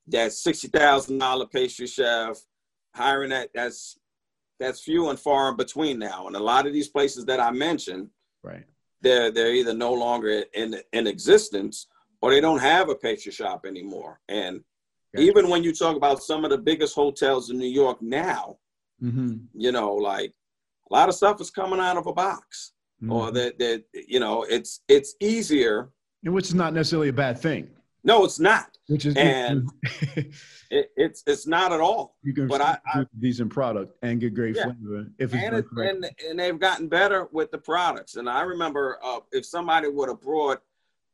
that 0.08 0.32
sixty 0.34 0.68
thousand 0.70 1.18
dollar 1.20 1.46
pastry 1.48 1.86
chef 1.88 2.38
hiring 2.96 3.30
that 3.30 3.50
that's 3.54 3.98
that's 4.60 4.82
few 4.82 5.10
and 5.10 5.20
far 5.20 5.50
in 5.50 5.58
between 5.58 6.00
now, 6.00 6.28
and 6.28 6.36
a 6.36 6.40
lot 6.40 6.66
of 6.68 6.74
these 6.74 6.88
places 6.88 7.26
that 7.26 7.40
I 7.40 7.52
mentioned, 7.52 8.10
Right. 8.44 8.66
They're 9.02 9.32
they're 9.32 9.54
either 9.54 9.74
no 9.74 9.94
longer 9.94 10.44
in 10.54 10.76
in 10.94 11.08
existence 11.08 11.88
or 12.22 12.32
they 12.32 12.42
don't 12.42 12.60
have 12.60 12.90
a 12.90 12.96
pastry 12.96 13.32
shop 13.32 13.66
anymore. 13.66 14.20
And 14.30 14.62
Gotcha. 15.14 15.28
even 15.28 15.50
when 15.50 15.64
you 15.64 15.74
talk 15.74 15.96
about 15.98 16.24
some 16.24 16.46
of 16.46 16.52
the 16.52 16.58
biggest 16.58 16.96
hotels 16.96 17.50
in 17.50 17.58
New 17.58 17.68
York 17.84 18.02
now, 18.02 18.58
Mm-hmm. 19.04 19.38
you 19.56 19.72
know, 19.72 19.96
like 19.96 20.32
a 20.90 20.94
lot 20.94 21.10
of 21.10 21.16
stuff 21.16 21.42
is 21.42 21.50
coming 21.50 21.80
out 21.80 21.98
of 21.98 22.06
a 22.08 22.14
box, 22.14 22.74
Mm-hmm. 23.02 23.12
or 23.12 23.32
that 23.32 23.58
that 23.60 23.84
you 24.08 24.20
know, 24.20 24.44
it's 24.44 24.82
it's 24.88 25.16
easier. 25.20 25.90
and 26.24 26.34
which 26.36 26.46
is 26.46 26.54
not 26.56 26.74
necessarily 26.74 27.10
a 27.10 27.14
bad 27.14 27.40
thing. 27.40 27.68
No, 28.04 28.24
it's 28.26 28.40
not. 28.40 28.78
Which 28.88 29.06
is 29.06 29.16
And- 29.16 29.70
It, 30.74 30.90
it's 30.96 31.22
it's 31.28 31.46
not 31.46 31.74
at 31.74 31.82
all. 31.82 32.16
you 32.24 32.34
can 32.34 32.48
but 32.48 32.62
I- 32.62 32.78
I- 32.94 33.06
decent 33.20 33.52
product 33.52 33.92
and 34.04 34.22
get 34.22 34.34
great 34.34 34.56
Yeah. 34.56 34.64
flavor 34.72 35.08
if 35.20 35.34
it's 35.34 35.44
and, 35.44 35.56
it, 35.58 35.66
and 35.76 36.06
and 36.30 36.40
they've 36.40 36.58
gotten 36.58 36.88
better 36.88 37.28
with 37.34 37.52
the 37.52 37.58
products. 37.58 38.16
And 38.16 38.30
I 38.30 38.44
remember 38.44 38.98
uh, 39.04 39.20
if 39.34 39.46
somebody 39.46 39.90
would 39.90 40.08
have 40.08 40.22
brought 40.22 40.62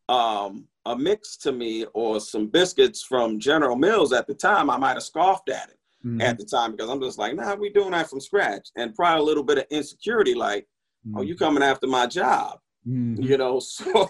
um, 0.10 0.68
a 0.86 0.96
mix 0.96 1.38
to 1.38 1.52
me 1.52 1.86
or 1.96 2.20
some 2.20 2.48
biscuits 2.50 3.02
from 3.02 3.40
General 3.40 3.76
Mills 3.76 4.14
at 4.14 4.28
the 4.28 4.36
time, 4.36 4.70
I 4.70 4.78
might 4.78 4.94
have 4.94 5.02
scoffed 5.04 5.50
at 5.50 5.70
it 5.70 5.80
Mhm. 6.08 6.22
at 6.22 6.38
the 6.38 6.46
time 6.46 6.74
because 6.74 6.90
I'm 6.92 7.02
just 7.02 7.18
like, 7.18 7.34
nah, 7.36 7.56
we 7.56 7.70
doing 7.72 7.92
that 7.92 8.12
from 8.12 8.20
scratch, 8.22 8.70
and 8.76 8.94
probably 8.94 9.22
a 9.22 9.26
little 9.26 9.44
bit 9.44 9.58
of 9.58 9.66
insecurity, 9.72 10.36
like, 10.36 10.68
oh, 11.16 11.24
you 11.24 11.36
coming 11.36 11.64
after 11.64 11.88
my 11.88 12.06
job, 12.06 12.60
Mhm. 12.88 13.24
you 13.24 13.38
know? 13.40 13.60
So, 13.76 14.08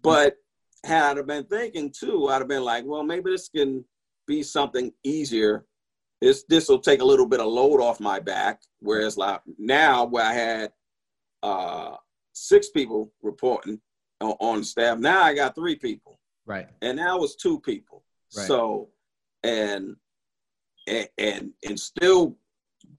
but 0.00 0.36
had 0.84 1.18
I 1.18 1.22
been 1.22 1.44
thinking 1.44 1.90
too, 1.90 2.28
I'd 2.28 2.38
have 2.38 2.48
been 2.48 2.64
like, 2.64 2.84
well, 2.86 3.02
maybe 3.02 3.30
this 3.30 3.48
can 3.48 3.84
be 4.26 4.42
something 4.42 4.92
easier. 5.02 5.64
This 6.20 6.44
this 6.48 6.68
will 6.68 6.78
take 6.78 7.00
a 7.00 7.04
little 7.04 7.26
bit 7.26 7.40
of 7.40 7.46
load 7.46 7.80
off 7.80 8.00
my 8.00 8.20
back. 8.20 8.60
Whereas 8.80 9.16
like 9.16 9.40
now, 9.58 10.04
where 10.04 10.24
I 10.24 10.32
had 10.32 10.72
uh, 11.42 11.96
six 12.32 12.68
people 12.70 13.12
reporting 13.22 13.80
on, 14.20 14.34
on 14.40 14.64
staff, 14.64 14.98
now 14.98 15.22
I 15.22 15.34
got 15.34 15.54
three 15.54 15.76
people, 15.76 16.20
right. 16.46 16.68
and 16.82 16.96
now 16.96 17.22
it's 17.22 17.36
two 17.36 17.60
people. 17.60 18.04
Right. 18.36 18.46
So, 18.46 18.88
and 19.42 19.96
and 20.86 21.08
and 21.18 21.50
and 21.66 21.78
still 21.78 22.36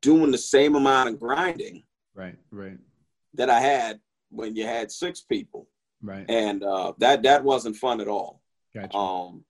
doing 0.01 0.31
the 0.31 0.37
same 0.37 0.75
amount 0.75 1.09
of 1.09 1.19
grinding 1.19 1.83
Right. 2.13 2.37
Right. 2.51 2.77
that 3.33 3.49
I 3.49 3.59
had 3.59 3.99
when 4.29 4.55
you 4.55 4.65
had 4.65 4.91
six 4.91 5.21
people, 5.21 5.67
Right. 6.05 6.25
and 6.29 6.63
uh, 6.63 6.93
that 6.99 7.23
that 7.23 7.43
wasn't 7.43 7.75
fun 7.75 7.99
at 7.99 8.07
all. 8.07 8.41
Gotcha. 8.73 8.95
Um, 8.95 9.43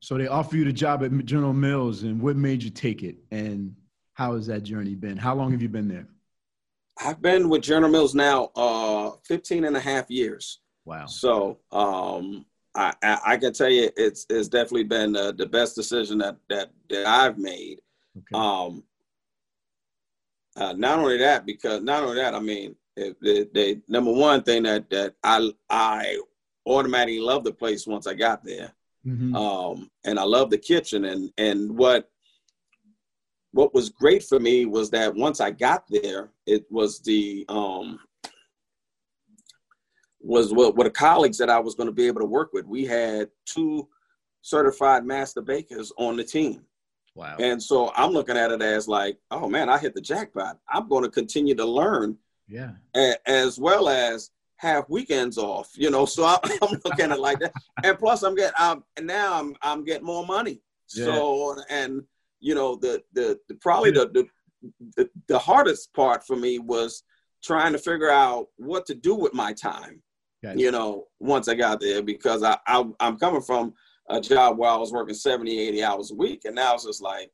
so 0.00 0.16
they 0.18 0.26
offer 0.26 0.56
you 0.56 0.64
the 0.64 0.72
job 0.72 1.02
at 1.02 1.24
General 1.24 1.52
Mills, 1.52 2.02
and 2.02 2.20
what 2.20 2.36
made 2.36 2.62
you 2.62 2.70
take 2.70 3.02
it? 3.02 3.16
And 3.30 3.74
how 4.12 4.34
has 4.34 4.46
that 4.46 4.62
journey 4.62 4.94
been? 4.94 5.16
How 5.16 5.34
long 5.34 5.50
have 5.52 5.62
you 5.62 5.68
been 5.68 5.88
there? 5.88 6.06
I've 7.02 7.20
been 7.20 7.48
with 7.48 7.62
General 7.62 7.90
Mills 7.90 8.14
now 8.14 8.50
uh 8.54 9.12
15 9.26 9.64
and 9.64 9.76
a 9.76 9.80
half 9.80 10.10
years. 10.10 10.60
Wow. 10.84 11.06
So 11.06 11.58
um 11.72 12.46
I, 12.76 12.92
I, 13.02 13.18
I 13.26 13.36
can 13.36 13.52
tell 13.52 13.70
you 13.70 13.90
it's 13.96 14.26
it's 14.30 14.48
definitely 14.48 14.84
been 14.84 15.16
uh, 15.16 15.32
the 15.32 15.46
best 15.46 15.74
decision 15.74 16.18
that 16.18 16.36
that 16.48 16.70
that 16.90 17.06
I've 17.06 17.38
made. 17.38 17.80
Okay. 18.16 18.34
Um 18.34 18.84
uh, 20.56 20.72
not 20.74 21.00
only 21.00 21.18
that, 21.18 21.44
because 21.44 21.82
not 21.82 22.04
only 22.04 22.14
that, 22.16 22.32
I 22.32 22.38
mean, 22.38 22.76
it, 22.96 23.52
they 23.54 23.80
number 23.88 24.12
one 24.12 24.42
thing 24.42 24.62
that 24.64 24.88
that 24.90 25.14
I 25.22 25.50
I 25.68 26.20
automatically 26.66 27.20
loved 27.20 27.44
the 27.44 27.52
place 27.52 27.86
once 27.86 28.06
I 28.06 28.14
got 28.14 28.44
there. 28.44 28.72
Mhm. 29.06 29.36
um, 29.36 29.90
and 30.04 30.18
I 30.18 30.22
love 30.22 30.48
the 30.50 30.58
kitchen. 30.58 31.04
And 31.04 31.30
and 31.36 31.76
what 31.76 32.10
what 33.52 33.74
was 33.74 33.90
great 33.90 34.22
for 34.22 34.40
me 34.40 34.64
was 34.66 34.90
that 34.90 35.14
once 35.14 35.40
I 35.40 35.50
got 35.50 35.84
there, 35.88 36.30
it 36.46 36.64
was 36.70 37.00
the 37.00 37.44
um, 37.48 37.98
was 40.20 40.52
what 40.52 40.74
what 40.76 40.84
the 40.84 40.90
colleagues 40.90 41.38
that 41.38 41.50
I 41.50 41.58
was 41.60 41.74
going 41.74 41.88
to 41.88 41.92
be 41.92 42.06
able 42.06 42.20
to 42.20 42.26
work 42.26 42.52
with. 42.52 42.66
We 42.66 42.86
had 42.86 43.28
two 43.44 43.88
certified 44.42 45.04
master 45.04 45.42
bakers 45.42 45.92
on 45.98 46.16
the 46.16 46.24
team. 46.24 46.64
wow. 47.14 47.36
And 47.38 47.62
so 47.62 47.92
I'm 47.94 48.10
looking 48.12 48.36
at 48.36 48.50
it 48.50 48.62
as 48.62 48.88
like, 48.88 49.18
oh 49.30 49.48
man, 49.48 49.68
I 49.68 49.78
hit 49.78 49.94
the 49.94 50.00
jackpot. 50.00 50.58
I'm 50.68 50.88
going 50.88 51.04
to 51.04 51.10
continue 51.10 51.54
to 51.54 51.64
learn 51.64 52.16
yeah. 52.48 52.72
a- 52.96 53.28
as 53.28 53.58
well 53.58 53.88
as 53.88 54.30
have 54.56 54.84
weekends 54.88 55.36
off. 55.38 55.70
You 55.74 55.90
know, 55.90 56.06
so 56.06 56.24
I, 56.24 56.38
I'm 56.62 56.80
looking 56.84 57.06
at 57.06 57.10
it 57.12 57.20
like 57.20 57.40
that. 57.40 57.52
And 57.82 57.98
plus, 57.98 58.22
I'm 58.22 58.34
getting 58.34 58.54
I'm, 58.58 58.84
now 59.02 59.38
I'm 59.40 59.54
I'm 59.62 59.84
getting 59.84 60.06
more 60.06 60.26
money. 60.26 60.60
So 60.86 61.56
and 61.70 62.02
you 62.40 62.54
know 62.54 62.76
the 62.76 63.02
the, 63.12 63.38
the 63.48 63.54
probably 63.56 63.90
the, 63.90 64.06
the 64.12 64.26
the 64.96 65.10
the 65.28 65.38
hardest 65.38 65.92
part 65.94 66.26
for 66.26 66.36
me 66.36 66.58
was 66.58 67.02
trying 67.42 67.72
to 67.72 67.78
figure 67.78 68.10
out 68.10 68.46
what 68.56 68.86
to 68.86 68.94
do 68.94 69.14
with 69.14 69.34
my 69.34 69.52
time. 69.52 70.02
Gotcha. 70.42 70.58
You 70.58 70.70
know, 70.70 71.06
once 71.20 71.48
I 71.48 71.54
got 71.54 71.80
there 71.80 72.02
because 72.02 72.42
I, 72.42 72.58
I 72.66 72.84
I'm 73.00 73.18
coming 73.18 73.42
from 73.42 73.74
a 74.10 74.20
job 74.20 74.58
where 74.58 74.70
I 74.70 74.76
was 74.76 74.92
working 74.92 75.14
70, 75.14 75.58
80 75.58 75.82
hours 75.82 76.10
a 76.10 76.14
week, 76.14 76.42
and 76.44 76.54
now 76.54 76.74
it's 76.74 76.84
just 76.84 77.02
like, 77.02 77.30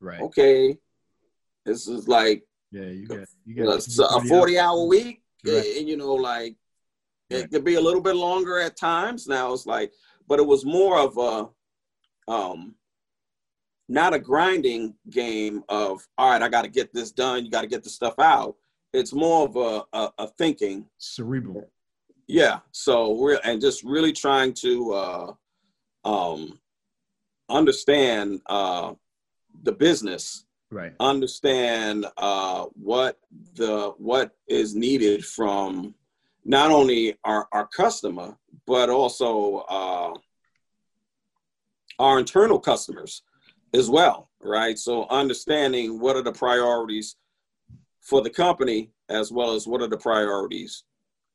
Right. 0.00 0.20
okay, 0.20 0.76
this 1.64 1.86
is 1.86 2.08
like 2.08 2.42
Yeah. 2.72 2.86
You 2.86 3.06
got 3.06 3.28
you 3.44 3.64
got 3.64 3.82
so 3.82 4.06
a 4.06 4.20
40 4.22 4.58
hour 4.58 4.84
week 4.86 5.22
Right. 5.44 5.76
and 5.78 5.88
you 5.88 5.96
know 5.96 6.14
like 6.14 6.56
it 7.30 7.36
Right. 7.36 7.50
could 7.50 7.64
be 7.64 7.74
a 7.74 7.80
little 7.80 8.00
bit 8.00 8.16
longer 8.16 8.58
at 8.58 8.76
times 8.76 9.26
now 9.26 9.52
it's 9.52 9.66
like 9.66 9.92
but 10.28 10.38
it 10.38 10.46
was 10.46 10.64
more 10.64 10.98
of 10.98 11.18
a 11.18 12.32
um 12.32 12.74
not 13.88 14.14
a 14.14 14.18
grinding 14.18 14.94
game 15.10 15.62
of 15.68 16.06
all 16.16 16.30
right 16.30 16.42
i 16.42 16.48
got 16.48 16.62
to 16.62 16.68
get 16.70 16.94
this 16.94 17.10
done 17.10 17.44
you 17.44 17.50
got 17.50 17.62
to 17.62 17.66
get 17.66 17.82
the 17.82 17.90
stuff 17.90 18.14
out 18.18 18.56
it's 18.92 19.12
more 19.12 19.46
of 19.48 19.56
a, 19.56 19.84
a, 19.98 20.12
a 20.18 20.26
thinking 20.38 20.86
cerebral. 20.98 21.68
yeah 22.28 22.60
so 22.70 23.12
we're 23.12 23.38
and 23.44 23.60
just 23.60 23.82
really 23.82 24.12
trying 24.12 24.52
to 24.52 24.92
uh 24.92 25.32
um 26.04 26.58
understand 27.48 28.40
uh 28.46 28.92
the 29.64 29.72
business 29.72 30.44
Right. 30.72 30.94
understand 31.00 32.06
uh, 32.16 32.64
what 32.72 33.18
the 33.56 33.92
what 33.98 34.32
is 34.48 34.74
needed 34.74 35.22
from 35.22 35.94
not 36.46 36.70
only 36.70 37.14
our, 37.24 37.46
our 37.52 37.66
customer 37.68 38.38
but 38.66 38.88
also 38.88 39.66
uh, 39.68 40.14
our 41.98 42.18
internal 42.18 42.58
customers 42.58 43.22
as 43.74 43.90
well 43.90 44.30
right 44.40 44.78
so 44.78 45.06
understanding 45.10 46.00
what 46.00 46.16
are 46.16 46.22
the 46.22 46.32
priorities 46.32 47.16
for 48.00 48.22
the 48.22 48.30
company 48.30 48.90
as 49.10 49.30
well 49.30 49.52
as 49.52 49.66
what 49.66 49.82
are 49.82 49.88
the 49.88 49.98
priorities 49.98 50.84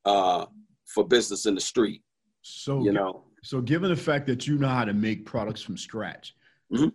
uh, 0.04 0.46
for 0.84 1.06
business 1.06 1.46
in 1.46 1.54
the 1.54 1.60
street 1.60 2.02
So 2.42 2.82
you 2.82 2.92
know 2.92 3.22
So, 3.44 3.60
given 3.60 3.88
the 3.90 4.02
fact 4.10 4.26
that 4.26 4.48
you 4.48 4.58
know 4.58 4.68
how 4.68 4.84
to 4.84 4.92
make 4.92 5.24
products 5.24 5.62
from 5.62 5.76
scratch, 5.76 6.34
Mhm. 6.72 6.92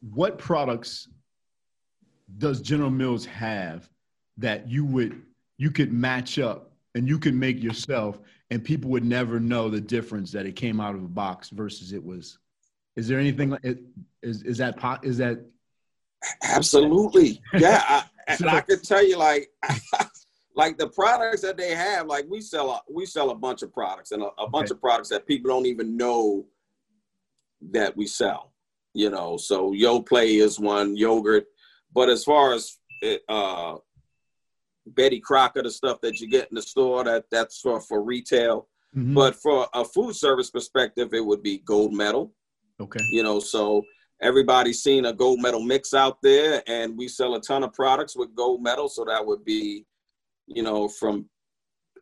what 0.00 0.38
products 0.38 1.08
does 2.38 2.60
General 2.60 2.90
Mills 2.90 3.24
have 3.26 3.88
that 4.38 4.68
you 4.68 4.84
would 4.84 5.22
you 5.58 5.70
could 5.70 5.92
match 5.92 6.38
up 6.38 6.72
and 6.94 7.08
you 7.08 7.18
could 7.18 7.34
make 7.34 7.62
yourself, 7.62 8.18
and 8.50 8.62
people 8.64 8.90
would 8.90 9.04
never 9.04 9.38
know 9.40 9.68
the 9.70 9.80
difference 9.80 10.32
that 10.32 10.46
it 10.46 10.52
came 10.56 10.80
out 10.80 10.94
of 10.94 11.02
a 11.04 11.08
box 11.08 11.50
versus 11.50 11.92
it 11.92 12.04
was? 12.04 12.38
Is 12.96 13.08
there 13.08 13.18
anything 13.18 13.50
like 13.50 13.64
it? 13.64 13.78
Is 14.22 14.42
is 14.42 14.58
that 14.58 14.76
po- 14.78 14.98
is 15.02 15.18
that 15.18 15.40
Absolutely. 16.42 17.40
Yeah. 17.54 17.82
I, 17.86 18.04
and 18.28 18.48
I 18.50 18.60
could 18.60 18.82
tell 18.82 19.06
you 19.06 19.16
like 19.18 19.48
like 20.56 20.78
the 20.78 20.88
products 20.88 21.42
that 21.42 21.56
they 21.56 21.74
have, 21.74 22.06
like 22.06 22.26
we 22.28 22.40
sell 22.40 22.70
a 22.70 22.80
we 22.92 23.06
sell 23.06 23.30
a 23.30 23.34
bunch 23.34 23.62
of 23.62 23.72
products 23.72 24.12
and 24.12 24.22
a, 24.22 24.28
a 24.38 24.48
bunch 24.48 24.66
Okay. 24.70 24.74
of 24.76 24.80
products 24.80 25.08
that 25.10 25.26
people 25.26 25.50
don't 25.50 25.66
even 25.66 25.96
know 25.96 26.46
that 27.70 27.96
we 27.96 28.06
sell. 28.06 28.52
You 28.94 29.10
know, 29.10 29.36
so 29.36 29.72
Yoplait 29.72 30.40
is 30.42 30.58
one 30.58 30.96
yogurt. 30.96 31.44
But 31.96 32.08
as 32.08 32.22
far 32.22 32.52
as 32.52 32.78
it, 33.02 33.22
uh 33.28 33.76
Betty 34.86 35.18
Crocker, 35.18 35.62
the 35.62 35.70
stuff 35.70 36.00
that 36.02 36.20
you 36.20 36.28
get 36.28 36.48
in 36.50 36.54
the 36.54 36.62
store, 36.62 37.02
that 37.02 37.24
that's 37.32 37.58
for, 37.60 37.80
for 37.80 38.04
retail. 38.04 38.68
Mhm. 38.96 39.14
But 39.14 39.34
for 39.34 39.66
a 39.74 39.84
food 39.84 40.14
service 40.14 40.50
perspective, 40.50 41.12
it 41.12 41.24
would 41.28 41.42
be 41.42 41.58
gold 41.58 41.92
medal 41.92 42.32
okay? 42.80 43.00
you 43.10 43.22
know 43.22 43.38
so 43.38 43.82
everybody's 44.20 44.82
seen 44.82 45.06
a 45.06 45.12
gold 45.12 45.40
medal 45.40 45.60
mix 45.60 45.94
out 45.94 46.20
there 46.22 46.62
and 46.66 46.96
we 46.96 47.08
sell 47.08 47.34
a 47.34 47.40
ton 47.40 47.62
of 47.62 47.72
products 47.72 48.16
with 48.16 48.34
gold 48.34 48.62
medal 48.62 48.88
so 48.88 49.04
that 49.04 49.24
would 49.24 49.44
be 49.44 49.84
you 50.46 50.62
know 50.62 50.88
from 50.88 51.28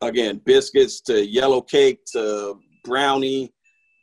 again 0.01 0.41
biscuits 0.45 1.01
to 1.01 1.25
yellow 1.25 1.61
cake 1.61 1.99
to 2.05 2.57
brownie 2.83 3.53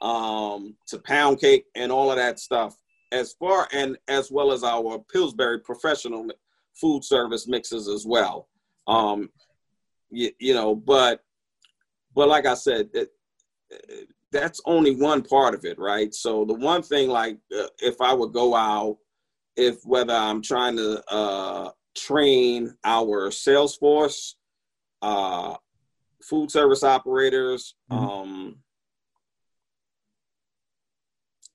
um 0.00 0.74
to 0.86 0.98
pound 0.98 1.40
cake 1.40 1.64
and 1.74 1.90
all 1.92 2.10
of 2.10 2.16
that 2.16 2.38
stuff 2.38 2.76
as 3.12 3.34
far 3.34 3.68
and 3.72 3.96
as 4.08 4.30
well 4.30 4.50
as 4.50 4.64
our 4.64 4.98
pillsbury 5.12 5.60
professional 5.60 6.26
food 6.74 7.04
service 7.04 7.46
mixes 7.46 7.86
as 7.88 8.04
well 8.06 8.48
um 8.86 9.28
you, 10.12 10.30
you 10.38 10.54
know, 10.54 10.74
but 10.74 11.24
but 12.14 12.28
like 12.28 12.46
I 12.46 12.54
said, 12.54 12.90
it, 12.92 13.10
that's 14.30 14.60
only 14.66 14.94
one 14.94 15.22
part 15.22 15.54
of 15.54 15.64
it, 15.64 15.78
right? 15.78 16.14
So 16.14 16.44
the 16.44 16.54
one 16.54 16.82
thing, 16.82 17.08
like 17.08 17.38
uh, 17.58 17.66
if 17.78 18.00
I 18.00 18.12
would 18.12 18.32
go 18.32 18.54
out, 18.54 18.98
if 19.56 19.76
whether 19.84 20.14
I'm 20.14 20.42
trying 20.42 20.76
to 20.76 21.02
uh, 21.12 21.70
train 21.96 22.74
our 22.84 23.30
sales 23.30 23.76
force, 23.76 24.36
uh, 25.00 25.56
food 26.22 26.50
service 26.50 26.84
operators, 26.84 27.74
mm-hmm. 27.90 28.04
um, 28.04 28.56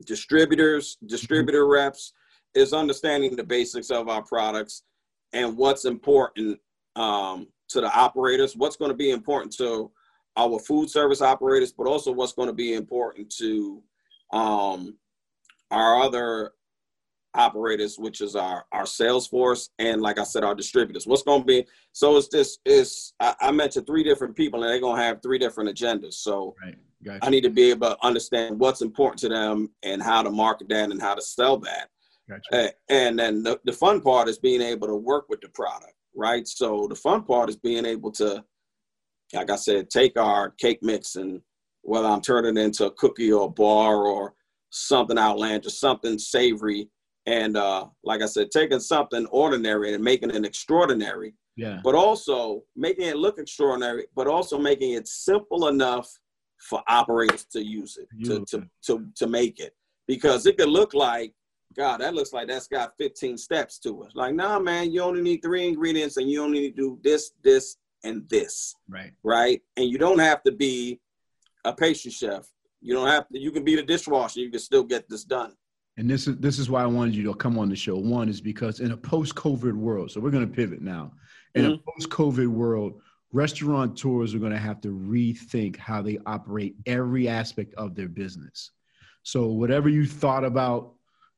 distributors, 0.05 0.97
distributor 1.05 1.63
mm-hmm. 1.63 1.73
reps, 1.73 2.13
is 2.53 2.73
understanding 2.73 3.35
the 3.35 3.43
basics 3.43 3.89
of 3.89 4.09
our 4.09 4.23
products 4.23 4.83
and 5.33 5.57
what's 5.57 5.85
important 5.85 6.59
um, 6.95 7.47
to 7.69 7.81
the 7.81 7.93
operators, 7.93 8.55
what's 8.55 8.77
going 8.77 8.91
to 8.91 8.97
be 8.97 9.11
important 9.11 9.55
to 9.57 9.91
our 10.37 10.59
food 10.59 10.89
service 10.89 11.21
operators, 11.21 11.71
but 11.71 11.87
also 11.87 12.11
what's 12.11 12.33
going 12.33 12.47
to 12.47 12.53
be 12.53 12.73
important 12.73 13.29
to 13.37 13.81
um, 14.31 14.97
our 15.71 16.01
other 16.01 16.51
operators, 17.33 17.97
which 17.97 18.21
is 18.21 18.35
our 18.35 18.65
our 18.71 18.85
sales 18.85 19.27
force, 19.27 19.69
and 19.79 20.01
like 20.01 20.19
I 20.19 20.23
said, 20.23 20.43
our 20.43 20.55
distributors. 20.55 21.05
What's 21.05 21.23
going 21.23 21.41
to 21.41 21.45
be 21.45 21.65
so? 21.91 22.17
It's 22.17 22.27
this 22.29 22.59
is 22.65 23.13
I, 23.19 23.35
I, 23.41 23.51
mentioned 23.51 23.85
three 23.85 24.03
different 24.03 24.35
people, 24.35 24.63
and 24.63 24.71
they're 24.71 24.79
going 24.79 24.97
to 24.97 25.03
have 25.03 25.21
three 25.21 25.37
different 25.37 25.69
agendas. 25.69 26.15
So 26.15 26.55
right. 26.63 26.75
Gotcha. 27.03 27.25
I 27.25 27.29
need 27.29 27.41
to 27.41 27.49
be 27.49 27.69
able 27.69 27.89
to 27.89 27.97
understand 28.05 28.59
what's 28.59 28.81
important 28.81 29.19
to 29.19 29.29
them 29.29 29.69
and 29.83 30.01
how 30.01 30.23
to 30.23 30.29
market 30.29 30.69
that 30.69 30.91
and 30.91 31.01
how 31.01 31.15
to 31.15 31.21
sell 31.21 31.57
that. 31.59 31.89
Gotcha. 32.29 32.73
And 32.89 33.19
then 33.19 33.43
the, 33.43 33.59
the 33.65 33.73
fun 33.73 34.01
part 34.01 34.27
is 34.27 34.37
being 34.37 34.61
able 34.61 34.87
to 34.87 34.95
work 34.95 35.25
with 35.29 35.41
the 35.41 35.49
product, 35.49 35.93
right? 36.15 36.47
So 36.47 36.87
the 36.89 36.95
fun 36.95 37.23
part 37.23 37.49
is 37.49 37.55
being 37.55 37.85
able 37.85 38.11
to, 38.13 38.43
like 39.33 39.49
I 39.49 39.55
said, 39.55 39.89
take 39.89 40.17
our 40.19 40.51
cake 40.51 40.79
mix 40.81 41.15
and 41.15 41.41
whether 41.83 42.07
I'm 42.07 42.21
turning 42.21 42.57
it 42.57 42.61
into 42.61 42.85
a 42.85 42.91
cookie 42.91 43.31
or 43.31 43.47
a 43.47 43.49
bar 43.49 44.05
or 44.05 44.33
something 44.69 45.17
outlandish, 45.17 45.79
something 45.79 46.19
savory, 46.19 46.89
and 47.25 47.55
uh, 47.57 47.85
like 48.03 48.21
I 48.21 48.25
said, 48.25 48.51
taking 48.51 48.79
something 48.79 49.25
ordinary 49.27 49.93
and 49.93 50.03
making 50.03 50.31
it 50.31 50.45
extraordinary. 50.45 51.33
Yeah. 51.55 51.79
But 51.83 51.95
also 51.95 52.63
making 52.75 53.07
it 53.07 53.17
look 53.17 53.39
extraordinary, 53.39 54.05
but 54.15 54.27
also 54.27 54.57
making 54.57 54.93
it 54.93 55.07
simple 55.07 55.67
enough 55.67 56.09
for 56.59 56.81
operators 56.87 57.45
to 57.45 57.63
use 57.63 57.97
it, 57.97 58.07
to, 58.25 58.45
to, 58.45 58.67
to, 58.83 59.07
to 59.15 59.27
make 59.27 59.59
it. 59.59 59.75
Because 60.07 60.45
it 60.45 60.57
could 60.57 60.69
look 60.69 60.93
like 60.93 61.33
God, 61.75 62.01
that 62.01 62.15
looks 62.15 62.33
like 62.33 62.47
that's 62.47 62.67
got 62.67 62.93
15 62.97 63.37
steps 63.37 63.77
to 63.79 64.03
it. 64.03 64.15
Like, 64.15 64.33
nah, 64.33 64.57
man, 64.57 64.91
you 64.91 65.01
only 65.01 65.21
need 65.21 65.41
three 65.43 65.67
ingredients 65.67 66.17
and 66.17 66.29
you 66.29 66.43
only 66.43 66.59
need 66.61 66.75
to 66.75 66.81
do 66.81 66.99
this, 67.03 67.31
this, 67.43 67.77
and 68.03 68.27
this. 68.29 68.73
Right. 68.89 69.11
Right. 69.23 69.61
And 69.75 69.89
you 69.89 69.97
don't 69.97 70.19
have 70.19 70.41
to 70.43 70.51
be 70.51 70.99
a 71.65 71.73
pastry 71.73 72.11
chef. 72.11 72.47
You 72.81 72.93
don't 72.93 73.07
have 73.07 73.27
to, 73.29 73.39
you 73.39 73.51
can 73.51 73.63
be 73.63 73.75
the 73.75 73.83
dishwasher. 73.83 74.39
You 74.39 74.49
can 74.49 74.59
still 74.59 74.83
get 74.83 75.09
this 75.09 75.23
done. 75.23 75.53
And 75.97 76.09
this 76.09 76.27
is 76.27 76.37
this 76.37 76.59
is 76.59 76.69
why 76.69 76.83
I 76.83 76.85
wanted 76.85 77.15
you 77.15 77.23
to 77.23 77.33
come 77.33 77.57
on 77.57 77.69
the 77.69 77.75
show. 77.75 77.95
One 77.95 78.29
is 78.29 78.39
because 78.39 78.81
in 78.81 78.91
a 78.91 78.97
post-COVID 78.97 79.73
world, 79.73 80.11
so 80.11 80.19
we're 80.19 80.29
going 80.29 80.47
to 80.47 80.55
pivot 80.55 80.79
now. 80.79 81.11
In 81.55 81.63
mm-hmm. 81.63 81.73
a 81.73 81.77
post-COVID 81.91 82.47
world, 82.47 83.01
restaurateurs 83.31 84.33
are 84.33 84.39
going 84.39 84.51
to 84.51 84.57
have 84.57 84.81
to 84.81 84.89
rethink 84.89 85.75
how 85.77 86.01
they 86.01 86.17
operate 86.25 86.75
every 86.85 87.27
aspect 87.27 87.73
of 87.75 87.95
their 87.95 88.07
business. 88.07 88.71
So 89.23 89.47
whatever 89.47 89.89
you 89.89 90.05
thought 90.05 90.45
about 90.45 90.93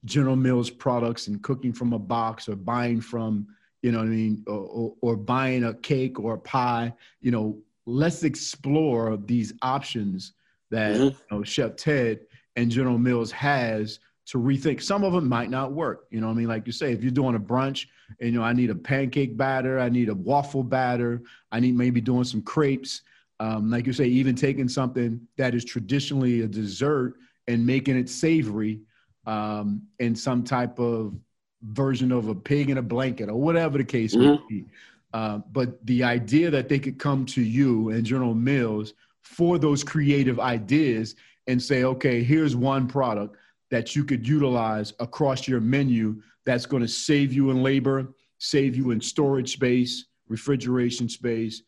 General 0.05 0.35
Mills 0.35 0.69
products 0.69 1.27
and 1.27 1.41
cooking 1.41 1.73
from 1.73 1.93
a 1.93 1.99
box 1.99 2.47
or 2.47 2.55
buying 2.55 3.01
from, 3.01 3.47
you 3.81 3.91
know 3.91 3.99
what 3.99 4.05
I 4.05 4.09
mean, 4.09 4.43
or, 4.47 4.59
or, 4.59 4.93
or 5.01 5.17
buying 5.17 5.63
a 5.63 5.73
cake 5.73 6.19
or 6.19 6.35
a 6.35 6.39
pie, 6.39 6.93
you 7.21 7.31
know, 7.31 7.57
let's 7.85 8.23
explore 8.23 9.17
these 9.17 9.53
options 9.61 10.33
that 10.69 10.95
mm-hmm. 10.95 11.05
you 11.05 11.15
know, 11.31 11.43
Chef 11.43 11.75
Ted 11.75 12.19
and 12.55 12.69
General 12.69 12.97
Mills 12.97 13.31
has 13.31 13.99
to 14.29 14.37
rethink. 14.37 14.81
Some 14.81 15.03
of 15.03 15.11
them 15.11 15.27
might 15.27 15.49
not 15.49 15.71
work. 15.71 16.05
You 16.11 16.21
know 16.21 16.27
what 16.27 16.33
I 16.33 16.37
mean? 16.37 16.47
Like 16.47 16.67
you 16.67 16.71
say, 16.71 16.93
if 16.93 17.01
you're 17.01 17.11
doing 17.11 17.35
a 17.35 17.39
brunch 17.39 17.87
and, 18.19 18.31
you 18.31 18.39
know, 18.39 18.43
I 18.43 18.53
need 18.53 18.69
a 18.69 18.75
pancake 18.75 19.35
batter, 19.35 19.79
I 19.79 19.89
need 19.89 20.09
a 20.09 20.13
waffle 20.13 20.61
batter, 20.61 21.23
I 21.51 21.59
need 21.59 21.75
maybe 21.75 21.99
doing 21.99 22.23
some 22.23 22.43
crepes. 22.43 23.01
Um, 23.39 23.71
like 23.71 23.87
you 23.87 23.93
say, 23.93 24.05
even 24.05 24.35
taking 24.35 24.67
something 24.67 25.19
that 25.37 25.55
is 25.55 25.65
traditionally 25.65 26.41
a 26.41 26.47
dessert 26.47 27.15
and 27.47 27.65
making 27.65 27.97
it 27.97 28.07
savory 28.07 28.81
um, 29.25 29.81
in 29.97 30.15
some 30.15 30.43
type 30.43 30.77
of 30.79 31.15
version 31.63 32.11
of 32.11 32.27
a 32.27 32.35
pig 32.35 32.69
in 32.69 32.77
a 32.77 32.81
blanket 32.83 33.29
or 33.29 33.35
whatever 33.35 33.79
the 33.79 33.83
case 33.83 34.15
mm-hmm. 34.15 34.31
may 34.31 34.39
be. 34.47 34.65
Uh, 35.11 35.39
but 35.51 35.83
the 35.87 36.03
idea 36.03 36.51
that 36.51 36.69
they 36.69 36.77
could 36.77 36.99
come 36.99 37.25
to 37.25 37.41
you 37.41 37.89
and 37.89 38.05
General 38.05 38.35
Mills 38.35 38.93
for 39.21 39.57
those 39.57 39.83
creative 39.83 40.39
ideas 40.39 41.15
and 41.47 41.59
say, 41.59 41.83
okay, 41.83 42.21
here's 42.21 42.55
one 42.55 42.87
product 42.87 43.35
that 43.71 43.95
you 43.95 44.03
could 44.03 44.27
utilize 44.27 44.93
across 44.99 45.47
your 45.47 45.61
menu 45.61 46.21
that's 46.45 46.65
going 46.65 46.81
to 46.81 46.87
save 46.87 47.33
you 47.33 47.51
in 47.51 47.61
labor, 47.61 48.13
save 48.39 48.75
you 48.75 48.91
in 48.91 49.01
storage 49.01 49.53
space, 49.53 50.05
refrigeration 50.27 51.07
space, 51.07 51.63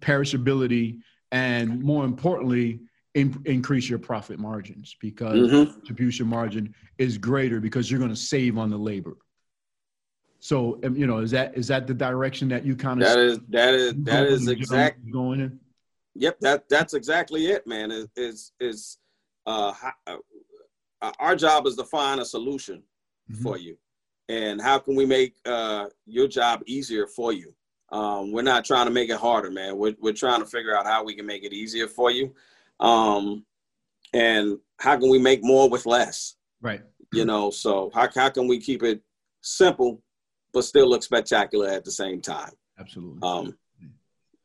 perishability, 0.00 0.98
and 1.30 1.82
more 1.82 2.04
importantly, 2.04 2.80
in, 3.14 3.40
increase 3.44 3.88
your 3.88 3.98
profit 3.98 4.38
margins 4.38 4.96
because 5.00 5.50
mm-hmm. 5.50 5.78
distribution 5.78 6.26
margin 6.26 6.74
is 6.98 7.18
greater 7.18 7.60
because 7.60 7.90
you're 7.90 8.00
going 8.00 8.10
to 8.10 8.16
save 8.16 8.58
on 8.58 8.70
the 8.70 8.76
labor. 8.76 9.16
So 10.40 10.80
um, 10.82 10.96
you 10.96 11.06
know, 11.06 11.18
is 11.18 11.30
that 11.30 11.56
is 11.56 11.68
that 11.68 11.86
the 11.86 11.94
direction 11.94 12.48
that 12.48 12.66
you 12.66 12.74
kind 12.74 13.00
of 13.00 13.08
that 13.08 13.18
is 13.18 13.38
that 13.50 13.74
is 13.74 13.94
that 13.98 14.26
is 14.26 14.48
exact 14.48 14.98
going 15.12 15.40
in? 15.40 15.60
Yep, 16.16 16.40
that 16.40 16.68
that's 16.68 16.94
exactly 16.94 17.46
it, 17.46 17.64
man. 17.66 17.92
Is 17.92 18.08
is 18.16 18.52
is 18.58 18.98
uh, 19.46 19.72
uh, 20.06 20.16
our 21.18 21.36
job 21.36 21.66
is 21.66 21.76
to 21.76 21.84
find 21.84 22.20
a 22.20 22.24
solution 22.24 22.82
mm-hmm. 23.30 23.42
for 23.42 23.58
you, 23.58 23.76
and 24.28 24.60
how 24.60 24.78
can 24.78 24.94
we 24.94 25.06
make 25.06 25.36
uh, 25.44 25.86
your 26.06 26.28
job 26.28 26.62
easier 26.66 27.06
for 27.06 27.32
you? 27.32 27.54
Um, 27.90 28.32
we're 28.32 28.42
not 28.42 28.64
trying 28.64 28.86
to 28.86 28.92
make 28.92 29.10
it 29.10 29.18
harder, 29.18 29.50
man. 29.50 29.76
We're 29.76 29.94
we're 30.00 30.12
trying 30.12 30.40
to 30.40 30.46
figure 30.46 30.76
out 30.76 30.86
how 30.86 31.04
we 31.04 31.14
can 31.14 31.26
make 31.26 31.44
it 31.44 31.52
easier 31.52 31.88
for 31.88 32.10
you. 32.10 32.34
Um, 32.80 33.44
and 34.12 34.58
how 34.78 34.98
can 34.98 35.10
we 35.10 35.18
make 35.18 35.42
more 35.42 35.68
with 35.68 35.86
less? 35.86 36.36
Right. 36.60 36.82
You 37.12 37.24
know, 37.26 37.50
so 37.50 37.90
how, 37.94 38.08
how 38.14 38.30
can 38.30 38.48
we 38.48 38.58
keep 38.58 38.82
it 38.82 39.02
simple, 39.42 40.02
but 40.52 40.64
still 40.64 40.88
look 40.88 41.02
spectacular 41.02 41.68
at 41.68 41.84
the 41.84 41.90
same 41.90 42.22
time? 42.22 42.52
Absolutely. 42.78 43.18
Um, 43.22 43.54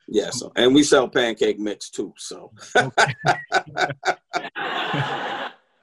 yeah. 0.09 0.31
So, 0.31 0.51
and 0.55 0.75
we 0.75 0.83
sell 0.83 1.07
pancake 1.07 1.59
mix 1.59 1.89
too. 1.89 2.13
So. 2.17 2.51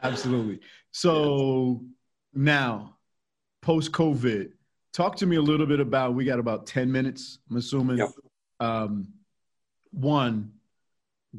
Absolutely. 0.05 0.61
So 0.93 1.83
now, 2.35 2.97
post 3.63 3.91
COVID, 3.93 4.53
talk 4.93 5.17
to 5.17 5.27
me 5.27 5.37
a 5.37 5.43
little 5.43 5.67
bit 5.67 5.81
about. 5.81 6.15
We 6.15 6.25
got 6.25 6.39
about 6.39 6.67
ten 6.67 6.93
minutes. 6.93 7.39
I'm 7.51 7.57
assuming. 7.57 7.99
Yep. 7.99 8.11
Um, 8.61 9.09
one, 9.91 10.53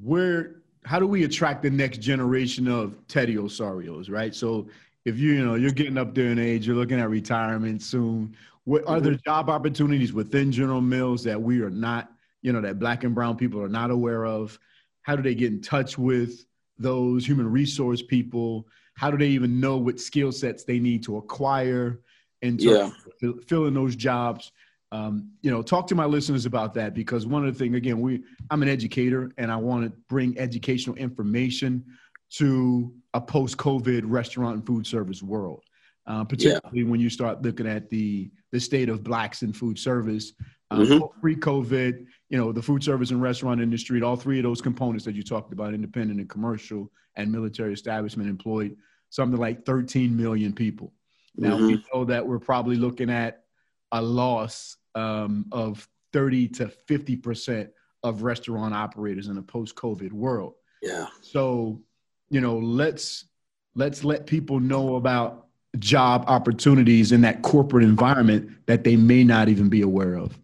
where 0.01 0.57
how 0.86 0.99
do 0.99 1.07
we 1.07 1.24
attract 1.24 1.63
the 1.63 1.70
next 1.70 1.99
generation 1.99 2.68
of 2.68 2.95
Teddy 3.07 3.36
Osorios, 3.36 4.09
right? 4.09 4.34
So 4.36 4.68
if 5.03 5.18
you, 5.18 5.34
you 5.34 5.45
know, 5.45 5.55
you're 5.55 5.72
getting 5.72 5.97
up 5.97 6.13
there 6.13 6.28
in 6.28 6.39
age, 6.39 6.68
you're 6.68 6.76
looking 6.76 6.99
at 6.99 7.09
retirement 7.09 7.82
soon. 7.82 8.36
What 8.66 8.88
are 8.88 8.99
there 8.99 9.13
mm-hmm. 9.13 9.30
job 9.30 9.49
opportunities 9.49 10.13
within 10.13 10.51
General 10.51 10.82
Mills 10.82 11.24
that 11.24 11.41
we 11.41 11.61
are 11.61 11.70
not, 11.70 12.11
you 12.41 12.53
know, 12.53 12.61
that 12.61 12.80
black 12.80 13.03
and 13.03 13.16
brown 13.16 13.36
people 13.36 13.61
are 13.61 13.70
not 13.70 13.89
aware 13.91 14.26
of? 14.26 14.59
How 15.01 15.16
do 15.16 15.24
they 15.24 15.36
get 15.36 15.51
in 15.51 15.61
touch 15.61 15.97
with 15.97 16.45
those 16.78 17.26
human 17.28 17.50
resource 17.50 18.02
people? 18.02 18.68
How 18.96 19.12
do 19.12 19.18
they 19.18 19.28
even 19.28 19.60
know 19.60 19.78
what 19.78 20.00
skill 20.00 20.32
sets 20.32 20.64
they 20.64 20.80
need 20.80 21.04
to 21.04 21.18
acquire 21.18 22.02
and 22.42 22.60
to 22.60 22.92
yeah. 23.22 23.32
fill 23.48 23.66
in 23.66 23.74
those 23.74 23.96
jobs? 23.96 24.52
um, 24.96 25.32
you 25.42 25.52
know 25.52 25.62
talk 25.62 25.88
to 25.88 25.96
my 25.96 26.06
listeners 26.06 26.46
about 26.46 26.74
that 26.76 26.94
because 26.94 27.26
one 27.26 27.46
of 27.46 27.54
the 27.54 27.60
things 27.60 27.76
again 27.76 28.00
we 28.00 28.24
i'm 28.50 28.62
an 28.62 28.70
educator 28.70 29.32
and 29.38 29.52
i 29.52 29.56
want 29.56 29.84
to 29.84 29.90
bring 30.08 30.38
educational 30.38 30.96
information 30.96 31.84
to 32.30 32.94
a 33.14 33.22
post-covid 33.22 34.04
restaurant 34.06 34.56
and 34.56 34.66
food 34.66 34.86
service 34.86 35.22
world 35.22 35.64
uh, 36.08 36.24
particularly 36.24 36.82
yeah. 36.82 36.86
when 36.86 37.00
you 37.00 37.10
start 37.10 37.42
looking 37.42 37.68
at 37.68 37.90
the 37.90 38.32
the 38.52 38.60
state 38.60 38.90
of 38.90 39.04
blacks 39.04 39.42
in 39.42 39.52
food 39.52 39.78
service 39.78 40.34
um, 40.72 40.86
mm-hmm. 40.86 41.20
pre-covid 41.20 42.06
you 42.30 42.38
know 42.38 42.52
the 42.52 42.62
food 42.62 42.84
service 42.84 43.12
and 43.12 43.22
restaurant 43.22 43.62
industry 43.62 44.02
all 44.02 44.16
three 44.16 44.40
of 44.40 44.44
those 44.44 44.62
components 44.62 45.06
that 45.06 45.16
you 45.16 45.24
talked 45.24 45.54
about 45.54 45.74
independent 45.74 46.20
and 46.20 46.30
commercial 46.30 46.92
and 47.16 47.32
military 47.32 47.74
establishment 47.74 48.30
employed 48.30 48.76
something 49.10 49.40
like 49.40 49.66
13 49.66 50.16
million 50.16 50.54
people 50.54 50.92
now 51.36 51.56
mm-hmm. 51.56 51.68
we 51.68 51.84
know 51.94 52.06
that 52.06 52.26
we're 52.26 52.40
probably 52.40 52.76
looking 52.76 53.10
at 53.10 53.44
a 53.92 54.02
loss 54.02 54.78
um, 54.96 55.46
of 55.52 55.88
30 56.14 56.48
to 56.48 56.70
50 56.70 57.16
percent 57.18 57.70
of 58.06 58.22
restaurant 58.22 58.74
operators 58.74 59.28
in 59.28 59.38
a 59.38 59.42
post-COVID 59.42 60.14
world. 60.14 60.54
Yeah. 60.82 61.08
So, 61.22 61.82
you 62.30 62.40
know, 62.40 62.58
let's 62.58 63.26
let's 63.74 64.04
let 64.04 64.28
people 64.28 64.60
know 64.60 64.96
about 64.96 65.48
job 65.80 66.24
opportunities 66.28 67.12
in 67.12 67.22
that 67.22 67.42
corporate 67.42 67.84
environment 67.84 68.50
that 68.68 68.84
they 68.84 68.96
may 68.96 69.24
not 69.24 69.50
even 69.50 69.68
be 69.68 69.82
aware 69.82 70.16
of. 70.16 70.40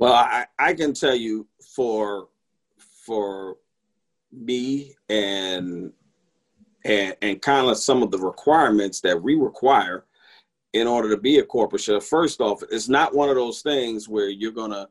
Well, 0.00 0.14
I, 0.14 0.46
I 0.58 0.72
can 0.72 0.94
tell 0.94 1.14
you 1.14 1.46
for 1.76 2.28
for 3.06 3.56
me 4.32 4.94
and 5.10 5.92
and 6.84 7.14
and 7.20 7.42
kind 7.42 7.68
of 7.68 7.76
some 7.76 8.02
of 8.02 8.10
the 8.10 8.18
requirements 8.18 9.00
that 9.02 9.20
we 9.20 9.34
require 9.34 10.06
in 10.72 10.86
order 10.86 11.10
to 11.10 11.16
be 11.16 11.38
a 11.38 11.44
corporate 11.44 11.82
chef. 11.82 12.04
First 12.04 12.40
off, 12.40 12.62
it's 12.70 12.88
not 12.88 13.14
one 13.14 13.28
of 13.28 13.34
those 13.34 13.60
things 13.60 14.08
where 14.08 14.30
you're 14.30 14.52
gonna 14.52 14.88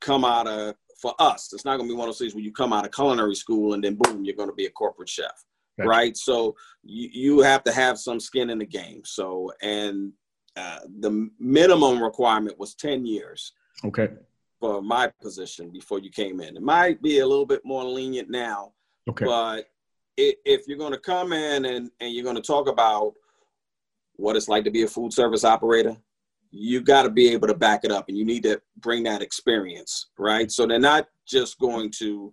come 0.00 0.24
out 0.24 0.48
of 0.48 0.74
for 1.00 1.14
us. 1.20 1.52
It's 1.52 1.64
not 1.64 1.76
gonna 1.76 1.88
be 1.88 1.94
one 1.94 2.08
of 2.08 2.14
those 2.14 2.18
things 2.18 2.34
where 2.34 2.42
you 2.42 2.52
come 2.52 2.72
out 2.72 2.84
of 2.84 2.92
culinary 2.92 3.36
school 3.36 3.74
and 3.74 3.84
then 3.84 3.94
boom, 3.94 4.24
you're 4.24 4.34
gonna 4.34 4.52
be 4.52 4.66
a 4.66 4.70
corporate 4.70 5.08
chef, 5.08 5.44
gotcha. 5.78 5.88
right? 5.88 6.16
So 6.16 6.56
you 6.82 7.08
you 7.12 7.40
have 7.40 7.62
to 7.64 7.72
have 7.72 7.98
some 7.98 8.18
skin 8.18 8.50
in 8.50 8.58
the 8.58 8.66
game. 8.66 9.02
So 9.04 9.52
and 9.62 10.12
uh, 10.56 10.80
the 11.00 11.30
minimum 11.38 12.02
requirement 12.02 12.58
was 12.58 12.74
ten 12.74 13.06
years. 13.06 13.52
Okay. 13.84 14.08
For 14.60 14.82
my 14.82 15.10
position 15.20 15.70
before 15.70 15.98
you 15.98 16.10
came 16.10 16.40
in, 16.40 16.56
it 16.56 16.62
might 16.62 17.02
be 17.02 17.18
a 17.18 17.26
little 17.26 17.46
bit 17.46 17.64
more 17.64 17.84
lenient 17.84 18.30
now. 18.30 18.72
Okay. 19.08 19.24
But 19.24 19.66
if 20.16 20.66
you're 20.66 20.78
going 20.78 20.92
to 20.92 20.98
come 20.98 21.32
in 21.32 21.66
and, 21.66 21.90
and 22.00 22.12
you're 22.12 22.24
going 22.24 22.36
to 22.36 22.42
talk 22.42 22.68
about 22.68 23.14
what 24.14 24.34
it's 24.34 24.48
like 24.48 24.64
to 24.64 24.70
be 24.70 24.82
a 24.82 24.88
food 24.88 25.12
service 25.12 25.44
operator, 25.44 25.96
you 26.50 26.80
got 26.80 27.02
to 27.02 27.10
be 27.10 27.28
able 27.28 27.48
to 27.48 27.54
back 27.54 27.84
it 27.84 27.90
up 27.90 28.08
and 28.08 28.16
you 28.16 28.24
need 28.24 28.42
to 28.44 28.60
bring 28.78 29.02
that 29.02 29.20
experience, 29.20 30.06
right? 30.18 30.50
So 30.50 30.66
they're 30.66 30.78
not 30.78 31.06
just 31.26 31.58
going 31.58 31.90
to 31.98 32.32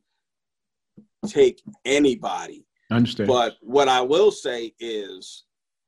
take 1.27 1.61
anybody. 1.83 2.65
I 2.89 2.95
understand. 2.95 3.27
But 3.27 3.57
what 3.61 3.89
I 3.89 4.01
will 4.01 4.31
say 4.31 4.73
is, 4.79 5.43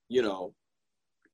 you 0.10 0.22
know, 0.22 0.54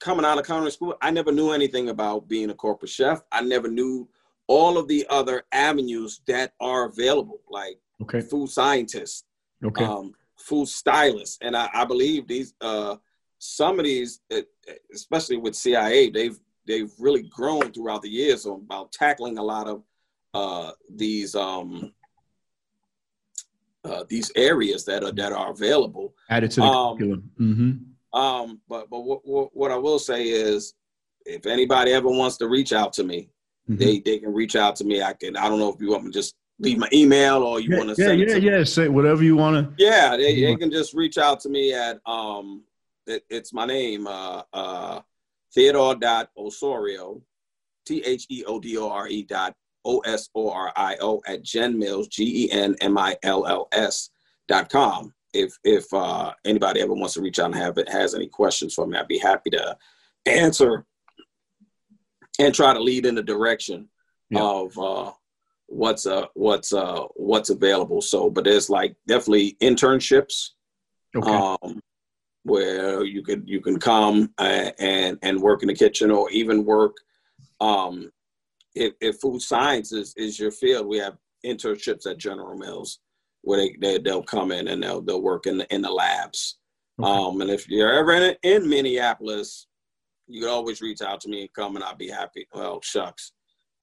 coming 0.02 0.26
out 0.26 0.38
of 0.38 0.46
culinary 0.46 0.72
school, 0.72 0.96
I 1.02 1.12
never 1.12 1.32
knew 1.32 1.52
anything 1.52 1.90
about 1.90 2.28
being 2.28 2.50
a 2.50 2.54
corporate 2.54 2.92
chef. 2.92 3.22
I 3.32 3.42
never 3.42 3.70
knew 3.70 4.10
all 4.48 4.78
of 4.78 4.88
the 4.88 5.06
other 5.10 5.44
avenues 5.54 6.22
that 6.28 6.54
are 6.60 6.86
available, 6.86 7.40
like 7.50 7.80
okay. 8.02 8.20
food 8.20 8.50
scientists, 8.50 9.24
okay. 9.64 9.86
um, 9.86 10.14
food 10.38 10.68
stylists, 10.68 11.38
and 11.42 11.56
I, 11.56 11.70
I 11.74 11.86
believe 11.86 12.28
these 12.28 12.54
uh, 12.60 12.98
some 13.38 13.80
of 13.80 13.86
these, 13.86 14.20
especially 14.94 15.38
with 15.38 15.56
CIA, 15.56 16.10
they've 16.10 16.38
they've 16.68 16.92
really 17.00 17.24
grown 17.24 17.72
throughout 17.72 18.02
the 18.02 18.10
years 18.10 18.46
about 18.46 18.92
tackling 18.92 19.38
a 19.38 19.44
lot 19.44 19.68
of 19.68 19.84
uh, 20.34 20.72
these 20.90 21.36
um, 21.36 21.94
uh, 23.84 24.04
these 24.10 24.32
areas 24.36 24.84
that 24.86 25.04
are 25.04 25.12
that 25.12 25.32
are 25.32 25.52
available. 25.52 26.14
Added 26.30 26.52
to 26.52 26.60
the 26.62 26.66
um, 26.66 26.98
curriculum. 26.98 27.32
Mm-hmm. 27.40 27.91
Um, 28.14 28.62
but 28.68 28.90
but 28.90 29.02
what, 29.02 29.22
what, 29.24 29.56
what 29.56 29.72
I 29.72 29.78
will 29.78 30.00
say 30.00 30.28
is, 30.28 30.74
if 31.26 31.46
anybody 31.46 31.92
ever 31.94 32.10
wants 32.10 32.38
to 32.38 32.48
reach 32.48 32.74
out 32.74 32.94
to 32.94 33.04
me, 33.04 33.30
mm-hmm. 33.70 33.78
they 33.78 34.00
they 34.00 34.20
can 34.20 34.34
reach 34.34 34.56
out 34.56 34.76
to 34.78 34.84
me. 34.84 35.02
I 35.02 35.14
can. 35.14 35.38
I 35.38 35.48
don't 35.48 35.60
know 35.60 35.74
if 35.74 35.82
you 35.82 35.92
want 35.92 36.06
me 36.06 36.12
to 36.12 36.18
just 36.20 36.36
leave 36.60 36.78
my 36.78 36.90
email 36.94 37.44
or 37.44 37.60
you 37.60 37.72
yeah, 37.72 37.78
want 37.78 37.96
to 37.96 38.02
yeah, 38.02 38.08
send 38.08 38.44
yeah, 38.44 38.58
yeah, 38.58 38.64
say 38.64 38.88
whatever 38.88 39.24
you 39.24 39.36
want 39.36 39.78
to. 39.78 39.84
Yeah, 39.84 40.16
they, 40.16 40.40
they 40.42 40.56
can 40.56 40.72
just 40.72 40.94
reach 40.94 41.18
out 41.18 41.40
to 41.42 41.50
me 41.50 41.74
at 41.74 42.00
um, 42.06 42.64
it, 43.08 43.24
it's 43.30 43.52
my 43.52 43.66
name, 43.66 44.08
uh, 44.08 44.44
uh, 44.54 45.02
Theodore 45.54 45.96
dot 45.96 46.30
Osorio, 46.38 47.22
T 47.86 48.04
H 48.06 48.28
E 48.30 48.44
O 48.46 48.60
D 48.60 48.78
O 48.78 48.90
R 48.90 49.08
E 49.08 49.24
dot 49.24 49.56
O 49.86 50.00
S 50.00 50.30
O 50.36 50.50
R 50.52 50.72
I 50.76 50.98
O 51.02 51.22
at 51.26 51.44
Genmills, 51.44 52.10
G 52.10 52.46
E 52.46 52.52
N 52.52 52.76
M 52.82 52.98
I 52.98 53.18
L 53.24 53.46
L 53.48 53.68
S 53.72 54.10
dot 54.48 54.70
com. 54.70 55.14
If 55.34 55.58
if 55.64 55.92
uh, 55.94 56.34
anybody 56.46 56.82
ever 56.82 56.94
wants 56.94 57.14
to 57.16 57.22
reach 57.22 57.40
out 57.40 57.48
and 57.48 57.56
have 57.56 57.78
it 57.78 57.90
has 57.90 58.14
any 58.14 58.28
questions 58.28 58.74
for 58.74 58.86
me, 58.86 58.98
I'd 58.98 59.08
be 59.08 59.18
happy 59.18 59.50
to 59.52 59.78
answer 60.26 60.86
and 62.40 62.54
try 62.54 62.74
to 62.74 62.80
lead 62.80 63.06
in 63.06 63.16
the 63.16 63.24
direction 63.24 63.88
yeah. 64.30 64.42
of 64.42 64.78
uh, 64.78 65.12
what's 65.68 66.06
uh 66.06 66.26
what's 66.34 66.74
uh 66.74 67.04
what's 67.16 67.50
available. 67.50 68.02
So, 68.02 68.30
but 68.30 68.44
there's 68.44 68.70
like 68.70 68.96
definitely 69.08 69.58
internships, 69.62 70.50
okay. 71.16 71.32
um, 71.32 71.82
where 72.44 73.04
you 73.04 73.24
could 73.24 73.48
you 73.48 73.62
can 73.62 73.80
come 73.80 74.34
and 74.38 74.74
and, 74.80 75.18
and 75.22 75.42
work 75.42 75.62
in 75.62 75.68
the 75.68 75.76
kitchen 75.76 76.12
or 76.12 76.30
even 76.32 76.66
work. 76.66 76.96
Um, 77.60 78.12
if, 78.74 78.94
if 79.02 79.20
food 79.20 79.42
science 79.42 79.92
is, 79.92 80.14
is 80.16 80.40
your 80.40 80.52
field, 80.52 80.88
we 80.88 80.98
have 80.98 81.18
internships 81.46 82.10
at 82.10 82.18
General 82.18 82.58
Mills 82.58 83.00
where 83.42 83.60
they, 83.60 83.76
they 83.80 83.98
they'll 84.00 84.24
come 84.24 84.52
in 84.52 84.68
and 84.68 84.82
they'll 84.82 85.02
they'll 85.02 85.22
work 85.22 85.46
in 85.46 85.58
the 85.58 85.74
in 85.74 85.82
the 85.82 85.92
labs. 85.92 86.58
Okay. 87.02 87.10
Um, 87.10 87.42
and 87.42 87.50
if 87.50 87.68
you're 87.70 87.94
ever 87.94 88.14
in, 88.14 88.36
in 88.44 88.70
Minneapolis, 88.70 89.68
you 90.28 90.42
can 90.42 90.50
always 90.50 90.82
reach 90.82 91.02
out 91.02 91.22
to 91.22 91.30
me 91.30 91.42
and 91.42 91.54
come, 91.54 91.76
and 91.76 91.84
I'll 91.84 91.96
be 91.96 92.10
happy. 92.10 92.48
Well, 92.54 92.80
shucks. 92.82 93.34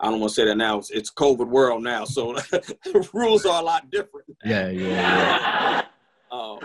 I 0.01 0.11
don't 0.11 0.21
want 0.21 0.31
to 0.31 0.35
say 0.35 0.45
that 0.45 0.57
now. 0.57 0.79
It's, 0.79 0.91
it's 0.91 1.13
COVID 1.13 1.49
world 1.49 1.83
now, 1.83 2.05
so 2.05 2.35
the 2.35 3.09
rules 3.13 3.45
are 3.45 3.61
a 3.61 3.65
lot 3.65 3.91
different. 3.91 4.27
Yeah, 4.45 4.69
yeah, 4.69 4.89
yeah. 4.89 5.83
um, 6.31 6.59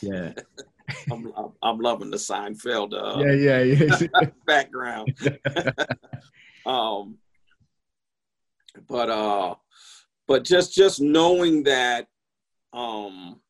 yeah. 0.00 0.32
I'm, 1.12 1.32
I'm, 1.36 1.52
I'm, 1.62 1.78
loving 1.80 2.10
the 2.10 2.16
Seinfeld. 2.16 2.94
Uh, 2.94 3.20
yeah, 3.22 3.60
yeah, 3.60 3.98
yeah. 4.00 4.30
background. 4.46 5.12
um, 6.64 7.18
but 8.88 9.10
uh, 9.10 9.54
but 10.28 10.44
just 10.44 10.72
just 10.74 11.00
knowing 11.00 11.64
that 11.64 12.06
um, 12.72 13.40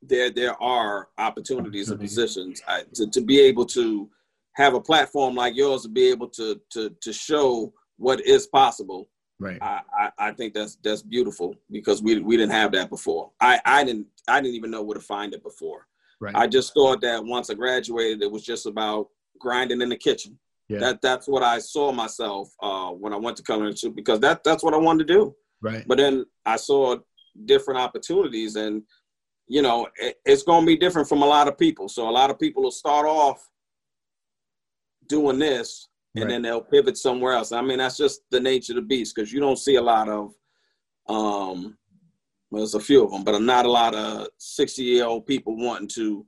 there 0.00 0.30
there 0.30 0.60
are 0.62 1.08
opportunities 1.18 1.90
and 1.90 2.00
positions 2.00 2.62
I, 2.66 2.84
to 2.94 3.10
to 3.10 3.20
be 3.20 3.40
able 3.40 3.66
to 3.66 4.08
have 4.54 4.74
a 4.74 4.80
platform 4.80 5.34
like 5.34 5.56
yours 5.56 5.82
to 5.82 5.88
be 5.88 6.08
able 6.08 6.28
to 6.28 6.58
to 6.70 6.90
to 7.00 7.12
show 7.12 7.74
what 7.98 8.20
is 8.26 8.46
possible. 8.46 9.08
Right. 9.38 9.58
I, 9.62 9.80
I, 9.98 10.10
I, 10.18 10.32
think 10.32 10.52
that's 10.52 10.76
that's 10.84 11.00
beautiful 11.02 11.54
because 11.70 12.02
we 12.02 12.18
we 12.20 12.36
didn't 12.36 12.52
have 12.52 12.72
that 12.72 12.90
before. 12.90 13.30
I, 13.40 13.58
I 13.64 13.84
didn't 13.84 14.06
I 14.28 14.40
didn't 14.40 14.54
even 14.54 14.70
know 14.70 14.82
where 14.82 14.96
to 14.96 15.00
find 15.00 15.34
it 15.34 15.42
before. 15.42 15.86
Right. 16.20 16.34
I 16.34 16.46
just 16.46 16.74
thought 16.74 17.00
that 17.00 17.24
once 17.24 17.48
I 17.48 17.54
graduated, 17.54 18.22
it 18.22 18.30
was 18.30 18.44
just 18.44 18.66
about 18.66 19.08
grinding 19.38 19.80
in 19.80 19.88
the 19.88 19.96
kitchen. 19.96 20.38
Yeah. 20.68 20.78
That 20.78 21.00
that's 21.00 21.26
what 21.26 21.42
I 21.42 21.58
saw 21.58 21.90
myself 21.90 22.54
uh, 22.62 22.90
when 22.90 23.14
I 23.14 23.16
went 23.16 23.38
to 23.38 23.42
culinary 23.42 23.76
school 23.76 23.92
because 23.92 24.20
that 24.20 24.44
that's 24.44 24.62
what 24.62 24.74
I 24.74 24.76
wanted 24.76 25.08
to 25.08 25.14
do. 25.14 25.34
Right. 25.62 25.84
But 25.86 25.98
then 25.98 26.24
I 26.46 26.56
saw 26.56 26.96
different 27.44 27.80
opportunities, 27.80 28.56
and 28.56 28.82
you 29.46 29.62
know 29.62 29.88
it, 29.96 30.16
it's 30.24 30.42
going 30.42 30.62
to 30.62 30.66
be 30.66 30.76
different 30.76 31.08
from 31.08 31.22
a 31.22 31.26
lot 31.26 31.48
of 31.48 31.58
people. 31.58 31.88
So 31.88 32.08
a 32.08 32.10
lot 32.10 32.30
of 32.30 32.38
people 32.38 32.62
will 32.62 32.70
start 32.70 33.06
off 33.06 33.46
doing 35.08 35.38
this 35.38 35.88
and 36.14 36.24
right. 36.24 36.30
then 36.30 36.42
they'll 36.42 36.60
pivot 36.60 36.96
somewhere 36.96 37.34
else. 37.34 37.52
I 37.52 37.60
mean, 37.62 37.78
that's 37.78 37.96
just 37.96 38.22
the 38.30 38.40
nature 38.40 38.72
of 38.72 38.76
the 38.76 38.82
beast 38.82 39.14
because 39.14 39.32
you 39.32 39.40
don't 39.40 39.58
see 39.58 39.76
a 39.76 39.82
lot 39.82 40.08
of, 40.08 40.34
um, 41.08 41.76
well, 42.50 42.62
there's 42.62 42.74
a 42.74 42.80
few 42.80 43.04
of 43.04 43.12
them, 43.12 43.22
but 43.22 43.40
not 43.40 43.66
a 43.66 43.70
lot 43.70 43.94
of 43.94 44.28
60 44.38 44.82
year 44.82 45.04
old 45.04 45.26
people 45.26 45.56
wanting 45.56 45.88
to 45.88 46.26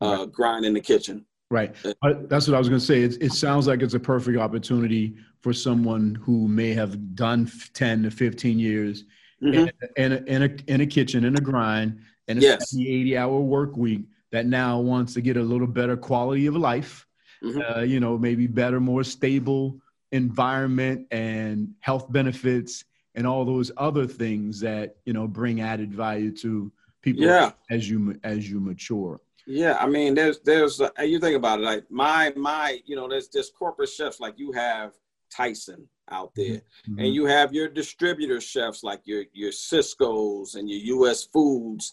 uh, 0.00 0.16
right. 0.20 0.32
grind 0.32 0.64
in 0.64 0.74
the 0.74 0.80
kitchen. 0.80 1.24
Right. 1.52 1.74
Uh, 1.84 2.14
that's 2.28 2.48
what 2.48 2.54
I 2.54 2.58
was 2.58 2.68
going 2.68 2.80
to 2.80 2.86
say. 2.86 3.02
It, 3.02 3.22
it 3.22 3.32
sounds 3.32 3.66
like 3.66 3.82
it's 3.82 3.94
a 3.94 4.00
perfect 4.00 4.38
opportunity 4.38 5.14
for 5.40 5.52
someone 5.52 6.14
who 6.14 6.48
may 6.48 6.72
have 6.72 7.14
done 7.14 7.50
10 7.74 8.04
to 8.04 8.10
15 8.10 8.58
years 8.58 9.04
mm-hmm. 9.42 9.54
in, 9.54 9.72
in, 9.96 10.12
a, 10.12 10.16
in, 10.26 10.42
a, 10.42 10.72
in 10.72 10.80
a 10.80 10.86
kitchen, 10.86 11.24
in 11.24 11.36
a 11.36 11.40
grind, 11.40 12.00
in 12.28 12.38
a 12.38 12.40
yes. 12.40 12.74
80 12.74 13.16
hour 13.18 13.38
work 13.40 13.76
week 13.76 14.02
that 14.30 14.46
now 14.46 14.78
wants 14.78 15.12
to 15.14 15.20
get 15.20 15.36
a 15.36 15.42
little 15.42 15.66
better 15.66 15.96
quality 15.96 16.46
of 16.46 16.56
life 16.56 17.06
mm-hmm. 17.42 17.78
uh, 17.78 17.82
you 17.82 18.00
know, 18.00 18.16
maybe 18.16 18.46
better, 18.46 18.80
more 18.80 19.04
stable 19.04 19.80
environment 20.12 21.06
and 21.10 21.72
health 21.80 22.10
benefits 22.12 22.84
and 23.14 23.26
all 23.26 23.44
those 23.44 23.70
other 23.76 24.06
things 24.06 24.60
that 24.60 24.96
you 25.04 25.12
know 25.12 25.26
bring 25.26 25.60
added 25.60 25.92
value 25.92 26.30
to 26.30 26.70
people 27.00 27.24
yeah. 27.24 27.50
as 27.70 27.88
you 27.88 28.18
as 28.22 28.50
you 28.50 28.60
mature. 28.60 29.20
Yeah, 29.46 29.76
I 29.78 29.86
mean, 29.86 30.14
there's 30.14 30.40
there's 30.40 30.80
uh, 30.80 30.90
you 31.02 31.18
think 31.18 31.36
about 31.36 31.60
it, 31.60 31.64
like 31.64 31.90
my 31.90 32.32
my 32.36 32.80
you 32.84 32.96
know, 32.96 33.08
there's 33.08 33.28
just 33.28 33.54
corporate 33.54 33.88
chefs 33.88 34.20
like 34.20 34.38
you 34.38 34.52
have 34.52 34.92
Tyson 35.34 35.88
out 36.10 36.32
there, 36.34 36.62
mm-hmm. 36.88 36.98
and 36.98 37.14
you 37.14 37.24
have 37.26 37.52
your 37.52 37.68
distributor 37.68 38.40
chefs 38.40 38.82
like 38.84 39.00
your 39.04 39.24
your 39.32 39.50
Sysco's 39.50 40.54
and 40.54 40.70
your 40.70 40.80
U.S. 40.98 41.24
Foods 41.24 41.92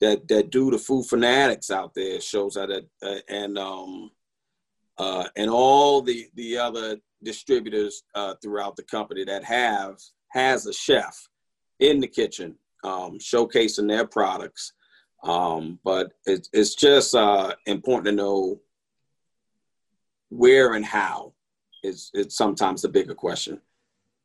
that 0.00 0.28
that 0.28 0.50
do 0.50 0.70
the 0.70 0.78
food 0.78 1.06
fanatics 1.06 1.70
out 1.70 1.94
there 1.94 2.20
shows 2.20 2.54
that 2.54 2.70
uh, 3.02 3.14
and 3.28 3.58
um 3.58 4.10
uh, 4.98 5.24
and 5.36 5.50
all 5.50 6.02
the 6.02 6.28
the 6.34 6.58
other 6.58 6.98
distributors 7.22 8.02
uh, 8.14 8.34
throughout 8.42 8.76
the 8.76 8.82
company 8.82 9.24
that 9.24 9.44
have 9.44 9.98
has 10.28 10.66
a 10.66 10.72
chef 10.72 11.28
in 11.78 12.00
the 12.00 12.06
kitchen 12.06 12.54
um, 12.84 13.18
showcasing 13.18 13.88
their 13.88 14.06
products. 14.06 14.72
Um, 15.22 15.78
but 15.84 16.12
it, 16.26 16.48
it's 16.52 16.74
just 16.74 17.14
uh, 17.14 17.54
important 17.66 18.06
to 18.06 18.12
know 18.12 18.60
where 20.30 20.74
and 20.74 20.84
how 20.84 21.34
is 21.82 22.10
it's 22.14 22.36
sometimes 22.36 22.82
the 22.82 22.88
bigger 22.88 23.14
question. 23.14 23.60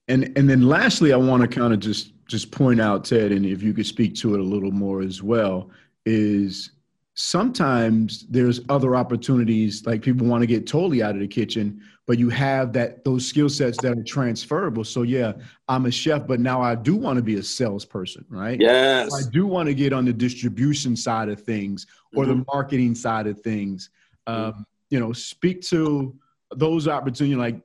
And 0.07 0.37
and 0.37 0.49
then 0.49 0.67
lastly, 0.67 1.13
I 1.13 1.17
want 1.17 1.41
to 1.41 1.47
kind 1.47 1.73
of 1.73 1.79
just 1.79 2.11
just 2.27 2.51
point 2.51 2.79
out, 2.79 3.05
Ted, 3.05 3.31
and 3.31 3.45
if 3.45 3.61
you 3.61 3.73
could 3.73 3.85
speak 3.85 4.15
to 4.15 4.35
it 4.35 4.39
a 4.39 4.43
little 4.43 4.71
more 4.71 5.01
as 5.01 5.21
well, 5.21 5.69
is 6.05 6.71
sometimes 7.15 8.25
there's 8.27 8.59
other 8.67 8.95
opportunities 8.95 9.85
like 9.85 10.01
people 10.01 10.27
want 10.27 10.41
to 10.41 10.47
get 10.47 10.67
totally 10.67 11.01
out 11.01 11.15
of 11.15 11.21
the 11.21 11.27
kitchen 11.27 11.81
but 12.07 12.19
you 12.19 12.29
have 12.29 12.71
that 12.73 13.03
those 13.03 13.25
skill 13.25 13.49
sets 13.49 13.81
that 13.81 13.97
are 13.97 14.03
transferable. 14.03 14.83
So 14.83 15.01
yeah 15.03 15.33
i'm 15.69 15.85
a 15.85 15.91
chef 15.91 16.27
but 16.27 16.39
now 16.41 16.61
i 16.61 16.75
do 16.75 16.95
want 16.95 17.15
to 17.17 17.23
be 17.23 17.35
a 17.35 17.43
salesperson 17.43 18.25
right? 18.29 18.59
Yes. 18.59 19.13
I 19.13 19.29
do 19.29 19.47
want 19.47 19.67
to 19.67 19.73
get 19.73 19.93
on 19.93 20.03
the 20.05 20.13
distribution 20.13 20.95
side 20.95 21.29
of 21.29 21.41
things 21.41 21.87
or 22.13 22.25
mm-hmm. 22.25 22.39
the 22.39 22.45
marketing 22.53 22.95
side 22.95 23.27
of 23.27 23.39
things. 23.39 23.89
Mm-hmm. 24.27 24.57
um, 24.57 24.65
you 24.89 24.99
know 24.99 25.13
speak 25.13 25.61
to 25.61 26.15
those 26.55 26.87
opportunities 26.87 27.37
like 27.37 27.61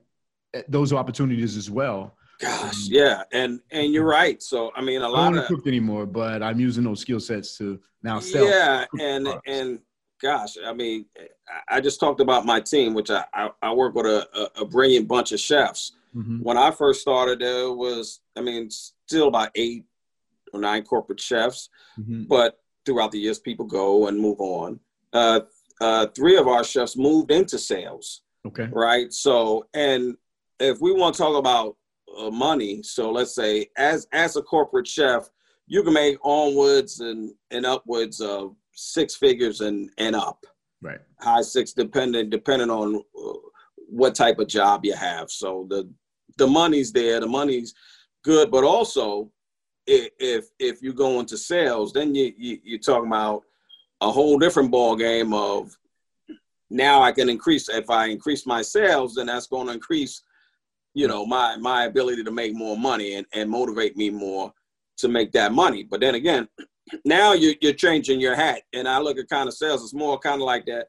eh, 0.53 0.61
those 0.69 0.93
opportunities 0.93 1.57
as 1.57 1.69
well 1.69 2.15
Gosh, 2.41 2.87
yeah, 2.87 3.23
and 3.31 3.59
and 3.69 3.93
you're 3.93 4.05
right. 4.05 4.41
So 4.41 4.71
I 4.75 4.81
mean, 4.81 5.01
a 5.01 5.07
lot 5.07 5.27
I 5.27 5.29
don't 5.29 5.37
of 5.39 5.45
cook 5.45 5.67
anymore, 5.67 6.07
but 6.07 6.41
I'm 6.41 6.59
using 6.59 6.83
those 6.83 6.99
skill 6.99 7.19
sets 7.19 7.55
to 7.59 7.79
now 8.01 8.19
sell. 8.19 8.45
Yeah, 8.45 8.85
and 8.99 9.25
products. 9.25 9.43
and 9.47 9.79
gosh, 10.19 10.57
I 10.65 10.73
mean, 10.73 11.05
I 11.69 11.79
just 11.81 11.99
talked 11.99 12.19
about 12.19 12.45
my 12.45 12.59
team, 12.59 12.95
which 12.95 13.11
I 13.11 13.25
I, 13.33 13.49
I 13.61 13.73
work 13.73 13.93
with 13.93 14.07
a, 14.07 14.49
a, 14.55 14.65
brilliant 14.65 15.07
bunch 15.07 15.31
of 15.31 15.39
chefs. 15.39 15.93
Mm-hmm. 16.15 16.39
When 16.39 16.57
I 16.57 16.71
first 16.71 17.01
started, 17.01 17.39
there 17.39 17.71
was, 17.71 18.21
I 18.35 18.41
mean, 18.41 18.69
still 18.69 19.27
about 19.27 19.51
eight 19.55 19.85
or 20.51 20.59
nine 20.59 20.83
corporate 20.83 21.19
chefs, 21.19 21.69
mm-hmm. 21.99 22.23
but 22.23 22.59
throughout 22.85 23.11
the 23.11 23.19
years, 23.19 23.39
people 23.39 23.65
go 23.65 24.07
and 24.07 24.19
move 24.19 24.39
on. 24.39 24.79
Uh, 25.13 25.41
uh, 25.79 26.07
three 26.07 26.37
of 26.37 26.47
our 26.47 26.63
chefs 26.63 26.97
moved 26.97 27.31
into 27.31 27.57
sales. 27.57 28.21
Okay. 28.45 28.67
Right. 28.71 29.13
So, 29.13 29.67
and 29.73 30.15
if 30.59 30.81
we 30.81 30.91
want 30.91 31.15
to 31.15 31.21
talk 31.21 31.37
about 31.37 31.77
uh, 32.17 32.29
money. 32.29 32.81
So 32.83 33.11
let's 33.11 33.35
say 33.35 33.67
as 33.77 34.07
as 34.11 34.35
a 34.35 34.41
corporate 34.41 34.87
chef, 34.87 35.29
you 35.67 35.83
can 35.83 35.93
make 35.93 36.17
onwards 36.23 36.99
and 36.99 37.33
and 37.51 37.65
upwards 37.65 38.21
of 38.21 38.55
six 38.73 39.15
figures 39.15 39.61
and 39.61 39.89
and 39.97 40.15
up. 40.15 40.45
Right. 40.81 40.99
High 41.19 41.41
six, 41.41 41.73
depending 41.73 42.29
depending 42.29 42.69
on 42.69 42.95
uh, 42.95 43.33
what 43.75 44.15
type 44.15 44.39
of 44.39 44.47
job 44.47 44.85
you 44.85 44.93
have. 44.95 45.29
So 45.29 45.67
the 45.69 45.89
the 46.37 46.47
money's 46.47 46.91
there. 46.91 47.19
The 47.19 47.27
money's 47.27 47.73
good, 48.23 48.51
but 48.51 48.63
also 48.63 49.31
if 49.87 50.45
if 50.59 50.81
you 50.81 50.93
go 50.93 51.19
into 51.19 51.37
sales, 51.37 51.93
then 51.93 52.15
you, 52.15 52.33
you 52.37 52.59
you're 52.63 52.79
talking 52.79 53.07
about 53.07 53.43
a 54.01 54.11
whole 54.11 54.39
different 54.39 54.71
ball 54.71 54.95
game 54.95 55.33
of 55.33 55.77
now 56.69 57.01
I 57.01 57.11
can 57.11 57.29
increase 57.29 57.67
if 57.69 57.89
I 57.89 58.07
increase 58.07 58.45
my 58.45 58.61
sales, 58.61 59.15
then 59.15 59.27
that's 59.27 59.47
going 59.47 59.67
to 59.67 59.73
increase 59.73 60.23
you 60.93 61.07
know 61.07 61.25
my 61.25 61.55
my 61.57 61.85
ability 61.85 62.23
to 62.23 62.31
make 62.31 62.53
more 62.53 62.77
money 62.77 63.15
and, 63.15 63.25
and 63.33 63.49
motivate 63.49 63.95
me 63.95 64.09
more 64.09 64.51
to 64.97 65.07
make 65.07 65.31
that 65.31 65.51
money. 65.51 65.83
But 65.83 66.01
then 66.01 66.15
again 66.15 66.47
now 67.05 67.33
you're, 67.33 67.55
you're 67.61 67.73
changing 67.73 68.19
your 68.19 68.35
hat. 68.35 68.61
And 68.73 68.87
i 68.87 68.99
look 68.99 69.17
at 69.17 69.29
kind 69.29 69.47
of 69.47 69.53
sales 69.53 69.83
it's 69.83 69.93
more 69.93 70.19
kind 70.19 70.41
of 70.41 70.45
like 70.45 70.65
that 70.65 70.87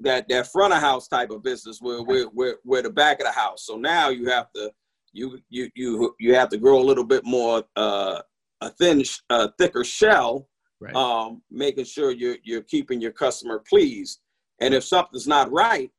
that 0.00 0.28
that 0.28 0.50
front 0.50 0.72
of 0.72 0.80
house 0.80 1.08
type 1.08 1.30
of 1.30 1.42
business 1.42 1.78
where 1.80 2.02
we're, 2.02 2.28
we're, 2.32 2.56
we're 2.64 2.82
the 2.82 2.90
back 2.90 3.20
of 3.20 3.26
the 3.26 3.32
house. 3.32 3.66
So 3.66 3.76
now 3.76 4.08
you 4.08 4.28
have 4.28 4.52
to 4.56 4.70
you 5.12 5.38
you 5.48 5.70
you 5.74 6.14
you 6.18 6.34
have 6.34 6.48
to 6.50 6.58
grow 6.58 6.80
a 6.80 6.84
little 6.84 7.04
bit 7.04 7.24
more 7.24 7.64
uh 7.76 8.20
a 8.60 8.70
thin 8.70 9.02
uh, 9.30 9.48
thicker 9.58 9.84
shell 9.84 10.48
right. 10.80 10.94
um 10.94 11.42
making 11.50 11.84
sure 11.84 12.10
you're 12.12 12.36
you're 12.42 12.62
keeping 12.62 13.00
your 13.00 13.12
customer 13.12 13.62
pleased. 13.68 14.20
And 14.60 14.74
if 14.74 14.84
something's 14.84 15.26
not 15.26 15.50
right 15.52 15.90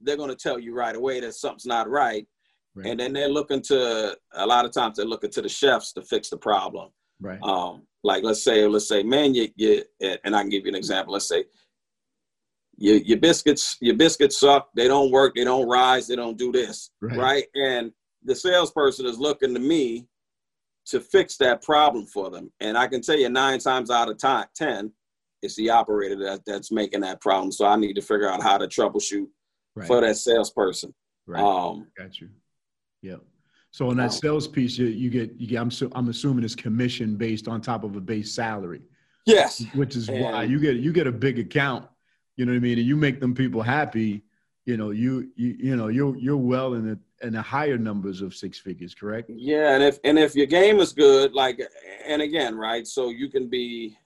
they're 0.00 0.16
going 0.16 0.30
to 0.30 0.36
tell 0.36 0.58
you 0.58 0.74
right 0.74 0.94
away 0.94 1.20
that 1.20 1.34
something's 1.34 1.66
not 1.66 1.88
right 1.88 2.26
Right. 2.78 2.90
And 2.90 3.00
then 3.00 3.12
they're 3.12 3.28
looking 3.28 3.60
to 3.62 4.16
a 4.34 4.46
lot 4.46 4.64
of 4.64 4.72
times 4.72 4.96
they're 4.96 5.06
looking 5.06 5.30
to 5.30 5.42
the 5.42 5.48
chefs 5.48 5.92
to 5.94 6.02
fix 6.02 6.30
the 6.30 6.36
problem. 6.36 6.90
Right. 7.20 7.40
Um, 7.42 7.82
like 8.04 8.22
let's 8.22 8.44
say, 8.44 8.64
let's 8.66 8.88
say, 8.88 9.02
man, 9.02 9.34
you, 9.34 9.48
you 9.56 9.82
and 10.00 10.36
I 10.36 10.42
can 10.42 10.48
give 10.48 10.64
you 10.64 10.68
an 10.68 10.76
example. 10.76 11.12
Let's 11.12 11.28
say 11.28 11.44
your, 12.76 12.98
your 12.98 13.18
biscuits, 13.18 13.76
your 13.80 13.96
biscuits 13.96 14.38
suck. 14.38 14.68
They 14.76 14.86
don't 14.86 15.10
work. 15.10 15.34
They 15.34 15.42
don't 15.42 15.68
rise. 15.68 16.06
They 16.06 16.14
don't 16.14 16.38
do 16.38 16.52
this. 16.52 16.90
Right. 17.00 17.18
right? 17.18 17.44
And 17.56 17.90
the 18.22 18.36
salesperson 18.36 19.06
is 19.06 19.18
looking 19.18 19.54
to 19.54 19.60
me 19.60 20.06
to 20.86 21.00
fix 21.00 21.36
that 21.38 21.62
problem 21.62 22.06
for 22.06 22.30
them. 22.30 22.52
And 22.60 22.78
I 22.78 22.86
can 22.86 23.02
tell 23.02 23.18
you 23.18 23.28
nine 23.28 23.58
times 23.58 23.90
out 23.90 24.08
of 24.08 24.18
time, 24.18 24.46
10, 24.54 24.92
it's 25.42 25.56
the 25.56 25.70
operator 25.70 26.16
that, 26.16 26.42
that's 26.46 26.70
making 26.70 27.00
that 27.00 27.20
problem. 27.20 27.50
So 27.50 27.66
I 27.66 27.76
need 27.76 27.94
to 27.94 28.02
figure 28.02 28.30
out 28.30 28.42
how 28.42 28.56
to 28.56 28.68
troubleshoot 28.68 29.26
right. 29.74 29.86
for 29.86 30.00
that 30.00 30.16
salesperson. 30.16 30.94
Right. 31.26 31.42
Um, 31.42 31.88
Got 31.98 32.20
you. 32.20 32.28
Yeah. 33.02 33.16
So 33.70 33.90
on 33.90 33.96
that 33.98 34.12
sales 34.12 34.48
piece, 34.48 34.78
you, 34.78 34.86
you 34.86 35.10
get 35.10 35.34
you 35.38 35.46
get. 35.46 35.60
I'm 35.60 35.70
so, 35.70 35.90
I'm 35.94 36.08
assuming 36.08 36.44
it's 36.44 36.54
commission 36.54 37.16
based 37.16 37.48
on 37.48 37.60
top 37.60 37.84
of 37.84 37.96
a 37.96 38.00
base 38.00 38.32
salary. 38.32 38.82
Yes. 39.26 39.64
Which 39.74 39.94
is 39.94 40.08
and 40.08 40.20
why 40.20 40.44
you 40.44 40.58
get 40.58 40.76
you 40.76 40.92
get 40.92 41.06
a 41.06 41.12
big 41.12 41.38
account. 41.38 41.86
You 42.36 42.46
know 42.46 42.52
what 42.52 42.58
I 42.58 42.60
mean? 42.60 42.78
And 42.78 42.86
you 42.86 42.96
make 42.96 43.20
them 43.20 43.34
people 43.34 43.62
happy. 43.62 44.22
You 44.64 44.76
know 44.76 44.90
you 44.90 45.30
you 45.36 45.56
you 45.58 45.76
know 45.76 45.88
you're 45.88 46.16
you're 46.16 46.36
well 46.36 46.74
in 46.74 46.86
the 46.86 46.98
in 47.26 47.32
the 47.34 47.42
higher 47.42 47.78
numbers 47.78 48.22
of 48.22 48.34
six 48.34 48.58
figures, 48.58 48.94
correct? 48.94 49.30
Yeah, 49.34 49.74
and 49.74 49.82
if 49.82 49.98
and 50.04 50.18
if 50.18 50.34
your 50.34 50.46
game 50.46 50.78
is 50.80 50.92
good, 50.92 51.32
like 51.32 51.60
and 52.06 52.22
again, 52.22 52.54
right? 52.54 52.86
So 52.86 53.10
you 53.10 53.28
can 53.28 53.48
be 53.48 53.96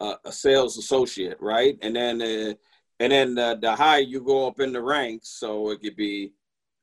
a, 0.00 0.14
a 0.24 0.32
sales 0.32 0.78
associate, 0.78 1.38
right? 1.40 1.78
And 1.82 1.96
then 1.96 2.22
uh, 2.22 2.54
and 3.00 3.12
then 3.12 3.38
uh, 3.38 3.54
the 3.54 3.74
higher 3.74 4.00
you 4.00 4.20
go 4.22 4.46
up 4.46 4.60
in 4.60 4.72
the 4.72 4.82
ranks, 4.82 5.28
so 5.38 5.70
it 5.70 5.80
could 5.80 5.96
be 5.96 6.32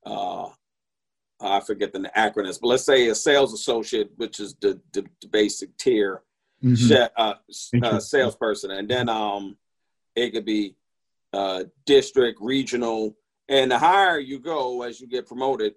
uh, 0.06 0.50
I 1.44 1.60
forget 1.60 1.94
the 1.94 2.00
acronyms, 2.16 2.60
but 2.60 2.68
let's 2.68 2.86
say 2.86 3.08
a 3.08 3.16
sales 3.16 3.54
associate, 3.54 4.12
which 4.18 4.40
is 4.40 4.56
the, 4.62 4.80
the, 4.94 5.06
the 5.22 5.28
basic 5.28 5.76
tier 5.78 6.24
mm-hmm. 6.64 7.08
uh, 7.18 7.34
uh, 7.86 8.00
salesperson, 8.00 8.72
and 8.72 8.90
then 8.90 9.10
um, 9.10 9.58
it 10.16 10.32
could 10.32 10.46
be 10.46 10.76
uh, 11.34 11.64
district, 11.86 12.40
regional, 12.42 13.16
and 13.50 13.72
the 13.72 13.78
higher 13.78 14.20
you 14.20 14.40
go 14.40 14.84
as 14.84 15.02
you 15.02 15.08
get 15.08 15.28
promoted, 15.28 15.74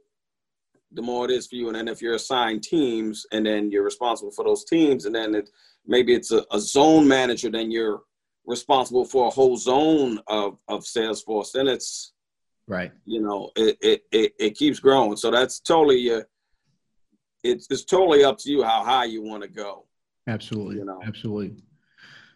the 0.92 1.02
more 1.02 1.24
it 1.24 1.30
is 1.30 1.46
for 1.46 1.56
you. 1.56 1.68
And 1.68 1.76
then 1.76 1.88
if 1.88 2.00
you're 2.00 2.14
assigned 2.14 2.62
teams, 2.62 3.26
and 3.32 3.44
then 3.44 3.70
you're 3.70 3.84
responsible 3.84 4.30
for 4.30 4.44
those 4.44 4.64
teams, 4.64 5.04
and 5.06 5.14
then 5.14 5.34
it, 5.34 5.50
maybe 5.86 6.14
it's 6.14 6.30
a, 6.30 6.44
a 6.52 6.60
zone 6.60 7.08
manager, 7.08 7.50
then 7.50 7.70
you're 7.70 8.02
responsible 8.46 9.04
for 9.04 9.26
a 9.26 9.30
whole 9.30 9.56
zone 9.56 10.20
of 10.28 10.58
of 10.68 10.86
sales 10.86 11.22
force. 11.22 11.52
Then 11.52 11.66
it's 11.66 12.12
Right. 12.68 12.92
You 13.04 13.20
know, 13.20 13.50
it 13.56 13.78
it 13.80 14.02
it, 14.10 14.34
it 14.38 14.50
keeps 14.56 14.80
growing. 14.80 15.16
So 15.16 15.30
that's 15.30 15.60
totally 15.60 16.10
uh, 16.12 16.22
it's 17.44 17.66
it's 17.70 17.84
totally 17.84 18.24
up 18.24 18.38
to 18.38 18.50
you 18.50 18.62
how 18.62 18.84
high 18.84 19.04
you 19.04 19.22
want 19.22 19.42
to 19.42 19.48
go. 19.48 19.86
Absolutely. 20.26 20.76
You 20.76 20.84
know? 20.84 21.00
Absolutely. 21.04 21.56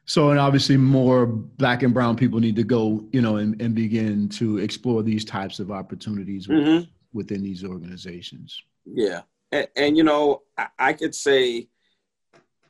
So, 0.04 0.30
and 0.30 0.40
obviously, 0.40 0.76
more 0.76 1.26
black 1.26 1.84
and 1.84 1.94
brown 1.94 2.16
people 2.16 2.40
need 2.40 2.56
to 2.56 2.64
go, 2.64 3.06
you 3.12 3.20
know, 3.20 3.36
and, 3.36 3.60
and 3.62 3.74
begin 3.74 4.28
to 4.30 4.58
explore 4.58 5.04
these 5.04 5.24
types 5.24 5.60
of 5.60 5.70
opportunities 5.70 6.48
mm-hmm. 6.48 6.84
within 7.12 7.42
these 7.42 7.64
organizations. 7.64 8.60
Yeah, 8.84 9.22
and, 9.52 9.68
and 9.76 9.96
you 9.96 10.02
know, 10.02 10.42
I, 10.58 10.66
I 10.78 10.92
could 10.94 11.14
say 11.14 11.68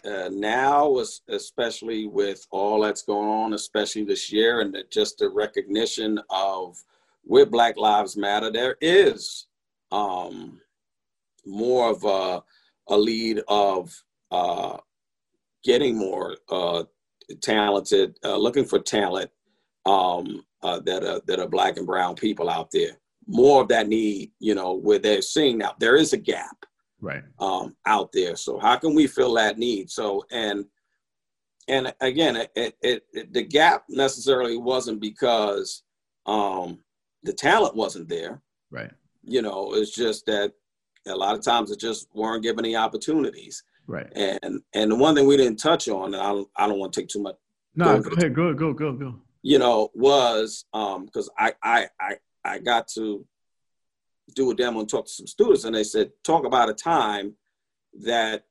uh, 0.04 0.28
now, 0.30 0.98
especially 1.28 2.06
with 2.06 2.46
all 2.50 2.80
that's 2.80 3.02
going 3.02 3.28
on, 3.28 3.54
especially 3.54 4.04
this 4.04 4.30
year, 4.30 4.60
and 4.60 4.74
the, 4.74 4.84
just 4.90 5.18
the 5.18 5.30
recognition 5.30 6.20
of 6.28 6.76
with 7.24 7.50
Black 7.50 7.76
Lives 7.76 8.16
Matter, 8.16 8.50
there 8.50 8.76
is 8.80 9.46
um, 9.92 10.60
more 11.46 11.90
of 11.90 12.04
a, 12.04 12.42
a 12.92 12.96
lead 12.96 13.40
of 13.48 13.92
uh, 14.30 14.76
getting 15.64 15.96
more 15.96 16.36
uh, 16.50 16.84
talented, 17.40 18.16
uh, 18.24 18.36
looking 18.36 18.64
for 18.64 18.78
talent 18.78 19.30
um, 19.86 20.44
uh, 20.62 20.80
that 20.80 21.04
are 21.04 21.20
that 21.26 21.40
are 21.40 21.48
Black 21.48 21.76
and 21.76 21.86
Brown 21.86 22.14
people 22.14 22.48
out 22.48 22.70
there. 22.70 22.98
More 23.26 23.62
of 23.62 23.68
that 23.68 23.88
need, 23.88 24.32
you 24.38 24.54
know, 24.54 24.74
where 24.74 24.98
they're 24.98 25.22
seeing 25.22 25.58
now 25.58 25.74
there 25.78 25.96
is 25.96 26.12
a 26.12 26.16
gap, 26.18 26.64
right, 27.00 27.22
um, 27.38 27.76
out 27.86 28.10
there. 28.12 28.36
So 28.36 28.58
how 28.58 28.76
can 28.76 28.94
we 28.94 29.06
fill 29.06 29.34
that 29.34 29.58
need? 29.58 29.90
So 29.90 30.24
and 30.30 30.64
and 31.68 31.94
again, 32.00 32.36
it, 32.36 32.50
it, 32.82 33.04
it 33.12 33.32
the 33.32 33.42
gap 33.42 33.84
necessarily 33.88 34.56
wasn't 34.56 35.00
because 35.00 35.82
um, 36.26 36.78
the 37.22 37.32
talent 37.32 37.76
wasn't 37.76 38.08
there. 38.08 38.40
Right. 38.70 38.90
You 39.22 39.42
know, 39.42 39.74
it's 39.74 39.94
just 39.94 40.26
that 40.26 40.52
a 41.06 41.14
lot 41.14 41.36
of 41.36 41.44
times 41.44 41.70
it 41.70 41.80
just 41.80 42.08
weren't 42.14 42.42
given 42.42 42.64
any 42.64 42.76
opportunities. 42.76 43.62
Right. 43.86 44.10
And 44.14 44.62
and 44.72 44.90
the 44.90 44.96
one 44.96 45.14
thing 45.14 45.26
we 45.26 45.36
didn't 45.36 45.58
touch 45.58 45.88
on, 45.88 46.14
and 46.14 46.22
I 46.22 46.28
don't, 46.32 46.48
I 46.56 46.66
don't 46.66 46.78
want 46.78 46.92
to 46.92 47.00
take 47.00 47.08
too 47.08 47.22
much. 47.22 47.36
No, 47.74 48.00
go 48.00 48.10
ahead. 48.10 48.34
Go 48.34 48.52
go 48.54 48.72
go 48.72 48.92
go. 48.92 49.16
You 49.42 49.58
know, 49.58 49.90
was 49.94 50.64
um 50.72 51.06
because 51.06 51.28
I 51.36 51.54
I 51.62 51.88
I 51.98 52.16
I 52.44 52.58
got 52.58 52.88
to 52.88 53.26
do 54.34 54.50
a 54.50 54.54
demo 54.54 54.80
and 54.80 54.88
talk 54.88 55.06
to 55.06 55.12
some 55.12 55.26
students, 55.26 55.64
and 55.64 55.74
they 55.74 55.84
said 55.84 56.12
talk 56.24 56.44
about 56.44 56.68
a 56.68 56.74
time 56.74 57.34
that 58.02 58.44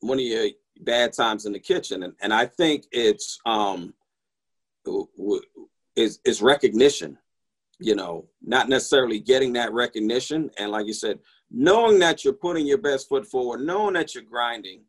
one 0.00 0.18
of 0.18 0.24
your 0.24 0.48
bad 0.80 1.12
times 1.12 1.44
in 1.44 1.52
the 1.52 1.58
kitchen, 1.58 2.02
and 2.02 2.14
and 2.20 2.32
I 2.32 2.46
think 2.46 2.86
it's 2.90 3.38
um 3.44 3.92
is 5.96 6.20
is 6.24 6.40
recognition 6.40 7.18
you 7.80 7.94
know, 7.94 8.26
not 8.42 8.68
necessarily 8.68 9.18
getting 9.18 9.52
that 9.54 9.72
recognition. 9.72 10.50
And 10.58 10.70
like 10.70 10.86
you 10.86 10.92
said, 10.92 11.18
knowing 11.50 11.98
that 12.00 12.24
you're 12.24 12.34
putting 12.34 12.66
your 12.66 12.78
best 12.78 13.08
foot 13.08 13.26
forward, 13.26 13.62
knowing 13.62 13.94
that 13.94 14.14
you're 14.14 14.22
grinding 14.22 14.82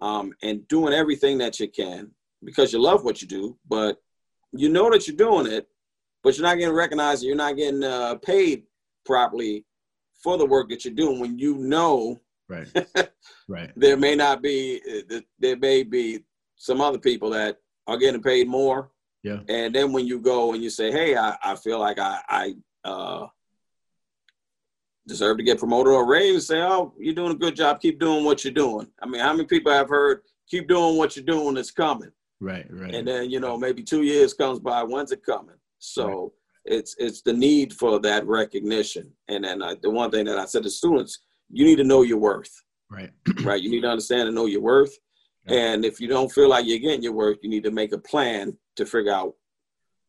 um, 0.00 0.32
and 0.42 0.66
doing 0.68 0.92
everything 0.92 1.38
that 1.38 1.60
you 1.60 1.68
can, 1.68 2.10
because 2.42 2.72
you 2.72 2.80
love 2.80 3.04
what 3.04 3.22
you 3.22 3.28
do, 3.28 3.56
but 3.68 4.02
you 4.52 4.68
know 4.68 4.90
that 4.90 5.06
you're 5.06 5.16
doing 5.16 5.46
it, 5.46 5.68
but 6.22 6.36
you're 6.36 6.46
not 6.46 6.58
getting 6.58 6.74
recognized. 6.74 7.22
You're 7.22 7.36
not 7.36 7.56
getting 7.56 7.84
uh, 7.84 8.16
paid 8.16 8.64
properly 9.04 9.64
for 10.22 10.36
the 10.36 10.46
work 10.46 10.68
that 10.70 10.84
you're 10.84 10.94
doing 10.94 11.20
when 11.20 11.38
you 11.38 11.56
know 11.58 12.18
right 12.48 12.66
right 13.48 13.70
there 13.76 13.96
may 13.96 14.14
not 14.14 14.42
be 14.42 14.80
uh, 15.10 15.20
there 15.38 15.56
may 15.56 15.82
be 15.82 16.20
some 16.56 16.80
other 16.80 16.98
people 16.98 17.30
that 17.30 17.58
are 17.86 17.98
getting 17.98 18.22
paid 18.22 18.48
more 18.48 18.90
yeah 19.24 19.40
and 19.48 19.74
then 19.74 19.92
when 19.92 20.06
you 20.06 20.20
go 20.20 20.52
and 20.52 20.62
you 20.62 20.70
say 20.70 20.92
hey 20.92 21.16
i, 21.16 21.36
I 21.42 21.56
feel 21.56 21.80
like 21.80 21.98
i 21.98 22.20
i 22.28 22.54
uh, 22.84 23.26
deserve 25.08 25.38
to 25.38 25.42
get 25.42 25.58
promoted 25.58 25.92
or 25.92 26.06
raised 26.06 26.46
say 26.46 26.62
oh 26.62 26.94
you're 26.98 27.14
doing 27.14 27.32
a 27.32 27.36
good 27.36 27.56
job 27.56 27.80
keep 27.80 27.98
doing 27.98 28.24
what 28.24 28.44
you're 28.44 28.52
doing 28.52 28.86
i 29.02 29.06
mean 29.06 29.20
how 29.20 29.32
many 29.32 29.46
people 29.46 29.72
have 29.72 29.88
heard 29.88 30.20
keep 30.48 30.68
doing 30.68 30.96
what 30.96 31.16
you're 31.16 31.24
doing 31.24 31.56
it's 31.56 31.72
coming 31.72 32.12
right 32.40 32.66
right 32.70 32.94
and 32.94 33.08
then 33.08 33.30
you 33.30 33.40
know 33.40 33.56
maybe 33.56 33.82
two 33.82 34.02
years 34.02 34.32
comes 34.34 34.60
by 34.60 34.82
when's 34.82 35.10
it 35.10 35.24
coming 35.24 35.56
so 35.78 36.32
it's 36.64 36.96
it's 36.98 37.22
the 37.22 37.32
need 37.32 37.72
for 37.74 38.00
that 38.00 38.26
recognition. 38.26 39.12
And 39.28 39.44
then 39.44 39.62
uh, 39.62 39.74
the 39.82 39.90
one 39.90 40.10
thing 40.10 40.24
that 40.26 40.38
I 40.38 40.46
said 40.46 40.62
to 40.62 40.70
students, 40.70 41.20
you 41.50 41.64
need 41.64 41.76
to 41.76 41.84
know 41.84 42.02
your 42.02 42.18
worth. 42.18 42.52
Right. 42.90 43.10
right. 43.42 43.60
You 43.60 43.70
need 43.70 43.82
to 43.82 43.90
understand 43.90 44.28
and 44.28 44.34
know 44.34 44.46
your 44.46 44.62
worth. 44.62 44.96
Yeah. 45.46 45.56
And 45.56 45.84
if 45.84 46.00
you 46.00 46.08
don't 46.08 46.32
feel 46.32 46.48
like 46.48 46.66
you're 46.66 46.78
getting 46.78 47.02
your 47.02 47.12
worth, 47.12 47.38
you 47.42 47.50
need 47.50 47.64
to 47.64 47.70
make 47.70 47.92
a 47.92 47.98
plan 47.98 48.56
to 48.76 48.86
figure 48.86 49.12
out 49.12 49.34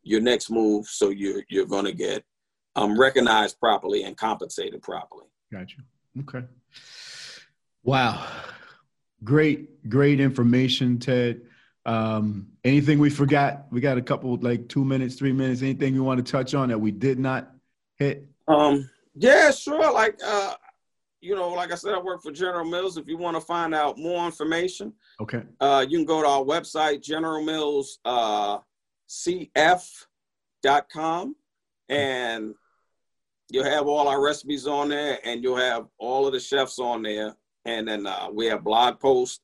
your 0.04 0.22
next 0.22 0.50
move 0.50 0.86
so 0.88 1.10
you're 1.10 1.44
you're 1.50 1.66
going 1.66 1.86
to 1.86 1.94
get 1.94 2.24
um, 2.76 3.00
recognized 3.00 3.60
properly 3.60 4.04
and 4.04 4.18
compensated 4.18 4.82
properly. 4.82 5.26
Gotcha. 5.52 5.78
Okay. 6.22 6.46
Wow. 7.84 8.26
Great, 9.24 9.90
great 9.90 10.20
information, 10.20 11.00
Ted. 11.00 11.42
Um, 11.86 12.48
anything 12.64 13.00
we 13.00 13.10
forgot? 13.10 13.66
We 13.72 13.80
got 13.80 13.98
a 13.98 14.02
couple, 14.02 14.36
like 14.38 14.68
two 14.68 14.84
minutes, 14.84 15.16
three 15.16 15.32
minutes. 15.32 15.62
Anything 15.62 15.94
you 15.94 16.04
want 16.04 16.24
to 16.24 16.32
touch 16.32 16.54
on 16.54 16.70
that 16.70 16.80
we 16.80 16.92
did 16.92 17.20
not 17.20 17.52
hit? 17.98 18.28
Um, 18.48 18.90
yeah, 19.16 19.52
sure. 19.52 19.92
Like, 19.94 20.20
uh, 20.26 20.56
you 21.26 21.36
know, 21.36 21.50
like 21.50 21.72
I 21.72 21.76
said, 21.76 21.94
I 21.94 22.00
work 22.00 22.22
for 22.22 22.32
General 22.32 22.66
Mills. 22.66 22.98
If 22.98 23.08
you 23.08 23.18
want 23.18 23.36
to 23.36 23.42
find 23.42 23.74
out 23.74 23.98
more 23.98 24.26
information, 24.26 24.94
okay, 25.20 25.44
uh, 25.60 25.86
you 25.88 25.98
can 25.98 26.06
go 26.06 26.22
to 26.22 26.28
our 26.28 26.44
website, 26.44 27.02
General 27.04 27.44
Mills 27.44 28.00
uh, 28.06 28.60
CF.com, 29.10 30.06
and 31.90 32.54
you'll 33.50 33.66
have 33.66 33.88
all 33.88 34.08
our 34.08 34.24
recipes 34.24 34.68
on 34.68 34.90
there, 34.90 35.20
and 35.24 35.44
you'll 35.44 35.58
have 35.58 35.88
all 35.98 36.28
of 36.28 36.34
the 36.34 36.40
chefs 36.40 36.80
on 36.80 37.02
there, 37.02 37.36
and 37.66 37.88
then 37.88 38.06
uh, 38.06 38.28
we 38.32 38.46
have 38.46 38.64
blog 38.64 39.00
posts 39.00 39.42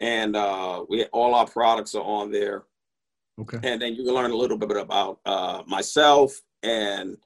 and 0.00 0.36
uh, 0.36 0.84
we 0.88 1.04
all 1.06 1.34
our 1.34 1.46
products 1.46 1.94
are 1.94 2.02
on 2.02 2.30
there. 2.30 2.64
Okay. 3.38 3.58
And 3.62 3.80
then 3.80 3.94
you 3.94 4.04
can 4.04 4.14
learn 4.14 4.30
a 4.30 4.36
little 4.36 4.56
bit 4.56 4.70
about 4.76 5.20
uh, 5.26 5.62
myself 5.66 6.40
and 6.62 7.16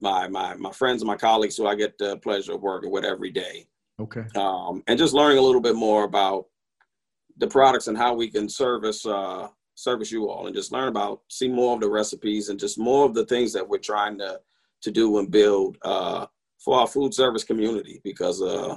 my 0.00 0.28
my 0.28 0.54
my 0.54 0.72
friends 0.72 1.02
and 1.02 1.06
my 1.06 1.16
colleagues 1.16 1.56
who 1.56 1.66
I 1.66 1.74
get 1.74 1.98
the 1.98 2.16
pleasure 2.18 2.54
of 2.54 2.62
working 2.62 2.90
with 2.90 3.04
every 3.04 3.30
day. 3.30 3.66
Okay. 3.98 4.24
Um, 4.34 4.82
and 4.86 4.98
just 4.98 5.14
learning 5.14 5.38
a 5.38 5.42
little 5.42 5.60
bit 5.60 5.76
more 5.76 6.04
about 6.04 6.46
the 7.36 7.46
products 7.46 7.86
and 7.86 7.96
how 7.96 8.14
we 8.14 8.30
can 8.30 8.48
service 8.48 9.04
uh, 9.06 9.48
service 9.74 10.10
you 10.10 10.28
all, 10.28 10.46
and 10.46 10.54
just 10.54 10.72
learn 10.72 10.88
about 10.88 11.22
see 11.28 11.48
more 11.48 11.74
of 11.74 11.80
the 11.80 11.88
recipes 11.88 12.48
and 12.48 12.58
just 12.58 12.78
more 12.78 13.04
of 13.06 13.14
the 13.14 13.26
things 13.26 13.52
that 13.52 13.68
we're 13.68 13.78
trying 13.78 14.18
to 14.18 14.40
to 14.82 14.90
do 14.90 15.18
and 15.18 15.30
build 15.30 15.76
uh, 15.82 16.26
for 16.58 16.78
our 16.78 16.86
food 16.86 17.12
service 17.12 17.44
community 17.44 18.00
because 18.04 18.40
uh, 18.42 18.76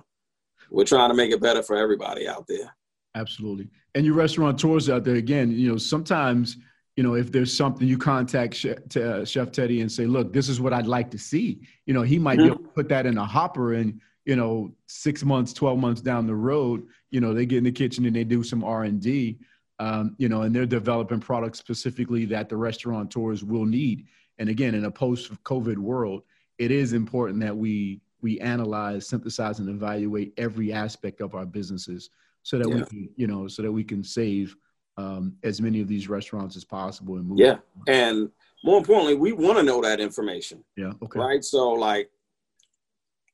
we're 0.69 0.85
trying 0.85 1.09
to 1.09 1.15
make 1.15 1.31
it 1.31 1.41
better 1.41 1.63
for 1.63 1.77
everybody 1.77 2.27
out 2.27 2.45
there. 2.47 2.75
Absolutely. 3.15 3.69
And 3.95 4.05
your 4.05 4.15
restaurateurs 4.15 4.89
out 4.89 5.03
there, 5.03 5.15
again, 5.15 5.51
you 5.51 5.71
know, 5.71 5.77
sometimes, 5.77 6.57
you 6.95 7.03
know, 7.03 7.15
if 7.15 7.31
there's 7.31 7.55
something 7.55 7.87
you 7.87 7.97
contact 7.97 8.53
Chef, 8.53 8.77
uh, 8.97 9.25
Chef 9.25 9.51
Teddy 9.51 9.81
and 9.81 9.91
say, 9.91 10.05
look, 10.05 10.31
this 10.31 10.47
is 10.47 10.61
what 10.61 10.73
I'd 10.73 10.87
like 10.87 11.09
to 11.11 11.17
see, 11.17 11.61
you 11.85 11.93
know, 11.93 12.03
he 12.03 12.19
might 12.19 12.37
mm-hmm. 12.37 12.47
be 12.47 12.53
able 12.53 12.63
to 12.63 12.69
put 12.69 12.89
that 12.89 13.05
in 13.05 13.17
a 13.17 13.25
hopper 13.25 13.73
and, 13.73 13.99
you 14.25 14.35
know, 14.35 14.73
six 14.87 15.23
months, 15.23 15.53
12 15.53 15.79
months 15.79 16.01
down 16.01 16.27
the 16.27 16.35
road, 16.35 16.85
you 17.09 17.19
know, 17.19 17.33
they 17.33 17.45
get 17.45 17.57
in 17.57 17.63
the 17.63 17.71
kitchen 17.71 18.05
and 18.05 18.15
they 18.15 18.23
do 18.23 18.43
some 18.43 18.63
R&D, 18.63 19.39
um, 19.79 20.15
you 20.17 20.29
know, 20.29 20.43
and 20.43 20.55
they're 20.55 20.65
developing 20.65 21.19
products 21.19 21.59
specifically 21.59 22.25
that 22.25 22.47
the 22.47 22.55
restaurateurs 22.55 23.43
will 23.43 23.65
need. 23.65 24.05
And 24.37 24.49
again, 24.49 24.75
in 24.75 24.85
a 24.85 24.91
post-COVID 24.91 25.77
world, 25.77 26.23
it 26.57 26.71
is 26.71 26.93
important 26.93 27.39
that 27.41 27.55
we 27.55 28.01
we 28.21 28.39
analyze, 28.39 29.09
synthesize, 29.09 29.59
and 29.59 29.67
evaluate 29.67 30.33
every 30.37 30.71
aspect 30.71 31.19
of 31.19 31.35
our 31.35 31.45
businesses 31.45 32.09
so 32.41 32.57
that 32.57 32.69
yeah. 32.69 32.75
we 32.75 32.83
can, 32.85 33.09
you 33.17 33.27
know, 33.27 33.49
so 33.49 33.61
that 33.61 33.71
we 33.71 33.83
can 33.83 34.01
save 34.01 34.55
um, 34.97 35.35
as 35.43 35.61
many 35.61 35.81
of 35.81 35.87
these 35.87 36.07
restaurants 36.07 36.55
as 36.55 36.63
possible 36.63 37.15
and 37.15 37.27
move. 37.27 37.39
Yeah, 37.39 37.57
and 37.87 38.29
more 38.63 38.77
importantly, 38.77 39.15
we 39.15 39.31
want 39.31 39.57
to 39.57 39.63
know 39.63 39.81
that 39.81 39.99
information. 39.99 40.63
Yeah. 40.75 40.93
Okay. 41.01 41.19
Right. 41.19 41.43
So 41.43 41.71
like, 41.71 42.09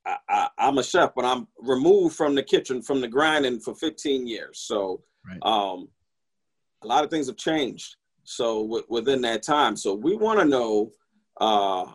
I, 0.06 0.18
I, 0.58 0.68
am 0.68 0.78
a 0.78 0.84
chef, 0.84 1.14
but 1.16 1.26
I'm 1.26 1.48
removed 1.60 2.16
from 2.16 2.36
the 2.36 2.44
kitchen, 2.44 2.82
from 2.82 3.02
the 3.02 3.08
grinding 3.08 3.60
for 3.60 3.76
15 3.76 4.26
years. 4.26 4.60
So, 4.60 5.04
right. 5.28 5.40
um, 5.44 5.90
a 6.82 6.88
lot 6.88 7.04
of 7.04 7.10
things 7.10 7.28
have 7.28 7.38
changed. 7.38 7.96
So 8.24 8.64
w- 8.64 8.86
within 8.90 9.22
that 9.22 9.44
time, 9.44 9.76
so 9.76 9.94
we 9.94 10.16
want 10.16 10.40
to 10.40 10.46
know 10.46 10.92
uh, 11.40 11.92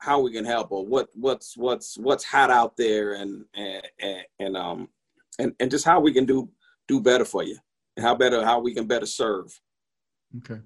how 0.00 0.20
we 0.20 0.32
can 0.32 0.44
help 0.44 0.72
or 0.72 0.84
what 0.84 1.08
what's 1.14 1.56
what's 1.56 1.96
what's 1.98 2.24
hot 2.24 2.50
out 2.50 2.76
there 2.76 3.14
and 3.14 3.44
and 3.54 3.82
and, 4.00 4.24
and 4.38 4.56
um 4.56 4.88
and, 5.38 5.54
and 5.60 5.70
just 5.70 5.84
how 5.84 6.00
we 6.00 6.12
can 6.12 6.24
do 6.24 6.48
do 6.88 7.00
better 7.00 7.24
for 7.24 7.42
you 7.42 7.56
how 7.98 8.14
better 8.14 8.44
how 8.44 8.60
we 8.60 8.74
can 8.74 8.86
better 8.86 9.06
serve. 9.06 9.58
Okay. 10.38 10.60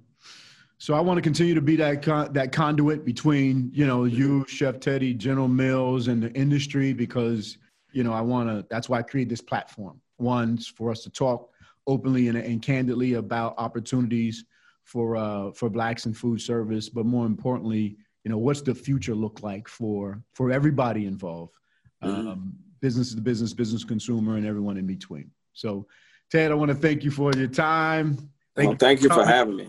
So 0.78 0.94
I 0.94 1.00
want 1.00 1.16
to 1.18 1.22
continue 1.22 1.54
to 1.54 1.62
be 1.62 1.76
that 1.76 2.02
con- 2.02 2.32
that 2.32 2.52
conduit 2.52 3.04
between 3.04 3.70
you 3.72 3.86
know 3.86 4.04
you, 4.04 4.44
Chef 4.48 4.80
Teddy, 4.80 5.14
General 5.14 5.48
Mills, 5.48 6.08
and 6.08 6.22
the 6.22 6.32
industry 6.32 6.92
because 6.92 7.58
you 7.92 8.04
know 8.04 8.12
I 8.12 8.20
want 8.20 8.48
to. 8.48 8.66
That's 8.68 8.88
why 8.88 8.98
I 8.98 9.02
created 9.02 9.30
this 9.30 9.40
platform. 9.40 10.00
One 10.16 10.58
for 10.58 10.90
us 10.90 11.02
to 11.04 11.10
talk 11.10 11.50
openly 11.86 12.28
and, 12.28 12.36
and 12.36 12.62
candidly 12.62 13.14
about 13.14 13.54
opportunities 13.56 14.44
for 14.82 15.16
uh, 15.16 15.52
for 15.52 15.70
blacks 15.70 16.06
in 16.06 16.12
food 16.12 16.40
service, 16.40 16.88
but 16.88 17.06
more 17.06 17.24
importantly, 17.24 17.96
you 18.24 18.30
know 18.30 18.38
what's 18.38 18.60
the 18.60 18.74
future 18.74 19.14
look 19.14 19.42
like 19.42 19.68
for 19.68 20.22
for 20.34 20.50
everybody 20.50 21.06
involved. 21.06 21.54
Mm-hmm. 22.02 22.28
Um, 22.28 22.54
business 22.80 23.14
to 23.14 23.20
business, 23.22 23.54
business 23.54 23.82
consumer, 23.82 24.36
and 24.36 24.46
everyone 24.46 24.76
in 24.76 24.86
between. 24.86 25.30
So, 25.54 25.86
Ted, 26.34 26.50
I 26.50 26.54
want 26.54 26.68
to 26.70 26.74
thank 26.74 27.04
you 27.04 27.12
for 27.12 27.30
your 27.32 27.46
time. 27.46 28.16
Thank, 28.56 28.66
well, 28.66 28.70
you, 28.72 28.76
thank 28.76 29.02
you 29.02 29.08
for 29.08 29.24
having 29.24 29.54
me. 29.54 29.68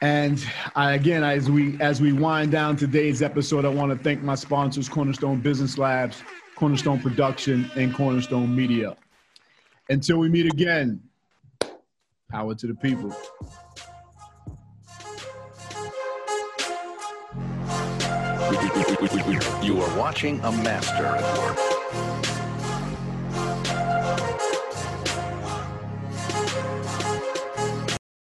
And 0.00 0.46
I, 0.76 0.92
again, 0.92 1.24
as 1.24 1.50
we 1.50 1.76
as 1.80 2.00
we 2.00 2.12
wind 2.12 2.52
down 2.52 2.76
today's 2.76 3.20
episode, 3.20 3.64
I 3.64 3.68
want 3.68 3.90
to 3.90 3.98
thank 3.98 4.22
my 4.22 4.36
sponsors: 4.36 4.88
Cornerstone 4.88 5.40
Business 5.40 5.76
Labs, 5.76 6.22
Cornerstone 6.54 7.00
Production, 7.00 7.68
and 7.74 7.92
Cornerstone 7.92 8.54
Media. 8.54 8.96
Until 9.88 10.18
we 10.18 10.28
meet 10.28 10.46
again, 10.46 11.02
power 12.30 12.54
to 12.54 12.66
the 12.68 12.76
people. 12.76 13.12
You 19.64 19.82
are 19.82 19.98
watching 19.98 20.38
a 20.44 20.52
master 20.52 21.06
at 21.06 21.38
work. 21.38 21.71